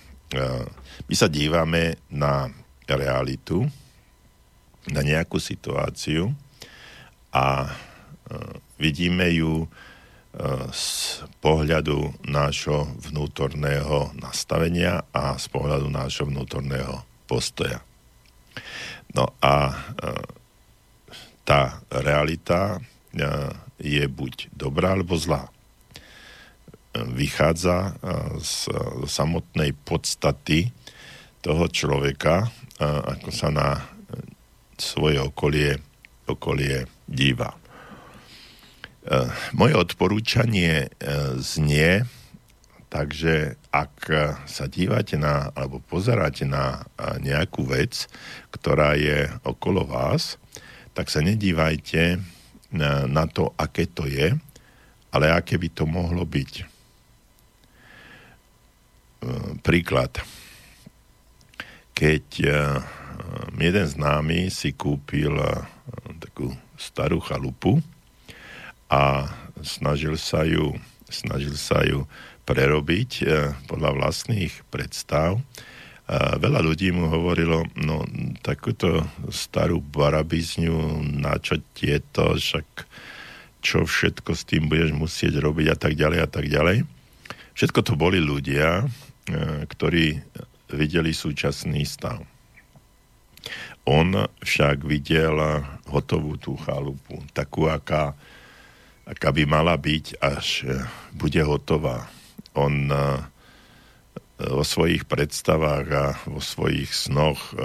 my 1.08 1.16
sa 1.16 1.28
dívame 1.32 1.99
na 2.12 2.52
realitu, 2.88 3.64
na 4.89 5.02
nejakú 5.06 5.38
situáciu 5.38 6.34
a 7.32 7.64
e, 7.64 7.70
vidíme 8.82 9.30
ju 9.32 9.70
z 10.72 10.88
pohľadu 11.44 12.24
nášho 12.24 12.88
vnútorného 13.04 14.16
nastavenia 14.16 15.04
a 15.12 15.36
z 15.36 15.46
pohľadu 15.52 15.92
nášho 15.92 16.24
vnútorného 16.24 17.04
postoja. 17.28 17.84
No 19.12 19.36
a 19.44 19.56
e, 19.68 19.76
tá 21.44 21.84
realita 21.92 22.80
e, 22.80 22.80
je 23.84 24.04
buď 24.08 24.56
dobrá 24.56 24.96
alebo 24.96 25.20
zlá. 25.20 25.52
Vychádza 26.96 27.92
e, 27.92 27.92
z 28.40 28.72
samotnej 29.08 29.76
podstaty 29.84 30.72
toho 31.44 31.66
človeka, 31.68 32.54
ako 32.82 33.30
sa 33.34 33.50
na 33.50 33.82
svoje 34.78 35.18
okolie, 35.18 35.82
okolie 36.30 36.86
díva. 37.10 37.61
Eh, 39.02 39.26
moje 39.58 39.74
odporúčanie 39.74 40.86
eh, 40.86 40.89
znie, 41.41 42.06
takže 42.93 43.58
ak 43.74 44.14
sa 44.45 44.70
dívate 44.70 45.18
na, 45.18 45.49
alebo 45.58 45.82
pozeráte 45.82 46.45
na 46.45 46.86
eh, 46.86 47.18
nejakú 47.18 47.66
vec, 47.66 48.06
ktorá 48.54 48.93
je 48.93 49.26
okolo 49.41 49.89
vás, 49.89 50.38
tak 50.93 51.10
sa 51.10 51.26
nedívajte 51.26 52.22
na 53.10 53.26
to, 53.28 53.52
aké 53.58 53.89
to 53.89 54.06
je, 54.06 54.38
ale 55.12 55.26
aké 55.34 55.60
by 55.60 55.70
to 55.72 55.84
mohlo 55.88 56.24
byť. 56.24 56.54
Príklad. 59.64 60.20
Keď 61.95 62.28
jeden 63.56 63.88
známy 63.88 64.52
si 64.52 64.76
kúpil 64.76 65.36
takú 66.20 66.52
starú 66.80 67.24
chalupu, 67.24 67.80
a 68.92 69.32
snažil 69.64 70.20
sa 70.20 70.44
ju, 70.44 70.76
snažil 71.08 71.56
sa 71.56 71.80
ju 71.88 72.04
prerobiť 72.44 73.12
e, 73.24 73.26
podľa 73.72 73.96
vlastných 73.96 74.52
predstav. 74.68 75.39
E, 75.39 75.42
veľa 76.12 76.60
ľudí 76.60 76.92
mu 76.92 77.08
hovorilo, 77.08 77.64
no 77.80 78.04
takúto 78.44 79.08
starú 79.32 79.80
barabizňu, 79.80 81.08
na 81.24 81.39
čo 81.39 81.64
tieto, 81.72 82.36
však 82.36 82.68
čo 83.64 83.88
všetko 83.88 84.36
s 84.36 84.44
tým 84.44 84.68
budeš 84.68 84.92
musieť 84.92 85.39
robiť 85.39 85.68
a 85.72 85.78
tak 85.80 85.96
ďalej 85.96 86.20
a 86.20 86.28
tak 86.28 86.46
ďalej. 86.52 86.84
Všetko 87.56 87.80
to 87.88 87.94
boli 87.96 88.20
ľudia, 88.20 88.84
e, 88.84 88.86
ktorí 89.72 90.20
videli 90.76 91.16
súčasný 91.16 91.88
stav. 91.88 92.20
On 93.88 94.14
však 94.44 94.86
videl 94.86 95.34
hotovú 95.89 96.38
tú 96.38 96.54
chalupu, 96.60 97.18
takú, 97.34 97.66
aká 97.66 98.14
aká 99.06 99.34
by 99.34 99.43
mala 99.49 99.76
byť, 99.78 100.06
až 100.22 100.47
e, 100.66 100.86
bude 101.18 101.41
hotová. 101.41 102.08
On 102.54 102.89
e, 102.89 102.97
vo 104.41 104.66
svojich 104.66 105.06
predstavách 105.06 105.88
a 105.93 106.06
vo 106.26 106.41
svojich 106.41 106.89
snoch 106.93 107.54
e, 107.54 107.56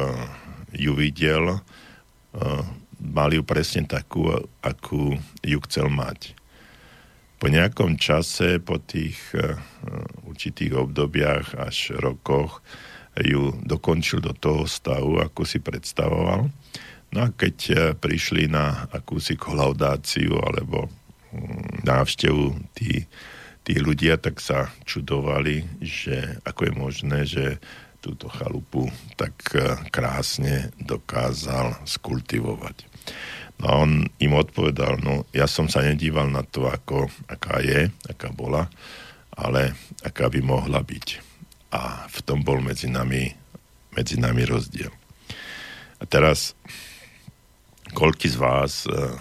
ju 0.77 0.93
videl, 0.93 1.65
mal 3.01 3.33
ju 3.33 3.41
presne 3.41 3.89
takú, 3.89 4.29
akú 4.61 5.17
ju 5.41 5.59
chcel 5.65 5.89
mať. 5.89 6.37
Po 7.41 7.49
nejakom 7.49 7.97
čase, 7.97 8.61
po 8.61 8.77
tých 8.77 9.17
určitých 10.29 10.77
obdobiach 10.77 11.57
až 11.57 11.97
rokoch, 11.97 12.61
ju 13.17 13.57
dokončil 13.65 14.21
do 14.21 14.37
toho 14.37 14.69
stavu, 14.69 15.17
ako 15.17 15.49
si 15.49 15.65
predstavoval. 15.65 16.53
No 17.17 17.19
a 17.25 17.33
keď 17.33 17.97
prišli 17.97 18.53
na 18.53 18.85
akúsi 18.93 19.41
kolaudáciu 19.41 20.37
alebo 20.37 20.93
návštevu 21.83 22.57
tí, 22.77 23.07
tí 23.67 23.75
ľudia 23.79 24.19
tak 24.21 24.39
sa 24.39 24.71
čudovali, 24.87 25.67
že 25.83 26.39
ako 26.47 26.61
je 26.63 26.73
možné, 26.73 27.19
že 27.27 27.45
túto 28.07 28.31
chalupu 28.31 28.87
tak 29.19 29.35
e, 29.51 29.75
krásne 29.91 30.71
dokázal 30.79 31.83
skultivovať. 31.83 32.87
No 33.59 33.65
a 33.67 33.73
on 33.83 34.07
im 34.23 34.33
odpovedal, 34.37 35.03
no 35.03 35.27
ja 35.35 35.51
som 35.51 35.67
sa 35.67 35.83
nedíval 35.83 36.31
na 36.31 36.47
to, 36.47 36.71
ako, 36.71 37.11
aká 37.27 37.59
je, 37.65 37.91
aká 38.07 38.31
bola, 38.31 38.71
ale 39.35 39.75
aká 40.07 40.31
by 40.31 40.41
mohla 40.45 40.79
byť. 40.85 41.07
A 41.75 42.07
v 42.07 42.19
tom 42.23 42.47
bol 42.47 42.63
medzi 42.63 42.87
nami, 42.87 43.33
medzi 43.97 44.21
nami 44.21 44.47
rozdiel. 44.47 44.93
A 45.97 46.05
teraz, 46.05 46.53
koľky 47.97 48.29
z 48.29 48.37
vás 48.37 48.85
uh, 48.85 49.17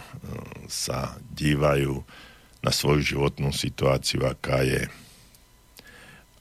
sa 0.67 1.15
dívajú 1.35 2.01
na 2.65 2.71
svoju 2.73 3.03
životnú 3.03 3.53
situáciu, 3.53 4.25
aká 4.25 4.65
je. 4.65 4.89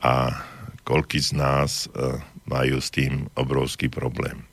A 0.01 0.41
koľky 0.87 1.21
z 1.21 1.37
nás 1.37 1.91
uh, 1.93 2.17
majú 2.49 2.81
s 2.81 2.89
tým 2.89 3.29
obrovský 3.37 3.93
problém. 3.93 4.49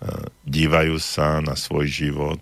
Uh, 0.00 0.30
dívajú 0.48 0.96
sa 0.96 1.44
na 1.44 1.52
svoj 1.52 1.90
život, 1.90 2.40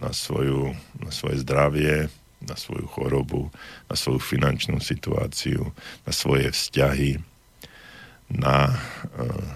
na, 0.00 0.16
svoju, 0.16 0.72
na 0.96 1.12
svoje 1.12 1.44
zdravie, 1.44 2.08
na 2.40 2.56
svoju 2.56 2.88
chorobu, 2.88 3.52
na 3.88 3.96
svoju 4.00 4.20
finančnú 4.20 4.80
situáciu, 4.80 5.72
na 6.08 6.12
svoje 6.12 6.48
vzťahy, 6.52 7.20
na 8.32 8.72
uh, 8.72 8.80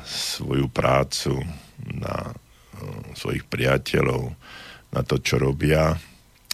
svoju 0.04 0.68
prácu, 0.68 1.40
na 1.80 2.36
svojich 3.16 3.48
priateľov, 3.48 4.36
na 4.92 5.00
to, 5.00 5.16
čo 5.16 5.40
robia, 5.40 5.96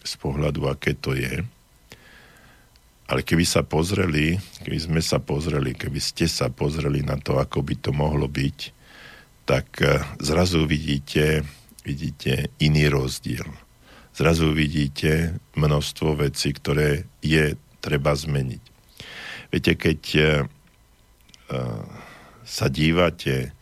z 0.03 0.14
pohľadu, 0.18 0.66
aké 0.66 0.98
to 0.98 1.14
je. 1.14 1.42
Ale 3.11 3.20
keby 3.22 3.44
sa 3.44 3.62
pozreli, 3.66 4.38
keby 4.62 4.78
sme 4.78 5.00
sa 5.05 5.18
pozreli, 5.20 5.74
keby 5.74 6.00
ste 6.00 6.26
sa 6.30 6.48
pozreli 6.48 7.03
na 7.05 7.18
to, 7.18 7.36
ako 7.38 7.61
by 7.62 7.74
to 7.78 7.90
mohlo 7.92 8.26
byť, 8.26 8.59
tak 9.46 9.66
eh, 9.82 10.00
zrazu 10.22 10.64
vidíte, 10.66 11.46
vidíte 11.82 12.50
iný 12.62 12.88
rozdiel. 12.88 13.46
Zrazu 14.12 14.53
vidíte 14.53 15.40
množstvo 15.57 16.20
vecí, 16.20 16.53
ktoré 16.53 17.09
je 17.24 17.57
treba 17.80 18.12
zmeniť. 18.12 18.62
Viete, 19.48 19.72
keď 19.72 20.00
uh, 20.20 20.44
sa 22.44 22.66
dívate 22.68 23.57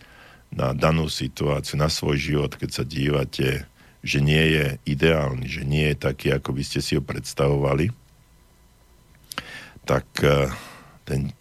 na 0.51 0.75
danú 0.75 1.07
situáciu, 1.07 1.79
na 1.79 1.87
svoj 1.87 2.19
život, 2.19 2.59
keď 2.59 2.71
sa 2.71 2.83
dívate 2.83 3.70
že 4.01 4.19
nie 4.25 4.45
je 4.57 4.67
ideálny, 4.89 5.45
že 5.45 5.63
nie 5.65 5.93
je 5.93 5.97
taký, 5.97 6.33
ako 6.33 6.57
by 6.57 6.63
ste 6.65 6.81
si 6.81 6.97
ho 6.97 7.03
predstavovali, 7.05 7.93
tak 9.85 10.07
eh, 10.25 10.49
ten, 11.05 11.33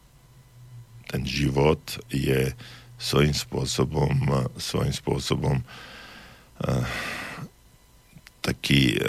ten 1.08 1.22
život 1.24 1.82
je 2.12 2.52
svojím 3.00 3.32
spôsobom, 3.32 4.12
svojím 4.60 4.92
spôsobom 4.92 5.64
uh, 5.64 6.84
taký 8.44 9.00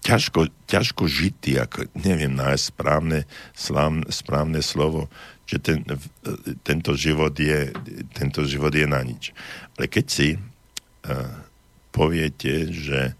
ťažko, 0.00 0.52
ťažko 0.68 1.04
žitý, 1.08 1.60
ako 1.60 1.88
neviem 1.96 2.32
nájsť 2.32 2.64
správne, 2.68 3.24
slávne, 3.52 4.04
správne 4.08 4.60
slovo, 4.64 5.12
že 5.44 5.60
ten, 5.60 5.84
tento, 6.64 6.92
život 6.96 7.34
je, 7.36 7.72
tento 8.16 8.44
život 8.44 8.72
je 8.72 8.86
na 8.86 9.00
nič. 9.04 9.36
Ale 9.76 9.88
keď 9.88 10.06
si 10.08 10.28
poviete, 11.90 12.70
že 12.70 13.14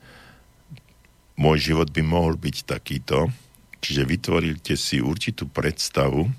môj 1.40 1.72
život 1.72 1.88
by 1.90 2.02
mohol 2.04 2.36
byť 2.36 2.56
takýto, 2.68 3.32
čiže 3.80 4.04
vytvoríte 4.04 4.74
si 4.76 5.00
určitú 5.00 5.48
predstavu 5.48 6.28
uh, 6.28 6.32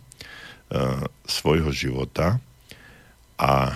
svojho 1.25 1.73
života 1.73 2.38
A 3.41 3.73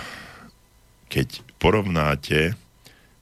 keď 1.10 1.42
porovnáte 1.58 2.54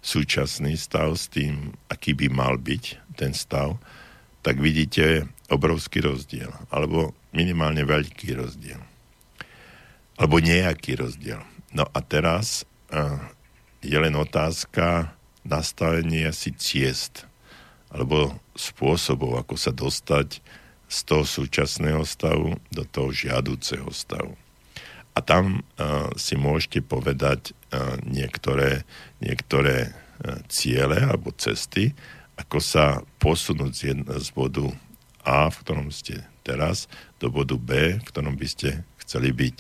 súčasný 0.04 0.76
stav 0.76 1.16
s 1.16 1.32
tým, 1.32 1.72
aký 1.88 2.12
by 2.12 2.28
mal 2.28 2.60
byť 2.60 3.16
ten 3.16 3.32
stav, 3.32 3.80
tak 4.44 4.60
vidíte 4.60 5.32
obrovský 5.48 6.04
rozdiel, 6.04 6.52
alebo 6.68 7.16
minimálne 7.32 7.88
veľký 7.88 8.36
rozdiel. 8.36 8.84
Alebo 10.20 10.44
nejaký 10.44 11.00
rozdiel. 11.00 11.40
No 11.72 11.88
a 11.88 12.00
teraz 12.04 12.68
uh, 12.92 13.24
je 13.80 13.96
len 13.96 14.12
otázka 14.20 15.16
nastavenia 15.44 16.32
si 16.32 16.56
ciest, 16.56 17.28
alebo 17.94 18.34
spôsobov, 18.58 19.38
ako 19.44 19.56
sa 19.60 19.70
dostať 19.70 20.42
z 20.90 20.98
toho 21.06 21.26
súčasného 21.26 22.02
stavu 22.06 22.58
do 22.74 22.84
toho 22.86 23.14
žiaduceho 23.14 23.90
stavu. 23.94 24.34
A 25.14 25.22
tam 25.22 25.62
uh, 25.62 26.10
si 26.18 26.34
môžete 26.34 26.82
povedať 26.82 27.54
uh, 27.54 28.02
niektoré, 28.02 28.82
niektoré 29.22 29.94
uh, 29.94 30.42
ciele 30.50 30.98
alebo 31.06 31.30
cesty, 31.38 31.94
ako 32.34 32.58
sa 32.58 33.06
posunúť 33.22 33.72
z, 33.74 33.82
jedna, 33.94 34.18
z 34.18 34.30
bodu 34.34 34.66
A, 35.22 35.54
v 35.54 35.58
ktorom 35.62 35.90
ste 35.94 36.26
teraz, 36.42 36.90
do 37.22 37.30
bodu 37.30 37.54
B, 37.62 38.02
v 38.02 38.06
ktorom 38.10 38.34
by 38.34 38.48
ste 38.50 38.82
chceli 39.06 39.30
byť. 39.30 39.58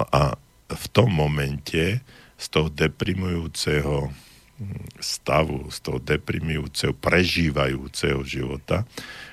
No 0.00 0.08
a 0.08 0.40
v 0.70 0.86
tom 0.88 1.12
momente 1.12 2.00
z 2.40 2.46
toho 2.48 2.72
deprimujúceho 2.72 4.08
stavu, 5.00 5.72
z 5.72 5.78
toho 5.80 5.98
deprimujúceho, 5.98 6.92
prežívajúceho 6.96 8.20
života, 8.24 8.84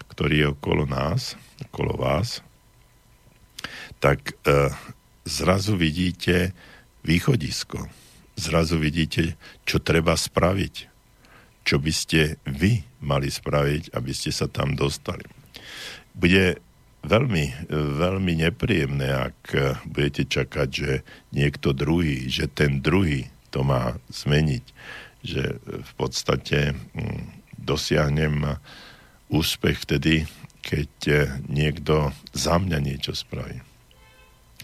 ktorý 0.08 0.36
je 0.40 0.48
okolo 0.56 0.84
nás, 0.88 1.36
okolo 1.70 2.00
vás, 2.00 2.40
tak 4.00 4.34
uh, 4.48 4.72
zrazu 5.28 5.76
vidíte 5.76 6.56
východisko. 7.04 7.88
Zrazu 8.38 8.78
vidíte, 8.78 9.36
čo 9.66 9.82
treba 9.82 10.14
spraviť. 10.14 10.76
Čo 11.68 11.84
by 11.84 11.92
ste 11.92 12.40
vy 12.48 12.86
mali 13.04 13.28
spraviť, 13.28 13.92
aby 13.92 14.12
ste 14.16 14.32
sa 14.32 14.48
tam 14.48 14.78
dostali. 14.78 15.26
Bude 16.16 16.62
veľmi, 17.04 17.68
veľmi 17.72 18.34
nepríjemné, 18.48 19.10
ak 19.32 19.40
budete 19.88 20.28
čakať, 20.28 20.70
že 20.70 20.92
niekto 21.36 21.76
druhý, 21.76 22.28
že 22.32 22.48
ten 22.48 22.80
druhý 22.80 23.28
to 23.52 23.64
má 23.64 23.96
zmeniť. 24.12 24.64
Že 25.28 25.60
v 25.84 25.92
podstate 26.00 26.72
hm, 26.72 27.44
dosiahnem 27.60 28.56
úspech 29.28 29.84
vtedy, 29.84 30.24
keď 30.64 30.92
niekto 31.52 32.16
za 32.32 32.56
mňa 32.56 32.80
niečo 32.80 33.12
spraví 33.12 33.60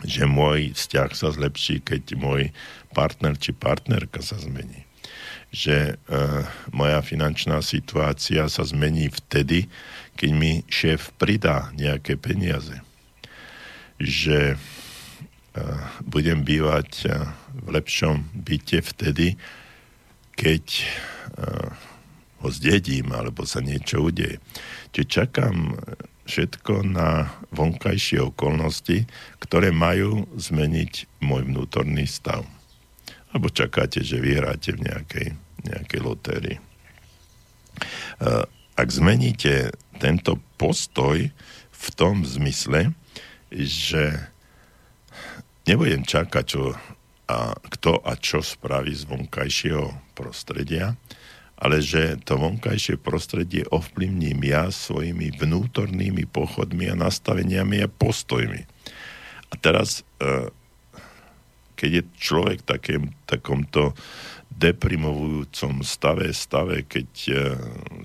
že 0.01 0.27
môj 0.27 0.75
vzťah 0.75 1.09
sa 1.15 1.29
zlepší, 1.29 1.79
keď 1.79 2.17
môj 2.17 2.51
partner 2.91 3.37
či 3.39 3.55
partnerka 3.55 4.25
sa 4.25 4.35
zmení. 4.41 4.83
Že 5.53 5.95
uh, 5.95 6.43
moja 6.73 6.99
finančná 7.05 7.61
situácia 7.61 8.49
sa 8.49 8.63
zmení 8.65 9.13
vtedy, 9.13 9.69
keď 10.17 10.29
mi 10.33 10.51
šéf 10.65 11.13
pridá 11.15 11.69
nejaké 11.77 12.17
peniaze. 12.17 12.73
Že 14.01 14.57
uh, 14.57 14.59
budem 16.03 16.41
bývať 16.41 17.13
v 17.53 17.67
lepšom 17.69 18.33
byte 18.33 18.81
vtedy, 18.81 19.37
keď 20.33 20.63
uh, 21.37 21.69
ho 22.43 22.49
zdedím 22.51 23.15
alebo 23.15 23.47
sa 23.47 23.63
niečo 23.63 24.03
udeje. 24.03 24.43
Čiže 24.91 25.07
čakám 25.07 25.79
všetko 26.27 26.87
na 26.87 27.31
vonkajšie 27.51 28.19
okolnosti, 28.23 29.07
ktoré 29.39 29.71
majú 29.71 30.27
zmeniť 30.35 31.23
môj 31.23 31.47
vnútorný 31.47 32.07
stav. 32.07 32.47
Alebo 33.31 33.51
čakáte, 33.51 34.03
že 34.03 34.21
vyhráte 34.21 34.75
v 34.75 34.87
nejakej, 34.87 35.27
nejakej 35.65 35.99
lotérii. 36.03 36.57
E, 36.59 36.61
ak 38.77 38.87
zmeníte 38.87 39.73
tento 39.99 40.39
postoj 40.55 41.27
v 41.73 41.87
tom 41.97 42.23
zmysle, 42.23 42.93
že 43.51 44.31
nebudem 45.67 46.05
čakať, 46.07 46.45
čo 46.45 46.77
a 47.27 47.55
kto 47.55 48.03
a 48.03 48.13
čo 48.19 48.43
spraví 48.43 48.91
z 48.91 49.07
vonkajšieho 49.07 50.15
prostredia, 50.17 50.99
ale 51.63 51.79
že 51.79 52.19
to 52.27 52.35
vonkajšie 52.35 52.99
prostredie 52.99 53.63
ovplyvním 53.71 54.43
ja 54.43 54.67
svojimi 54.67 55.31
vnútornými 55.39 56.27
pochodmi 56.27 56.91
a 56.91 56.99
nastaveniami 56.99 57.87
a 57.87 57.87
postojmi. 57.87 58.61
A 59.47 59.53
teraz, 59.55 60.03
e, 60.19 60.51
keď 61.79 61.89
je 62.01 62.03
človek 62.19 62.67
takým, 62.67 63.15
takomto 63.23 63.95
deprimovujúcom 64.53 65.81
stave, 65.81 66.29
stave, 66.35 66.85
keď 66.85 67.09
e, 67.25 67.33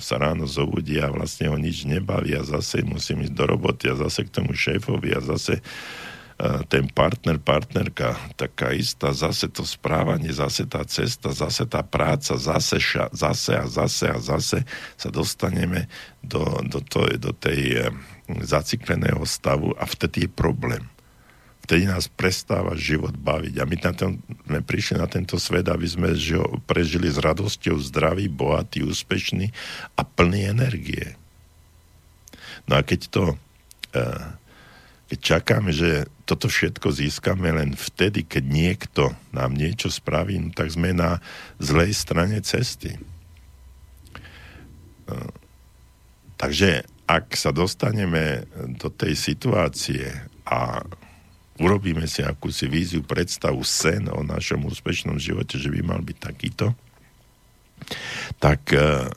sa 0.00 0.16
ráno 0.22 0.48
zobudí 0.48 0.96
a 1.02 1.12
vlastne 1.12 1.50
ho 1.52 1.56
nič 1.58 1.84
nebaví 1.84 2.32
a 2.38 2.46
zase 2.46 2.86
musím 2.86 3.26
ísť 3.26 3.34
do 3.36 3.44
roboty 3.44 3.90
a 3.90 3.98
zase 3.98 4.24
k 4.24 4.34
tomu 4.38 4.56
šéfovi 4.56 5.12
a 5.12 5.20
zase 5.20 5.60
ten 6.70 6.86
partner, 6.86 7.42
partnerka 7.42 8.14
taká 8.38 8.70
istá, 8.70 9.10
zase 9.10 9.50
to 9.50 9.66
správanie, 9.66 10.30
zase 10.30 10.70
tá 10.70 10.86
cesta, 10.86 11.34
zase 11.34 11.66
tá 11.66 11.82
práca, 11.82 12.38
zase, 12.38 12.78
ša, 12.78 13.10
zase 13.10 13.58
a 13.58 13.66
zase 13.66 14.06
a 14.06 14.18
zase 14.22 14.58
sa 14.94 15.10
dostaneme 15.10 15.90
do, 16.22 16.46
do, 16.62 16.78
to, 16.78 17.10
do 17.18 17.34
tej 17.34 17.90
zacikleného 18.38 19.26
stavu 19.26 19.74
a 19.74 19.82
vtedy 19.82 20.26
je 20.26 20.30
problém. 20.30 20.86
Vtedy 21.66 21.84
nás 21.90 22.08
prestáva 22.08 22.78
život 22.78 23.12
baviť. 23.12 23.54
A 23.60 23.68
my 23.68 23.76
na 23.82 23.92
ten, 23.92 24.10
sme 24.48 24.60
prišli 24.64 24.94
na 24.96 25.04
tento 25.04 25.36
svet, 25.36 25.68
aby 25.68 25.84
sme 25.84 26.16
žil, 26.16 26.62
prežili 26.64 27.12
s 27.12 27.20
radosťou 27.20 27.76
zdraví, 27.82 28.30
bohatý, 28.30 28.86
úspešný 28.86 29.52
a 29.98 30.00
plný 30.06 30.48
energie. 30.48 31.18
No 32.70 32.78
a 32.78 32.86
keď 32.86 33.00
to 33.12 33.22
uh, 33.34 34.38
keď 35.08 35.18
čakáme, 35.18 35.72
že 35.72 36.04
toto 36.28 36.52
všetko 36.52 36.92
získame 36.92 37.48
len 37.48 37.72
vtedy, 37.72 38.28
keď 38.28 38.44
niekto 38.44 39.02
nám 39.32 39.56
niečo 39.56 39.88
spraví, 39.88 40.36
no 40.36 40.52
tak 40.52 40.68
sme 40.68 40.92
na 40.92 41.24
zlej 41.56 41.96
strane 41.96 42.36
cesty. 42.44 43.00
Uh, 45.08 45.32
takže 46.36 46.84
ak 47.08 47.32
sa 47.32 47.56
dostaneme 47.56 48.44
do 48.76 48.92
tej 48.92 49.16
situácie 49.16 50.12
a 50.44 50.84
urobíme 51.56 52.04
si 52.04 52.20
akúsi 52.20 52.68
víziu, 52.68 53.00
predstavu, 53.00 53.64
sen 53.64 54.12
o 54.12 54.20
našom 54.20 54.68
úspešnom 54.68 55.16
živote, 55.16 55.56
že 55.56 55.72
by 55.72 55.80
mal 55.80 56.04
byť 56.04 56.18
takýto, 56.20 56.76
tak 58.36 58.60
uh, 58.76 59.08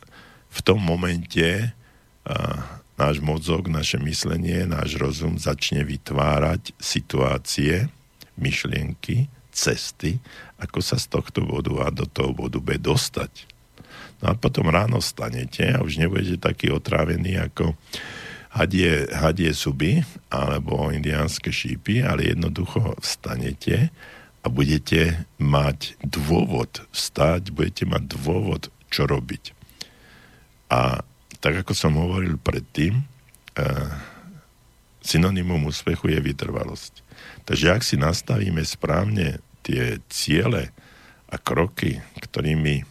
v 0.47 0.59
tom 0.63 0.79
momente 0.79 1.67
uh, 1.67 2.80
náš 3.01 3.17
mozog, 3.17 3.65
naše 3.65 3.97
myslenie, 3.97 4.69
náš 4.69 4.93
rozum 5.01 5.41
začne 5.41 5.81
vytvárať 5.81 6.77
situácie, 6.77 7.89
myšlienky, 8.37 9.25
cesty, 9.49 10.21
ako 10.61 10.79
sa 10.85 11.01
z 11.01 11.09
tohto 11.09 11.41
bodu 11.41 11.73
A 11.81 11.89
do 11.89 12.05
toho 12.05 12.29
bodu 12.31 12.61
B 12.61 12.77
dostať. 12.77 13.49
No 14.21 14.31
a 14.31 14.33
potom 14.37 14.69
ráno 14.69 15.01
stanete 15.01 15.65
a 15.73 15.81
už 15.81 15.97
nebudete 15.97 16.37
taký 16.37 16.69
otrávený 16.69 17.41
ako 17.41 17.73
hadie, 18.53 19.09
hadie 19.09 19.49
suby 19.49 20.05
alebo 20.29 20.93
indiánske 20.93 21.49
šípy, 21.49 22.05
ale 22.05 22.29
jednoducho 22.29 23.01
vstanete 23.01 23.89
a 24.41 24.47
budete 24.47 25.25
mať 25.41 25.97
dôvod 26.05 26.85
vstať, 26.93 27.49
budete 27.49 27.89
mať 27.89 28.03
dôvod, 28.13 28.69
čo 28.93 29.09
robiť. 29.09 29.57
A 30.69 31.01
tak 31.41 31.65
ako 31.65 31.73
som 31.73 31.97
hovoril 31.97 32.37
predtým, 32.37 33.01
uh, 33.01 33.89
synonymum 35.01 35.65
úspechu 35.65 36.13
je 36.13 36.21
vytrvalosť. 36.21 37.01
Takže 37.49 37.67
ak 37.73 37.81
si 37.81 37.97
nastavíme 37.97 38.61
správne 38.61 39.41
tie 39.65 39.97
ciele 40.13 40.69
a 41.25 41.35
kroky, 41.41 41.99
ktorými 42.21 42.85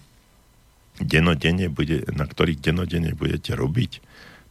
denodenne 0.98 1.70
bude, 1.70 2.02
na 2.12 2.26
ktorých 2.26 2.60
denodenne 2.60 3.14
budete 3.14 3.54
robiť, 3.54 4.02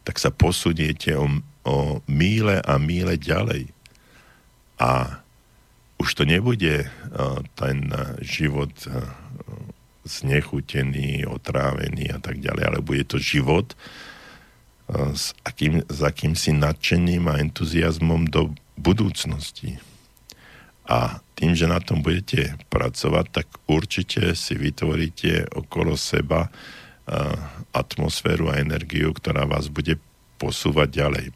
tak 0.02 0.16
sa 0.16 0.32
posuniete 0.32 1.14
o, 1.14 1.28
o 1.68 2.00
míle 2.08 2.58
a 2.64 2.74
míle 2.80 3.20
ďalej. 3.20 3.68
A 4.80 5.20
už 6.00 6.16
to 6.16 6.24
nebude 6.24 6.88
uh, 6.88 7.44
ten 7.60 7.92
život 8.24 8.72
uh, 8.88 9.04
znechutený, 10.04 11.28
otrávený 11.28 12.14
a 12.14 12.18
tak 12.18 12.40
ďalej, 12.40 12.64
ale 12.64 12.78
bude 12.80 13.04
to 13.04 13.20
život 13.20 13.74
eh, 13.74 15.12
s, 15.12 15.36
akým, 15.44 15.84
s 15.84 16.00
akýmsi 16.00 16.56
nadšením 16.56 17.28
a 17.28 17.40
entuziasmom 17.40 18.28
do 18.28 18.54
budúcnosti. 18.80 19.76
A 20.90 21.22
tým, 21.38 21.54
že 21.54 21.70
na 21.70 21.78
tom 21.78 22.02
budete 22.02 22.58
pracovať, 22.66 23.26
tak 23.30 23.46
určite 23.70 24.34
si 24.34 24.58
vytvoríte 24.58 25.46
okolo 25.54 25.94
seba 25.94 26.50
uh, 26.50 27.36
atmosféru 27.70 28.50
a 28.50 28.58
energiu, 28.58 29.14
ktorá 29.14 29.46
vás 29.46 29.70
bude 29.70 30.02
posúvať 30.40 30.88
ďalej. 30.90 31.26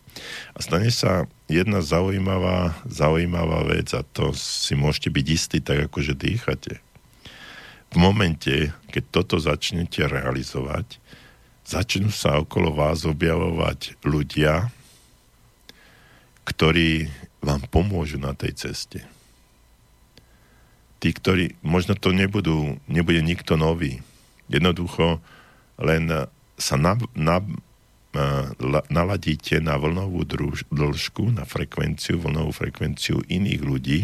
A 0.57 0.59
stane 0.59 0.91
sa 0.91 1.31
jedna 1.47 1.85
zaujímavá, 1.85 2.75
zaujímavá 2.89 3.69
vec 3.69 3.93
a 3.93 4.01
to 4.03 4.33
si 4.35 4.75
môžete 4.75 5.13
byť 5.13 5.27
istí 5.29 5.59
tak, 5.61 5.87
ako 5.87 6.01
že 6.01 6.19
dýchate. 6.19 6.81
V 7.95 8.03
momente, 8.03 8.75
keď 8.91 9.05
toto 9.15 9.39
začnete 9.39 10.11
realizovať, 10.11 10.99
začnú 11.63 12.11
sa 12.11 12.43
okolo 12.43 12.75
vás 12.75 13.07
objavovať 13.07 14.03
ľudia, 14.03 14.67
ktorí 16.43 17.07
vám 17.39 17.63
pomôžu 17.71 18.19
na 18.19 18.35
tej 18.35 18.59
ceste. 18.59 19.07
Tí, 20.99 21.15
ktorí, 21.15 21.55
možno 21.63 21.95
to 21.95 22.11
nebudú, 22.11 22.83
nebude 22.91 23.23
nikto 23.23 23.55
nový. 23.55 24.03
Jednoducho 24.51 25.23
len 25.79 26.11
sa 26.59 26.75
na, 26.75 26.99
na, 27.15 27.39
naladíte 28.91 29.63
na 29.63 29.79
vlnovú 29.79 30.27
druž, 30.27 30.67
dĺžku, 30.75 31.31
na 31.31 31.47
frekvenciu, 31.47 32.19
vlnovú 32.19 32.51
frekvenciu 32.51 33.23
iných 33.31 33.63
ľudí, 33.63 33.99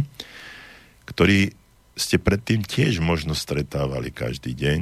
ktorí 1.10 1.58
ste 1.98 2.16
predtým 2.18 2.62
tiež 2.62 3.02
možno 3.02 3.34
stretávali 3.34 4.14
každý 4.14 4.54
deň, 4.54 4.80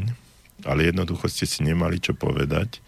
ale 0.67 0.91
jednoducho 0.91 1.31
ste 1.31 1.47
si 1.47 1.63
nemali 1.63 2.03
čo 2.03 2.15
povedať, 2.15 2.83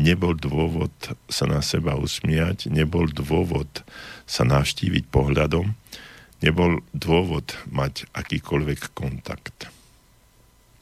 nebol 0.00 0.32
dôvod 0.32 0.92
sa 1.28 1.44
na 1.44 1.60
seba 1.60 1.94
usmiať, 2.00 2.72
nebol 2.72 3.08
dôvod 3.12 3.84
sa 4.24 4.48
navštíviť 4.48 5.12
pohľadom, 5.12 5.76
nebol 6.40 6.80
dôvod 6.96 7.52
mať 7.68 8.08
akýkoľvek 8.16 8.96
kontakt. 8.96 9.68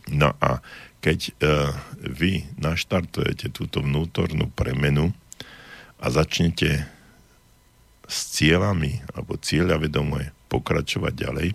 No 0.09 0.33
a 0.39 0.63
keď 1.03 1.19
uh, 1.31 1.75
vy 1.99 2.47
naštartujete 2.59 3.51
túto 3.55 3.83
vnútornú 3.83 4.51
premenu 4.55 5.15
a 5.99 6.07
začnete 6.11 6.87
s 8.09 8.19
cieľami 8.39 9.05
alebo 9.13 9.37
cieľa 9.37 9.83
vedomé 9.83 10.33
pokračovať 10.49 11.13
ďalej, 11.13 11.49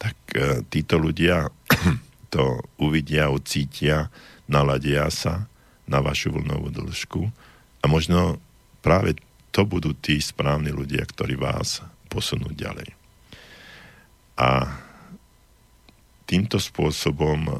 tak 0.00 0.16
uh, 0.32 0.64
títo 0.72 0.96
ľudia 0.96 1.52
to 2.32 2.64
uvidia, 2.80 3.28
ucítia, 3.28 4.08
naladia 4.48 5.12
sa 5.12 5.44
na 5.84 6.00
vašu 6.00 6.32
vlnovú 6.32 6.72
dĺžku 6.72 7.22
a 7.82 7.84
možno 7.84 8.40
práve 8.80 9.20
to 9.52 9.66
budú 9.68 9.92
tí 9.92 10.16
správni 10.22 10.72
ľudia, 10.72 11.04
ktorí 11.04 11.36
vás 11.36 11.84
posunú 12.08 12.54
ďalej. 12.54 12.94
A 14.40 14.72
týmto 16.24 16.56
spôsobom 16.56 17.50
uh, 17.50 17.58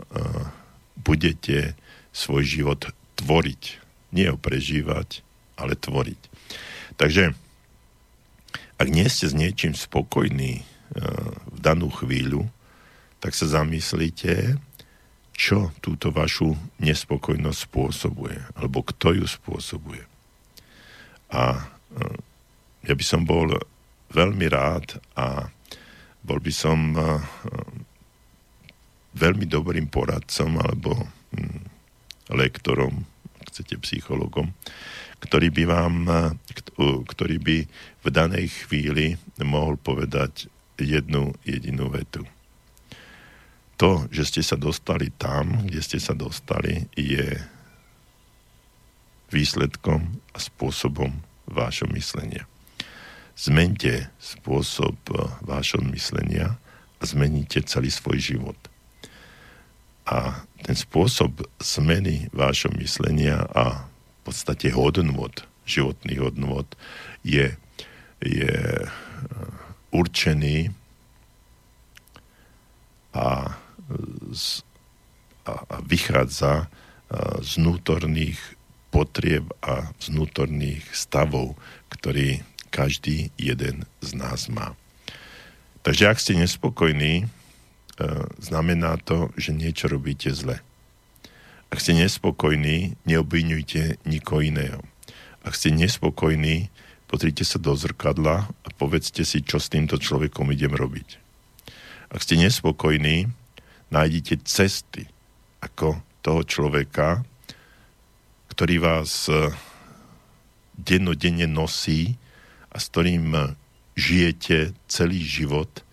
budete 0.97 1.75
svoj 2.15 2.47
život 2.47 2.81
tvoriť. 3.19 3.63
Nie 4.15 4.33
ho 4.33 4.39
prežívať, 4.39 5.23
ale 5.59 5.77
tvoriť. 5.79 6.21
Takže 6.99 7.35
ak 8.81 8.89
nie 8.89 9.07
ste 9.13 9.29
s 9.29 9.35
niečím 9.37 9.77
spokojní 9.77 10.65
v 10.91 11.59
danú 11.63 11.87
chvíľu, 11.93 12.51
tak 13.23 13.37
sa 13.37 13.47
zamyslíte, 13.47 14.59
čo 15.37 15.73
túto 15.81 16.13
vašu 16.13 16.53
nespokojnosť 16.83 17.61
spôsobuje, 17.65 18.37
alebo 18.59 18.85
kto 18.85 19.23
ju 19.23 19.27
spôsobuje. 19.29 20.05
A 21.33 21.65
uh, 21.65 22.17
ja 22.85 22.95
by 22.97 23.05
som 23.05 23.25
bol 23.25 23.55
veľmi 24.11 24.47
rád 24.51 24.99
a 25.17 25.49
bol 26.21 26.43
by 26.43 26.53
som 26.53 26.93
uh, 26.93 27.23
veľmi 29.17 29.47
dobrým 29.49 29.89
poradcom 29.89 30.61
alebo 30.61 31.09
hm, 31.33 31.65
lektorom, 32.37 33.07
chcete 33.51 33.81
psychologom, 33.83 34.55
ktorý 35.21 35.51
by 35.51 35.65
vám, 35.67 35.95
ktorý 36.79 37.37
by 37.43 37.59
v 38.01 38.09
danej 38.09 38.65
chvíli 38.65 39.19
mohol 39.43 39.77
povedať 39.77 40.49
jednu 40.85 41.35
jedinú 41.45 41.89
vetu. 41.93 42.25
To, 43.81 44.05
že 44.13 44.29
ste 44.29 44.43
sa 44.45 44.61
dostali 44.61 45.09
tam, 45.17 45.65
kde 45.65 45.81
ste 45.81 45.97
sa 45.97 46.13
dostali, 46.13 46.85
je 46.93 47.41
výsledkom 49.33 50.21
a 50.37 50.39
spôsobom 50.39 51.25
vášho 51.49 51.89
myslenia. 51.97 52.45
Zmente 53.41 54.13
spôsob 54.21 55.01
vášho 55.41 55.81
myslenia 55.97 56.61
a 57.01 57.03
zmeníte 57.09 57.65
celý 57.65 57.89
svoj 57.89 58.21
život. 58.21 58.59
A 60.05 60.45
ten 60.61 60.77
spôsob 60.77 61.49
zmeny 61.57 62.29
vášho 62.37 62.69
myslenia 62.77 63.49
a 63.57 63.89
v 63.89 64.21
podstate 64.29 64.69
hodnot, 64.77 65.49
životných 65.65 66.21
hodnot 66.21 66.69
je, 67.25 67.57
je 68.21 68.55
určený 69.91 70.71
a, 73.15 73.59
z, 74.31 74.63
a, 75.47 75.53
a 75.67 75.77
vychádza 75.83 76.71
z 77.43 77.51
vnútorných 77.59 78.39
potrieb 78.95 79.51
a 79.67 79.91
z 79.99 80.15
vnútorných 80.15 80.87
stavov, 80.95 81.59
ktorý 81.91 82.47
každý 82.71 83.35
jeden 83.35 83.83
z 83.99 84.11
nás 84.15 84.47
má. 84.47 84.79
Takže 85.83 86.07
ak 86.07 86.23
ste 86.23 86.39
nespokojní 86.39 87.27
E, 88.01 88.05
znamená 88.41 88.97
to, 88.97 89.29
že 89.37 89.53
niečo 89.53 89.93
robíte 89.93 90.33
zle. 90.33 90.65
Ak 91.69 91.85
ste 91.85 91.93
nespokojní, 91.93 92.97
neobvinujte 93.05 94.01
nikoho 94.09 94.41
iného. 94.41 94.81
Ak 95.45 95.53
ste 95.53 95.69
nespokojní, 95.69 96.73
pozrite 97.11 97.43
sa 97.43 97.59
do 97.59 97.75
zrkadla 97.75 98.47
a 98.47 98.69
povedzte 98.79 99.27
si, 99.27 99.43
čo 99.43 99.59
s 99.59 99.67
týmto 99.67 99.99
človekom 99.99 100.55
idem 100.55 100.71
robiť. 100.71 101.19
Ak 102.15 102.23
ste 102.23 102.39
nespokojní, 102.39 103.27
nájdite 103.91 104.47
cesty, 104.47 105.11
ako 105.59 105.99
toho 106.23 106.47
človeka, 106.47 107.27
ktorý 108.55 108.79
vás 108.79 109.27
e, 109.27 109.51
dennodenne 110.79 111.51
nosí 111.51 112.15
a 112.71 112.79
s 112.79 112.87
ktorým 112.95 113.35
žijete 113.99 114.79
celý 114.87 115.19
život– 115.19 115.69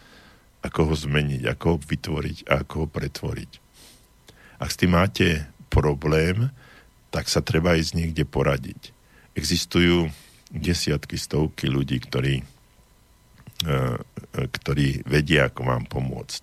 ako 0.68 0.92
ho 0.92 0.96
zmeniť, 1.00 1.42
ako 1.48 1.66
ho 1.72 1.78
vytvoriť 1.80 2.38
a 2.52 2.66
ako 2.66 2.76
ho 2.86 2.88
pretvoriť. 2.92 3.52
Ak 4.60 4.70
s 4.74 4.80
tým 4.80 4.98
máte 4.98 5.48
problém, 5.72 6.52
tak 7.14 7.32
sa 7.32 7.40
treba 7.40 7.80
ísť 7.80 7.96
niekde 7.96 8.28
poradiť. 8.28 8.92
Existujú 9.38 10.12
desiatky, 10.52 11.20
stovky 11.20 11.68
ľudí, 11.68 12.00
ktorí, 12.04 12.42
e, 12.42 12.46
ktorí 14.34 15.04
vedia, 15.08 15.52
ako 15.52 15.62
vám 15.64 15.84
pomôcť. 15.88 16.42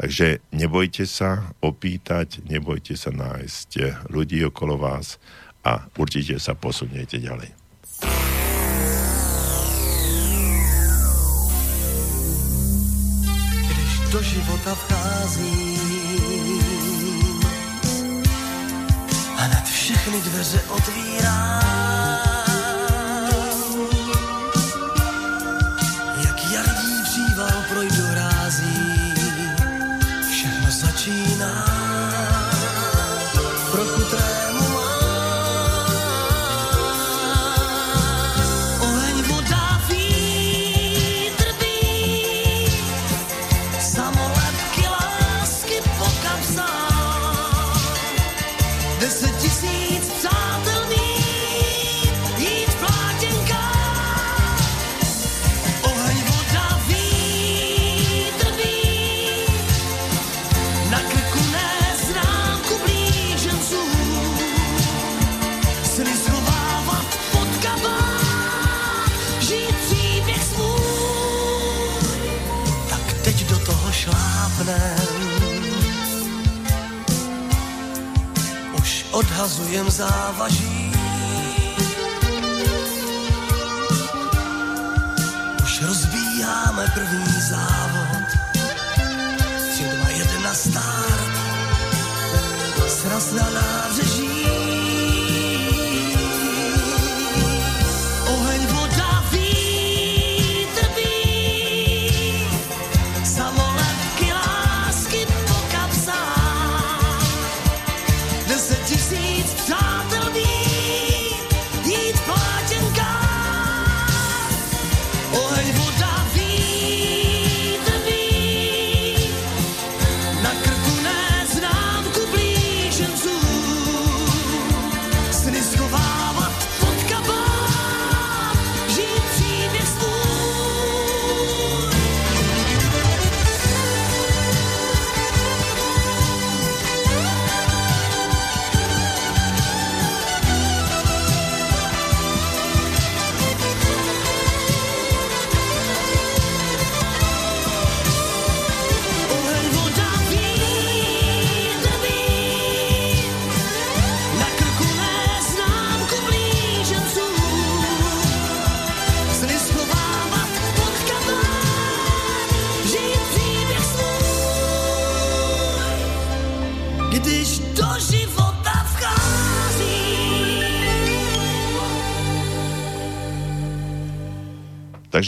Takže 0.00 0.40
nebojte 0.56 1.04
sa 1.04 1.52
opýtať, 1.60 2.40
nebojte 2.48 2.96
sa 2.96 3.12
nájsť 3.12 3.70
ľudí 4.08 4.40
okolo 4.48 4.80
vás 4.80 5.20
a 5.60 5.84
určite 6.00 6.40
sa 6.40 6.56
posuniete 6.56 7.20
ďalej. 7.20 7.60
do 14.10 14.22
života 14.22 14.74
vcházím 14.74 15.80
a 19.36 19.48
nad 19.48 19.64
všechny 19.64 20.20
dveře 20.20 20.60
otvírám. 20.68 22.29
Vyhazujem 79.50 79.90
závaží. 79.90 80.92
Už 85.62 85.82
rozbíjáme 85.82 86.86
první 86.94 87.40
závod. 87.40 88.28
Tři, 89.72 89.84
dva, 89.84 90.08
jedna, 90.08 90.54
start. 90.54 91.34
Sraz 92.88 93.32
na 93.32 93.50
nás. 93.50 93.79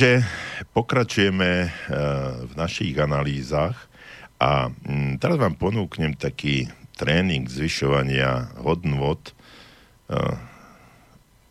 Takže 0.03 0.27
pokračujeme 0.75 1.51
eh, 1.63 1.71
v 2.43 2.53
našich 2.59 2.91
analýzach 2.99 3.87
a 4.35 4.67
mm, 4.67 5.23
teraz 5.23 5.39
vám 5.39 5.55
ponúknem 5.55 6.19
taký 6.19 6.67
tréning 6.99 7.47
zvyšovania 7.47 8.51
hodnot 8.67 9.31
eh, 9.31 10.35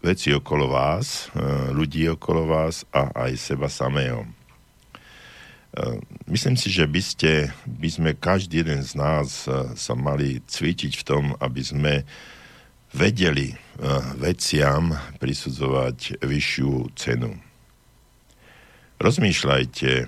veci 0.03 0.35
okolo 0.35 0.67
vás, 0.67 1.31
eh, 1.31 1.71
ľudí 1.71 2.03
okolo 2.11 2.43
vás 2.43 2.83
a 2.91 3.23
aj 3.23 3.39
seba 3.39 3.71
samého. 3.71 4.27
Myslím 6.27 6.59
si, 6.59 6.67
že 6.67 6.83
by, 6.83 6.99
ste, 6.99 7.55
by 7.63 7.87
sme 7.87 8.11
každý 8.19 8.67
jeden 8.67 8.83
z 8.83 8.99
nás 8.99 9.47
sa 9.79 9.93
mali 9.95 10.43
cvičiť 10.43 10.99
v 10.99 11.07
tom, 11.07 11.23
aby 11.39 11.63
sme 11.63 12.03
vedeli 12.91 13.55
veciam 14.19 14.91
prisudzovať 15.23 16.19
vyššiu 16.19 16.91
cenu 16.99 17.50
Rozmýšľajte, 19.01 20.05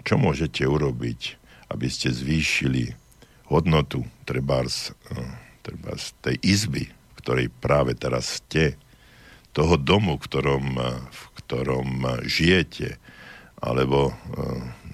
čo 0.00 0.14
môžete 0.16 0.64
urobiť, 0.64 1.20
aby 1.68 1.86
ste 1.92 2.08
zvýšili 2.08 2.96
hodnotu 3.52 4.00
trebárs, 4.24 4.96
eh, 5.12 5.28
trebárs 5.60 6.16
tej 6.24 6.40
izby, 6.40 6.88
v 6.88 7.12
ktorej 7.20 7.52
práve 7.52 7.92
teraz 7.92 8.40
ste, 8.40 8.80
toho 9.52 9.76
domu, 9.76 10.16
v 10.16 10.24
ktorom, 10.24 10.66
v 11.14 11.24
ktorom 11.44 11.88
žijete, 12.26 12.98
alebo 13.62 14.10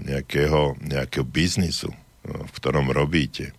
nejakého, 0.04 0.76
nejakého 0.84 1.24
biznisu, 1.24 1.88
v 2.28 2.50
ktorom 2.60 2.92
robíte. 2.92 3.56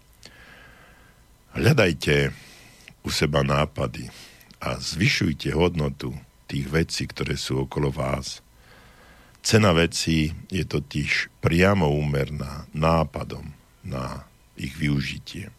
Hľadajte 1.57 2.30
u 3.02 3.10
seba 3.10 3.41
nápady 3.41 4.14
a 4.61 4.77
zvyšujte 4.77 5.57
hodnotu 5.57 6.14
tých 6.45 6.69
vecí, 6.69 7.10
ktoré 7.10 7.34
sú 7.34 7.65
okolo 7.65 7.89
vás– 7.89 8.38
Cena 9.41 9.73
vecí 9.73 10.30
je 10.53 10.61
totiž 10.61 11.41
priamo 11.41 11.89
úmerná 11.89 12.69
nápadom 12.77 13.49
na 13.81 14.30
ich 14.53 14.77
využitie. 14.77 15.49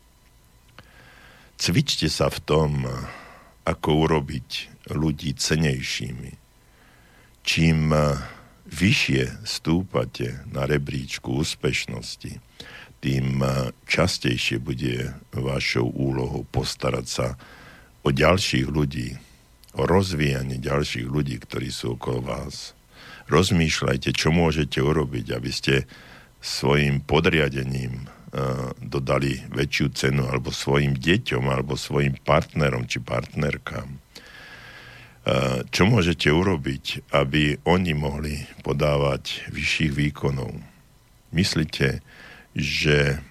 Cvičte 1.58 2.06
sa 2.06 2.30
v 2.30 2.38
tom, 2.46 2.70
ako 3.66 4.06
urobiť 4.06 4.50
ľudí 4.94 5.34
cenejšími. 5.34 6.32
Čím 7.42 7.90
vyššie 8.70 9.42
stúpate 9.42 10.46
na 10.50 10.62
rebríčku 10.66 11.42
úspešnosti, 11.42 12.38
tým 13.02 13.42
častejšie 13.90 14.62
bude 14.62 15.10
vašou 15.34 15.90
úlohou 15.90 16.46
postarať 16.54 17.06
sa 17.06 17.26
o 18.06 18.14
ďalších 18.14 18.66
ľudí, 18.70 19.18
o 19.74 19.82
rozvíjanie 19.90 20.62
ďalších 20.62 21.06
ľudí, 21.10 21.42
ktorí 21.42 21.74
sú 21.74 21.98
okolo 21.98 22.22
vás 22.22 22.78
rozmýšľajte, 23.32 24.12
čo 24.12 24.28
môžete 24.28 24.84
urobiť, 24.84 25.32
aby 25.32 25.50
ste 25.50 25.88
svojim 26.44 27.00
podriadením 27.00 28.04
uh, 28.04 28.76
dodali 28.76 29.40
väčšiu 29.48 29.86
cenu 29.96 30.28
alebo 30.28 30.52
svojim 30.52 30.92
deťom 30.92 31.48
alebo 31.48 31.80
svojim 31.80 32.20
partnerom 32.20 32.84
či 32.84 33.00
partnerkám. 33.00 33.88
Uh, 35.22 35.64
čo 35.72 35.88
môžete 35.88 36.28
urobiť, 36.28 37.14
aby 37.14 37.56
oni 37.64 37.92
mohli 37.96 38.44
podávať 38.60 39.48
vyšších 39.48 39.92
výkonov? 39.96 40.52
Myslíte, 41.32 42.04
že 42.52 43.22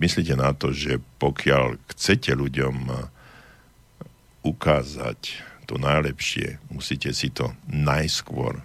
myslíte 0.00 0.34
na 0.34 0.50
to, 0.56 0.74
že 0.74 0.98
pokiaľ 1.20 1.78
chcete 1.94 2.34
ľuďom 2.34 2.90
ukázať 4.42 5.20
to 5.68 5.78
najlepšie, 5.78 6.58
musíte 6.72 7.14
si 7.14 7.30
to 7.30 7.54
najskôr 7.68 8.58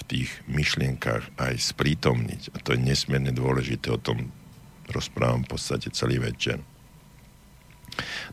v 0.00 0.02
tých 0.08 0.30
myšlienkach 0.48 1.28
aj 1.36 1.54
sprítomniť. 1.60 2.56
A 2.56 2.62
to 2.64 2.74
je 2.74 2.80
nesmierne 2.80 3.30
dôležité, 3.30 3.92
o 3.92 4.00
tom 4.00 4.32
rozprávam 4.88 5.44
v 5.44 5.50
podstate 5.54 5.92
celý 5.92 6.18
večer. 6.18 6.58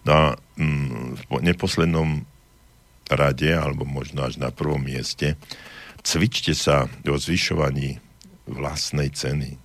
No 0.08 0.12
a 0.12 0.26
mm, 0.56 1.28
v 1.28 1.44
neposlednom 1.44 2.24
rade, 3.12 3.52
alebo 3.52 3.84
možno 3.84 4.24
až 4.24 4.40
na 4.40 4.52
prvom 4.52 4.82
mieste, 4.82 5.36
cvičte 6.04 6.56
sa 6.56 6.88
o 7.04 7.16
zvyšovaní 7.20 8.00
vlastnej 8.48 9.12
ceny. 9.12 9.60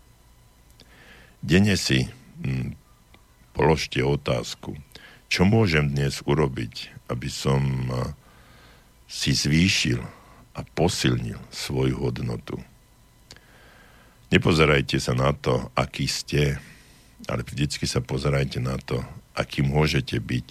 Denne 1.42 1.78
si 1.78 2.10
mm, 2.42 2.74
položte 3.54 4.02
otázku, 4.02 4.74
čo 5.30 5.46
môžem 5.46 5.90
dnes 5.90 6.20
urobiť, 6.26 6.92
aby 7.08 7.28
som 7.30 7.88
si 9.08 9.36
zvýšil 9.36 10.00
a 10.52 10.60
posilnil 10.76 11.40
svoju 11.48 11.96
hodnotu. 11.96 12.60
Nepozerajte 14.32 14.96
sa 14.96 15.12
na 15.12 15.36
to, 15.36 15.68
aký 15.76 16.08
ste, 16.08 16.56
ale 17.28 17.44
vždycky 17.44 17.84
sa 17.84 18.00
pozerajte 18.00 18.64
na 18.64 18.80
to, 18.80 19.04
aký 19.36 19.60
môžete 19.60 20.16
byť. 20.16 20.48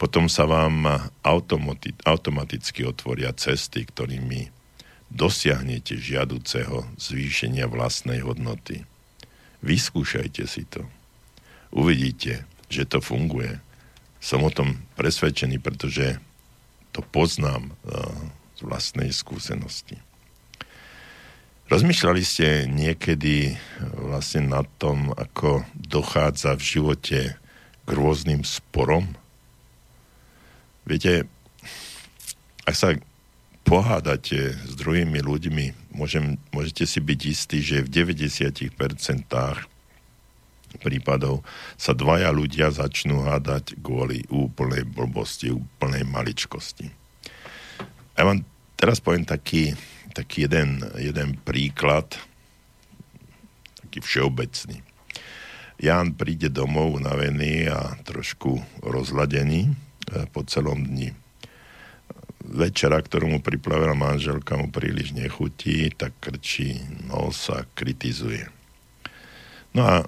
Potom 0.00 0.32
sa 0.32 0.48
vám 0.48 0.88
automati- 1.20 1.92
automaticky 2.08 2.88
otvoria 2.88 3.36
cesty, 3.36 3.84
ktorými 3.84 4.48
dosiahnete 5.12 6.00
žiaduceho 6.00 6.88
zvýšenia 6.96 7.68
vlastnej 7.68 8.24
hodnoty. 8.24 8.88
Vyskúšajte 9.60 10.44
si 10.48 10.64
to. 10.64 10.88
Uvidíte, 11.68 12.48
že 12.72 12.88
to 12.88 13.04
funguje. 13.04 13.60
Som 14.24 14.40
o 14.40 14.50
tom 14.52 14.80
presvedčený, 14.96 15.60
pretože 15.60 16.16
to 16.96 17.04
poznám 17.04 17.76
z 17.84 18.39
vlastnej 18.62 19.10
skúsenosti. 19.12 19.98
Rozmýšľali 21.70 22.22
ste 22.26 22.66
niekedy 22.66 23.54
vlastne 23.94 24.50
nad 24.50 24.66
tom, 24.82 25.14
ako 25.14 25.62
dochádza 25.78 26.58
v 26.58 26.66
živote 26.66 27.20
k 27.86 27.88
rôznym 27.94 28.42
sporom? 28.42 29.14
Viete, 30.82 31.30
ak 32.66 32.74
sa 32.74 32.98
pohádate 33.62 34.58
s 34.58 34.72
druhými 34.74 35.22
ľuďmi, 35.22 35.94
môžem, 35.94 36.42
môžete 36.50 36.90
si 36.90 36.98
byť 36.98 37.20
istí, 37.22 37.62
že 37.62 37.86
v 37.86 38.18
90% 38.18 38.74
prípadov 40.82 41.46
sa 41.78 41.94
dvaja 41.94 42.34
ľudia 42.34 42.74
začnú 42.74 43.30
hádať 43.30 43.78
kvôli 43.78 44.26
úplnej 44.26 44.82
blbosti, 44.86 45.54
úplnej 45.54 46.02
maličkosti. 46.02 46.99
Ja 48.20 48.28
vám 48.28 48.44
teraz 48.76 49.00
poviem 49.00 49.24
taký, 49.24 49.72
taký 50.12 50.44
jeden, 50.44 50.84
jeden 51.00 51.40
príklad, 51.40 52.04
taký 53.80 54.04
všeobecný. 54.04 54.84
Ján 55.80 56.12
príde 56.12 56.52
domov 56.52 57.00
unavený 57.00 57.72
a 57.72 57.96
trošku 58.04 58.60
rozladený 58.84 59.72
e, 59.72 60.28
po 60.36 60.44
celom 60.44 60.84
dni. 60.84 61.16
Večera, 62.44 63.00
ktorú 63.00 63.24
mu 63.24 63.40
priplavila 63.40 63.96
manželka, 63.96 64.52
mu 64.60 64.68
príliš 64.68 65.16
nechutí, 65.16 65.88
tak 65.88 66.12
krčí 66.20 66.76
nos 67.08 67.48
a 67.48 67.64
kritizuje. 67.72 68.44
No 69.72 69.80
a 69.88 70.04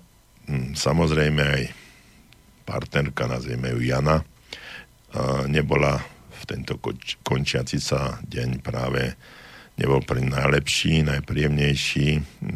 hm, 0.53 0.77
samozrejme 0.77 1.41
aj 1.41 1.63
partnerka, 2.69 3.25
nazvieme 3.25 3.73
ju 3.73 3.81
Jana, 3.89 4.21
nebola 5.49 6.12
v 6.43 6.45
tento 6.51 6.75
končiaci 7.23 7.79
sa 7.79 8.19
deň 8.27 8.59
práve 8.59 9.15
nebol 9.79 10.03
pre 10.03 10.21
najlepší, 10.21 11.07
najpríjemnejší, 11.07 12.09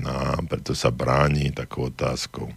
no 0.02 0.10
a 0.10 0.36
preto 0.44 0.74
sa 0.76 0.90
bráni 0.92 1.54
takou 1.54 1.88
otázkou. 1.88 2.50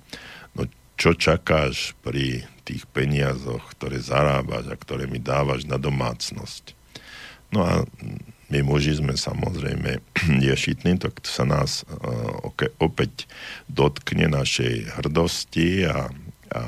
No 0.58 0.62
čo 1.00 1.16
čakáš 1.16 1.96
pri 2.04 2.44
tých 2.68 2.84
peniazoch, 2.92 3.72
ktoré 3.78 4.04
zarábaš 4.04 4.68
a 4.68 4.76
ktoré 4.76 5.08
mi 5.08 5.22
dávaš 5.22 5.64
na 5.64 5.80
domácnosť? 5.80 6.76
No 7.50 7.66
a 7.66 7.74
my 8.50 8.60
muži 8.66 8.98
sme 8.98 9.14
samozrejme 9.14 10.02
ješitní, 10.50 10.98
tak 10.98 11.22
to 11.22 11.30
sa 11.30 11.46
nás 11.46 11.86
uh, 11.86 12.42
opäť 12.82 13.30
dotkne 13.70 14.28
našej 14.30 15.00
hrdosti 15.00 15.86
a, 15.86 16.10
a 16.54 16.62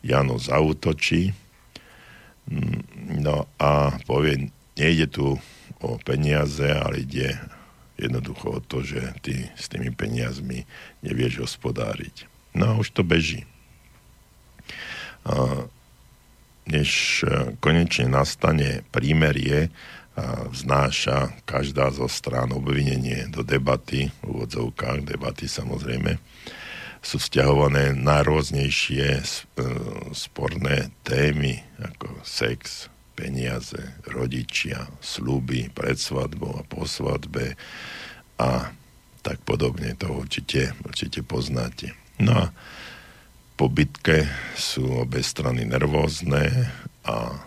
Jano 0.00 0.40
zautočí. 0.40 1.36
No 3.20 3.44
a 3.60 4.00
povie, 4.08 4.48
nejde 4.80 5.06
tu 5.12 5.36
o 5.80 6.00
peniaze, 6.00 6.64
ale 6.64 7.04
ide 7.04 7.36
jednoducho 8.00 8.58
o 8.58 8.60
to, 8.64 8.80
že 8.80 9.12
ty 9.20 9.44
s 9.56 9.68
tými 9.68 9.92
peniazmi 9.92 10.64
nevieš 11.04 11.44
hospodáriť. 11.44 12.24
No 12.56 12.74
a 12.74 12.78
už 12.80 12.96
to 12.96 13.04
beží. 13.04 13.44
A 15.28 15.68
než 16.64 17.22
e, 17.22 17.52
konečne 17.60 18.08
nastane 18.08 18.80
prímerie, 18.88 19.68
vznáša 20.50 21.32
každá 21.46 21.88
zo 21.94 22.10
strán 22.10 22.52
obvinenie 22.52 23.30
do 23.30 23.46
debaty, 23.46 24.10
v 24.20 24.26
úvodzovkách 24.26 25.06
debaty 25.06 25.46
samozrejme, 25.46 26.18
sú 27.00 27.16
vzťahované 27.16 27.96
najrôznejšie 27.96 29.06
e, 29.16 29.24
sporné 30.12 30.92
témy, 31.00 31.64
ako 31.80 32.12
sex, 32.26 32.92
peniaze, 33.14 33.94
rodičia, 34.08 34.88
sluby 35.00 35.68
pred 35.72 35.98
svadbou 35.98 36.60
a 36.60 36.66
po 36.66 36.88
svadbe 36.88 37.58
a 38.40 38.72
tak 39.20 39.44
podobne. 39.44 39.92
To 40.00 40.24
určite, 40.24 40.72
určite 40.84 41.20
poznáte. 41.20 41.92
No 42.16 42.32
a 42.32 42.46
po 43.60 43.68
bitke 43.68 44.24
sú 44.56 45.04
obe 45.04 45.20
strany 45.20 45.68
nervózne 45.68 46.72
a 47.04 47.16
e, 47.28 47.38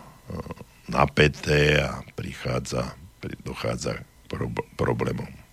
napäté 0.86 1.82
a 1.82 2.06
prichádza, 2.14 2.94
dochádza 3.42 3.98
k 4.30 4.30
problémom 4.78 5.44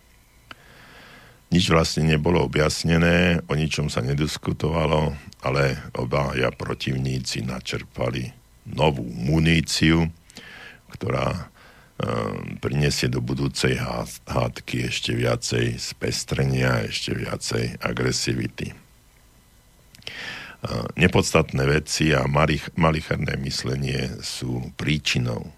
nič 1.51 1.67
vlastne 1.67 2.07
nebolo 2.07 2.47
objasnené, 2.47 3.43
o 3.51 3.53
ničom 3.53 3.91
sa 3.91 3.99
nediskutovalo, 3.99 5.11
ale 5.43 5.83
obaja 5.99 6.47
protivníci 6.55 7.43
načerpali 7.43 8.40
novú 8.65 9.05
muníciu, 9.05 10.09
ktorá 10.93 11.33
e, 11.33 11.41
prinesie 12.61 13.09
do 13.09 13.19
budúcej 13.21 13.79
hádky 14.27 14.89
ešte 14.89 15.17
viacej 15.17 15.79
spestrenia, 15.81 16.85
ešte 16.85 17.15
viacej 17.17 17.81
agresivity. 17.81 18.71
E, 18.71 18.75
nepodstatné 20.97 21.63
veci 21.65 22.13
a 22.13 22.27
malicherné 22.77 23.37
myslenie 23.41 24.21
sú 24.21 24.71
príčinou 24.77 25.49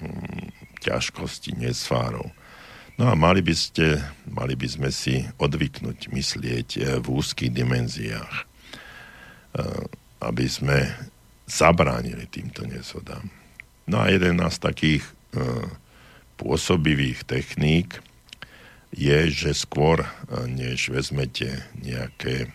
hm, 0.00 0.50
ťažkosti, 0.82 1.58
nesvárov 1.58 2.30
No 2.98 3.06
a 3.06 3.14
mali 3.14 3.46
by, 3.46 3.54
ste, 3.54 4.02
mali 4.26 4.58
by 4.58 4.66
sme 4.66 4.90
si 4.90 5.22
odvyknúť 5.38 6.10
myslieť 6.10 6.68
eh, 6.76 6.82
v 6.98 7.06
úzkých 7.06 7.54
dimenziách, 7.54 8.34
eh, 8.34 9.86
aby 10.18 10.46
sme 10.50 10.90
zabránili 11.48 12.28
týmto 12.28 12.68
nezhodám. 12.68 13.26
No 13.88 14.04
a 14.04 14.12
jeden 14.12 14.36
z 14.38 14.58
takých 14.60 15.04
eh, 15.32 15.64
pôsobivých 16.36 17.24
techník 17.24 18.04
je, 18.88 19.28
že 19.28 19.52
skôr, 19.52 20.00
než 20.48 20.88
vezmete 20.88 21.60
nejaké 21.76 22.48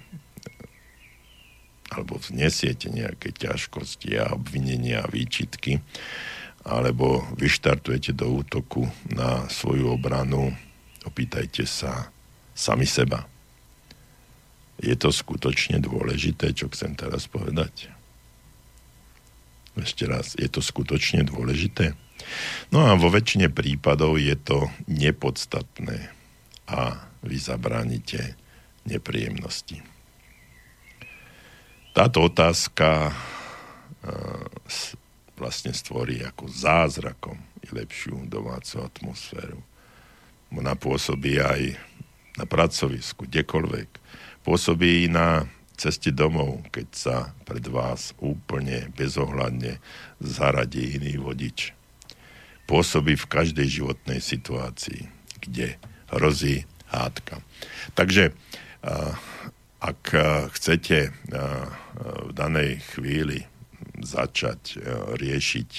alebo 1.94 2.18
vznesiete 2.18 2.90
nejaké 2.90 3.30
ťažkosti 3.38 4.18
a 4.18 4.34
obvinenia 4.34 5.06
a 5.06 5.12
výčitky, 5.14 5.78
alebo 6.66 7.22
vyštartujete 7.38 8.18
do 8.18 8.42
útoku 8.42 8.90
na 9.14 9.46
svoju 9.46 9.94
obranu, 9.94 10.58
opýtajte 11.06 11.70
sa 11.70 12.10
sami 12.58 12.90
seba. 12.90 13.30
Je 14.82 14.98
to 14.98 15.14
skutočne 15.14 15.78
dôležité, 15.78 16.50
čo 16.58 16.66
chcem 16.74 16.98
teraz 16.98 17.30
povedať? 17.30 17.93
Ešte 19.74 20.06
raz, 20.06 20.38
je 20.38 20.46
to 20.46 20.62
skutočne 20.62 21.26
dôležité? 21.26 21.98
No 22.70 22.86
a 22.86 22.94
vo 22.94 23.10
väčšine 23.10 23.50
prípadov 23.50 24.22
je 24.22 24.38
to 24.38 24.70
nepodstatné 24.86 26.14
a 26.70 27.10
vy 27.26 27.38
zabránite 27.42 28.38
nepríjemnosti. 28.86 29.82
Táto 31.94 32.26
otázka 32.26 33.14
vlastne 35.38 35.74
stvorí 35.74 36.22
ako 36.22 36.50
zázrakom 36.50 37.38
i 37.66 37.68
lepšiu 37.74 38.30
domácu 38.30 38.82
atmosféru. 38.82 39.60
Ona 40.54 40.78
pôsobí 40.78 41.42
aj 41.42 41.78
na 42.38 42.46
pracovisku, 42.46 43.26
kdekoľvek. 43.26 43.90
Pôsobí 44.46 45.10
na 45.10 45.50
ceste 45.84 46.16
domov, 46.16 46.64
keď 46.72 46.88
sa 46.96 47.18
pred 47.44 47.68
vás 47.68 48.16
úplne 48.24 48.88
bezohľadne 48.96 49.84
zaradí 50.24 50.96
iný 50.96 51.20
vodič. 51.20 51.76
Pôsobí 52.64 53.20
v 53.20 53.28
každej 53.28 53.68
životnej 53.68 54.24
situácii, 54.24 55.12
kde 55.44 55.76
hrozí 56.08 56.64
hádka. 56.88 57.44
Takže 58.00 58.32
ak 59.84 60.02
chcete 60.56 61.12
v 61.92 62.32
danej 62.32 62.80
chvíli 62.96 63.44
začať 64.00 64.80
riešiť 65.20 65.70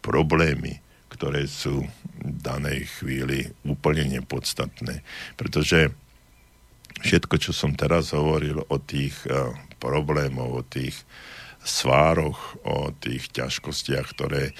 problémy, 0.00 0.80
ktoré 1.12 1.44
sú 1.44 1.84
v 2.24 2.32
danej 2.40 2.88
chvíli 2.98 3.52
úplne 3.68 4.08
nepodstatné. 4.08 5.04
Pretože 5.36 5.92
všetko, 7.00 7.34
čo 7.40 7.52
som 7.56 7.74
teraz 7.74 8.14
hovoril 8.14 8.62
o 8.68 8.76
tých 8.78 9.14
e, 9.26 9.54
problémoch, 9.82 10.60
o 10.60 10.62
tých 10.62 10.94
svároch, 11.64 12.60
o 12.62 12.92
tých 12.92 13.32
ťažkostiach, 13.32 14.06
ktoré 14.12 14.50
e, 14.50 14.54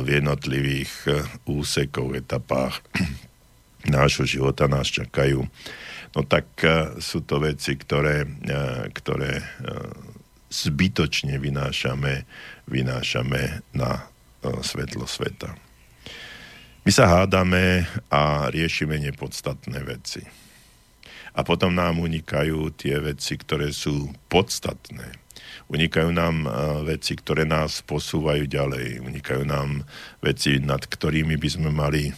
v 0.00 0.08
jednotlivých 0.08 0.92
úsekoch, 1.46 2.16
etapách 2.16 2.80
nášho 3.86 4.24
života 4.24 4.66
nás 4.66 4.88
čakajú, 4.88 5.44
no 6.14 6.20
tak 6.24 6.46
sú 7.02 7.26
to 7.26 7.42
veci, 7.42 7.74
ktoré, 7.74 8.22
ktoré 8.94 9.42
zbytočne 10.54 11.34
vynášame, 11.42 12.22
vynášame 12.70 13.66
na 13.74 13.90
e, 13.98 14.02
svetlo 14.62 15.10
sveta. 15.10 15.58
My 16.84 16.90
sa 16.92 17.08
hádame 17.10 17.88
a 18.12 18.52
riešime 18.52 19.00
nepodstatné 19.00 19.82
veci. 19.82 20.22
A 21.34 21.42
potom 21.42 21.74
nám 21.74 21.98
unikajú 21.98 22.70
tie 22.78 23.02
veci, 23.02 23.34
ktoré 23.34 23.74
sú 23.74 24.14
podstatné. 24.30 25.18
Unikajú 25.66 26.14
nám 26.14 26.46
e, 26.46 26.48
veci, 26.94 27.18
ktoré 27.18 27.42
nás 27.42 27.82
posúvajú 27.82 28.46
ďalej. 28.46 29.02
Unikajú 29.02 29.42
nám 29.42 29.82
veci, 30.22 30.62
nad 30.62 30.84
ktorými 30.86 31.34
by 31.34 31.48
sme 31.50 31.70
mali 31.74 32.14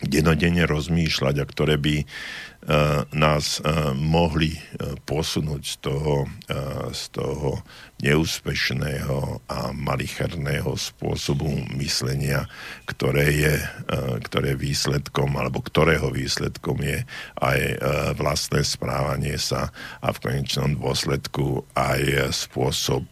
denodenne 0.00 0.64
rozmýšľať 0.64 1.34
a 1.40 1.44
ktoré 1.44 1.76
by 1.76 1.96
uh, 2.00 3.04
nás 3.12 3.60
uh, 3.60 3.92
mohli 3.92 4.56
uh, 4.56 4.96
posunúť 5.04 5.62
z 5.64 5.76
toho, 5.84 6.24
uh, 6.24 6.88
z 6.88 7.02
toho 7.12 7.60
neúspešného 8.00 9.44
a 9.44 9.76
malicherného 9.76 10.72
spôsobu 10.72 11.52
myslenia, 11.76 12.48
ktoré 12.88 13.26
je 13.28 13.54
uh, 13.60 14.16
ktoré 14.24 14.56
výsledkom, 14.56 15.36
alebo 15.36 15.60
ktorého 15.60 16.08
výsledkom 16.08 16.80
je 16.80 17.04
aj 17.44 17.60
uh, 17.60 17.76
vlastné 18.16 18.64
správanie 18.64 19.36
sa 19.36 19.68
a 20.00 20.08
v 20.16 20.18
konečnom 20.24 20.80
dôsledku 20.80 21.68
aj 21.76 22.32
spôsob 22.32 23.04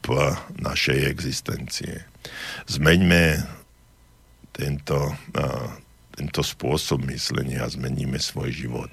našej 0.56 1.04
existencie. 1.04 2.04
Zmeňme 2.68 3.44
tento 4.52 5.14
tento 6.18 6.42
spôsob 6.42 7.06
myslenia 7.06 7.62
a 7.62 7.70
zmeníme 7.70 8.18
svoj 8.18 8.50
život. 8.50 8.90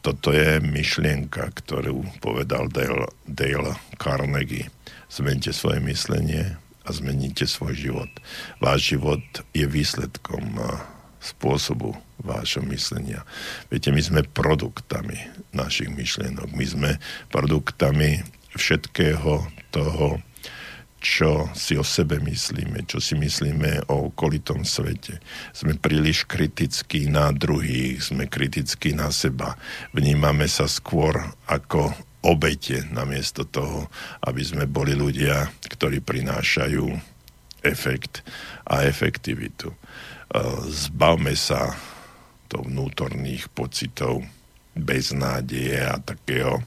Toto 0.00 0.30
je 0.32 0.62
myšlienka, 0.62 1.50
ktorú 1.52 2.00
povedal 2.22 2.70
Dale, 2.70 3.10
Dale 3.26 3.76
Carnegie. 3.98 4.70
Zmente 5.10 5.50
svoje 5.52 5.82
myslenie 5.84 6.56
a 6.86 6.88
zmeníte 6.88 7.44
svoj 7.44 7.76
život. 7.76 8.08
Váš 8.64 8.96
život 8.96 9.20
je 9.52 9.68
výsledkom 9.68 10.56
spôsobu 11.20 11.98
vášho 12.22 12.64
myslenia. 12.70 13.26
Viete, 13.68 13.92
my 13.92 14.00
sme 14.00 14.20
produktami 14.24 15.18
našich 15.52 15.92
myšlienok. 15.92 16.48
My 16.54 16.64
sme 16.64 16.90
produktami 17.28 18.24
všetkého 18.56 19.44
toho, 19.74 20.22
čo 20.98 21.46
si 21.54 21.78
o 21.78 21.86
sebe 21.86 22.18
myslíme, 22.18 22.82
čo 22.90 22.98
si 22.98 23.14
myslíme 23.14 23.86
o 23.86 24.10
okolitom 24.10 24.66
svete. 24.66 25.22
Sme 25.54 25.78
príliš 25.78 26.26
kritickí 26.26 27.06
na 27.06 27.30
druhých, 27.30 28.10
sme 28.10 28.26
kritickí 28.26 28.94
na 28.94 29.14
seba. 29.14 29.54
Vnímame 29.94 30.50
sa 30.50 30.66
skôr 30.66 31.14
ako 31.46 31.94
obete 32.26 32.82
namiesto 32.90 33.46
toho, 33.46 33.86
aby 34.26 34.42
sme 34.42 34.66
boli 34.66 34.98
ľudia, 34.98 35.46
ktorí 35.70 36.02
prinášajú 36.02 36.86
efekt 37.62 38.26
a 38.66 38.82
efektivitu. 38.82 39.70
Zbavme 40.66 41.38
sa 41.38 41.78
to 42.50 42.66
vnútorných 42.66 43.46
pocitov 43.54 44.26
beznádeje 44.74 45.78
a 45.78 46.02
takého 46.02 46.58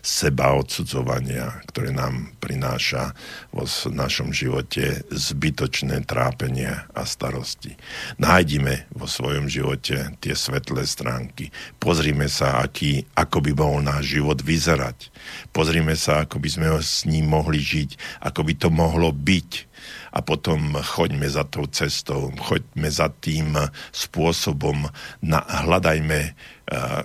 seba 0.00 0.54
odsudzovania, 0.56 1.62
ktoré 1.70 1.94
nám 1.94 2.34
prináša 2.38 3.14
vo 3.54 3.64
našom 3.90 4.34
živote 4.34 5.04
zbytočné 5.10 6.04
trápenie 6.06 6.70
a 6.72 7.02
starosti. 7.06 7.76
Nájdime 8.18 8.90
vo 8.92 9.06
svojom 9.06 9.46
živote 9.46 10.16
tie 10.18 10.34
svetlé 10.34 10.84
stránky. 10.88 11.54
Pozrime 11.78 12.26
sa, 12.26 12.60
aký, 12.62 13.06
ako 13.14 13.38
by 13.44 13.50
mohol 13.56 13.80
náš 13.84 14.18
život 14.18 14.38
vyzerať. 14.40 15.12
Pozrime 15.54 15.94
sa, 15.94 16.24
ako 16.24 16.42
by 16.42 16.48
sme 16.48 16.66
s 16.78 17.04
ním 17.04 17.30
mohli 17.30 17.62
žiť, 17.62 18.22
ako 18.26 18.40
by 18.46 18.54
to 18.58 18.68
mohlo 18.68 19.10
byť 19.14 19.72
a 20.12 20.20
potom 20.20 20.76
choďme 20.76 21.26
za 21.26 21.48
tou 21.48 21.64
cestou, 21.66 22.30
choďme 22.36 22.88
za 22.92 23.08
tým 23.08 23.56
spôsobom, 23.90 24.92
na, 25.24 25.40
hľadajme 25.40 26.18
uh, 26.28 27.02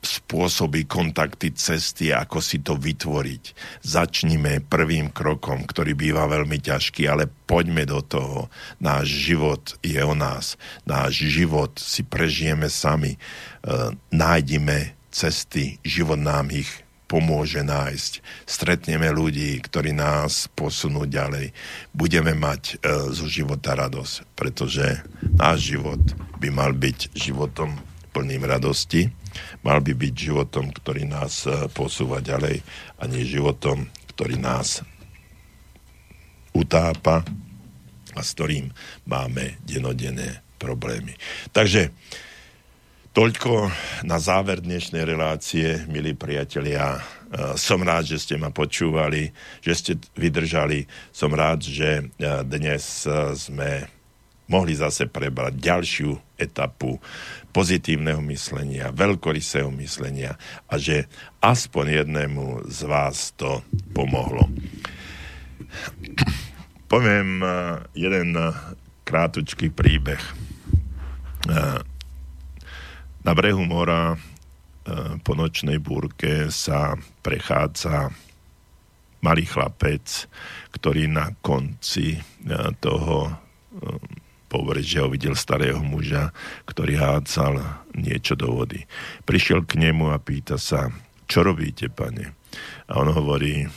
spôsoby, 0.00 0.88
kontakty, 0.88 1.52
cesty, 1.52 2.08
ako 2.10 2.40
si 2.40 2.64
to 2.64 2.76
vytvoriť. 2.76 3.44
Začnime 3.84 4.64
prvým 4.64 5.12
krokom, 5.12 5.68
ktorý 5.68 5.92
býva 5.92 6.24
veľmi 6.24 6.56
ťažký, 6.56 7.04
ale 7.04 7.28
poďme 7.28 7.84
do 7.84 8.00
toho. 8.00 8.48
Náš 8.80 9.12
život 9.12 9.76
je 9.84 10.00
o 10.00 10.16
nás. 10.16 10.56
Náš 10.88 11.28
život 11.28 11.76
si 11.76 12.00
prežijeme 12.00 12.72
sami. 12.72 13.16
E, 13.16 13.18
nájdime 14.08 14.96
cesty, 15.12 15.76
život 15.84 16.18
nám 16.18 16.48
ich 16.48 16.70
pomôže 17.10 17.66
nájsť. 17.66 18.22
Stretneme 18.46 19.10
ľudí, 19.10 19.58
ktorí 19.58 19.90
nás 19.90 20.46
posunú 20.54 21.10
ďalej. 21.10 21.50
Budeme 21.90 22.38
mať 22.38 22.62
e, 22.62 22.74
zo 23.10 23.26
života 23.26 23.74
radosť, 23.74 24.38
pretože 24.38 25.02
náš 25.34 25.74
život 25.74 25.98
by 26.38 26.48
mal 26.54 26.70
byť 26.70 27.10
životom 27.18 27.89
plným 28.10 28.42
radosti 28.44 29.06
mal 29.62 29.78
by 29.80 29.92
byť 29.94 30.14
životom, 30.14 30.74
ktorý 30.74 31.06
nás 31.06 31.46
e, 31.46 31.70
posúva 31.70 32.18
ďalej 32.18 32.62
a 32.98 33.02
nie 33.06 33.22
životom, 33.22 33.86
ktorý 34.14 34.36
nás 34.36 34.82
utápa 36.50 37.22
a 38.14 38.20
s 38.20 38.34
ktorým 38.34 38.74
máme 39.06 39.62
denodenné 39.62 40.42
problémy. 40.58 41.14
Takže 41.54 41.94
toľko 43.14 43.70
na 44.02 44.18
záver 44.18 44.62
dnešnej 44.62 45.06
relácie, 45.06 45.86
milí 45.86 46.18
priatelia. 46.18 46.98
E, 46.98 47.00
som 47.54 47.78
rád, 47.80 48.10
že 48.10 48.18
ste 48.18 48.34
ma 48.34 48.50
počúvali, 48.50 49.30
že 49.62 49.72
ste 49.78 49.92
vydržali. 50.18 50.90
Som 51.14 51.30
rád, 51.32 51.62
že 51.62 52.02
e, 52.02 52.04
dnes 52.42 53.06
sme 53.38 53.86
mohli 54.50 54.74
zase 54.74 55.06
prebrať 55.06 55.54
ďalšiu 55.62 56.29
etapu 56.40 56.96
pozitívneho 57.52 58.24
myslenia, 58.24 58.94
veľkorysého 58.96 59.68
myslenia 59.76 60.40
a 60.66 60.80
že 60.80 61.06
aspoň 61.44 62.02
jednému 62.02 62.64
z 62.66 62.80
vás 62.88 63.36
to 63.36 63.60
pomohlo. 63.92 64.48
Poviem 66.90 67.38
eh, 67.42 67.50
jeden 67.94 68.34
eh, 68.34 68.50
krátučký 69.06 69.70
príbeh. 69.70 70.18
Eh, 71.46 71.78
na 73.20 73.32
brehu 73.36 73.62
mora 73.68 74.16
po 75.22 75.36
nočnej 75.36 75.76
búrke 75.76 76.48
sa 76.48 76.96
prechádza 77.20 78.08
malý 79.20 79.44
chlapec, 79.44 80.26
ktorý 80.72 81.04
na 81.04 81.36
konci 81.44 82.16
toho 82.80 83.28
že 84.82 84.98
ho 84.98 85.08
videl 85.08 85.38
starého 85.38 85.78
muža, 85.78 86.34
ktorý 86.66 86.98
hádzal 86.98 87.86
niečo 87.94 88.34
do 88.34 88.50
vody. 88.50 88.82
Prišiel 89.22 89.62
k 89.62 89.78
nemu 89.78 90.10
a 90.10 90.18
pýta 90.18 90.58
sa, 90.58 90.90
čo 91.30 91.46
robíte, 91.46 91.86
pane? 91.86 92.34
A 92.90 92.98
on 92.98 93.14
hovorí, 93.14 93.70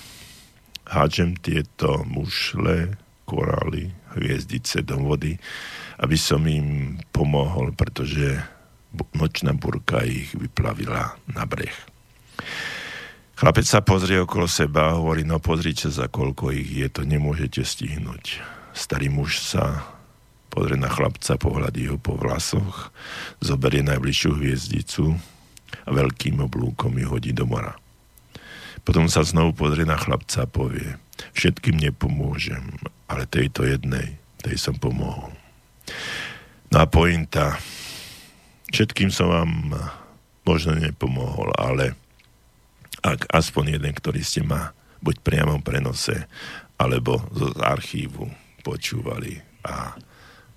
hádžem 0.89 1.37
tieto 1.37 2.01
mušle, 2.09 2.97
korály, 3.29 3.93
hviezdice 4.17 4.81
do 4.81 4.97
vody, 4.97 5.37
aby 6.01 6.17
som 6.17 6.41
im 6.49 6.97
pomohol, 7.13 7.71
pretože 7.77 8.41
nočná 9.13 9.53
burka 9.53 10.01
ich 10.01 10.33
vyplavila 10.33 11.17
na 11.29 11.45
breh. 11.45 11.73
Chlapec 13.33 13.65
sa 13.65 13.81
pozrie 13.81 14.21
okolo 14.21 14.45
seba 14.45 14.93
a 14.93 14.97
hovorí, 14.97 15.25
no 15.25 15.41
pozrite 15.41 15.89
za 15.89 16.05
koľko 16.05 16.53
ich 16.53 16.69
je, 16.69 16.87
to 16.89 17.01
nemôžete 17.01 17.65
stihnúť. 17.65 18.41
Starý 18.73 19.09
muž 19.09 19.41
sa 19.41 19.93
pozrie 20.53 20.77
na 20.77 20.93
chlapca, 20.93 21.33
pohľadí 21.41 21.89
ho 21.89 21.97
po 21.97 22.13
vlasoch, 22.13 22.93
zoberie 23.41 23.81
najbližšiu 23.81 24.37
hviezdicu 24.37 25.17
a 25.81 25.89
veľkým 25.89 26.37
oblúkom 26.45 26.93
ju 26.93 27.09
hodí 27.09 27.33
do 27.33 27.49
mora. 27.49 27.73
Potom 28.85 29.09
sa 29.09 29.25
znovu 29.25 29.57
pozrie 29.57 29.89
na 29.89 29.97
chlapca 29.97 30.45
a 30.45 30.49
povie, 30.49 31.01
všetkým 31.33 31.81
nepomôžem, 31.81 32.77
ale 33.09 33.25
tejto 33.25 33.65
jednej, 33.65 34.21
tej 34.45 34.61
som 34.61 34.77
pomohol. 34.77 35.33
No 36.69 36.77
a 36.77 36.85
pointa, 36.85 37.57
všetkým 38.69 39.09
som 39.09 39.33
vám 39.33 39.73
možno 40.45 40.77
nepomohol, 40.77 41.49
ale 41.57 41.97
ak 43.01 43.25
aspoň 43.33 43.81
jeden, 43.81 43.93
ktorý 43.97 44.21
ste 44.21 44.45
ma 44.45 44.75
buď 45.01 45.15
priamo 45.25 45.59
prenose, 45.65 46.29
alebo 46.77 47.23
z 47.31 47.55
archívu 47.59 48.27
počúvali 48.63 49.39
a 49.63 49.95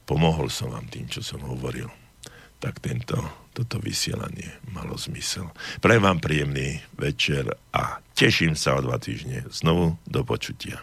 pomohol 0.06 0.48
som 0.48 0.70
vám 0.70 0.86
tým, 0.86 1.10
čo 1.10 1.20
som 1.20 1.42
hovoril, 1.42 1.90
tak 2.62 2.78
tento, 2.80 3.18
toto 3.52 3.76
vysielanie 3.82 4.48
malo 4.72 4.96
zmysel. 4.96 5.50
Prajem 5.82 6.06
vám 6.06 6.20
príjemný 6.22 6.80
večer 6.96 7.50
a 7.74 7.98
teším 8.16 8.56
sa 8.56 8.78
o 8.78 8.80
dva 8.80 8.96
týždne 8.96 9.44
znovu 9.52 9.98
do 10.08 10.24
počutia. 10.24 10.80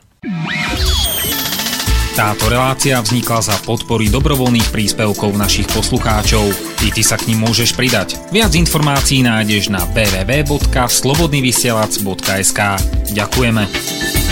Táto 2.13 2.45
relácia 2.45 3.01
vznikla 3.01 3.41
za 3.41 3.57
podpory 3.65 4.05
dobrovoľných 4.13 4.69
príspevkov 4.69 5.33
našich 5.33 5.65
poslucháčov. 5.73 6.45
I 6.85 6.93
ty 6.93 7.01
sa 7.01 7.17
k 7.17 7.33
ním 7.33 7.41
môžeš 7.41 7.73
pridať. 7.73 8.21
Viac 8.29 8.53
informácií 8.53 9.25
nájdeš 9.25 9.73
na 9.73 9.81
www.slobodnyvysielac.sk 9.97 12.59
Ďakujeme. 13.17 14.22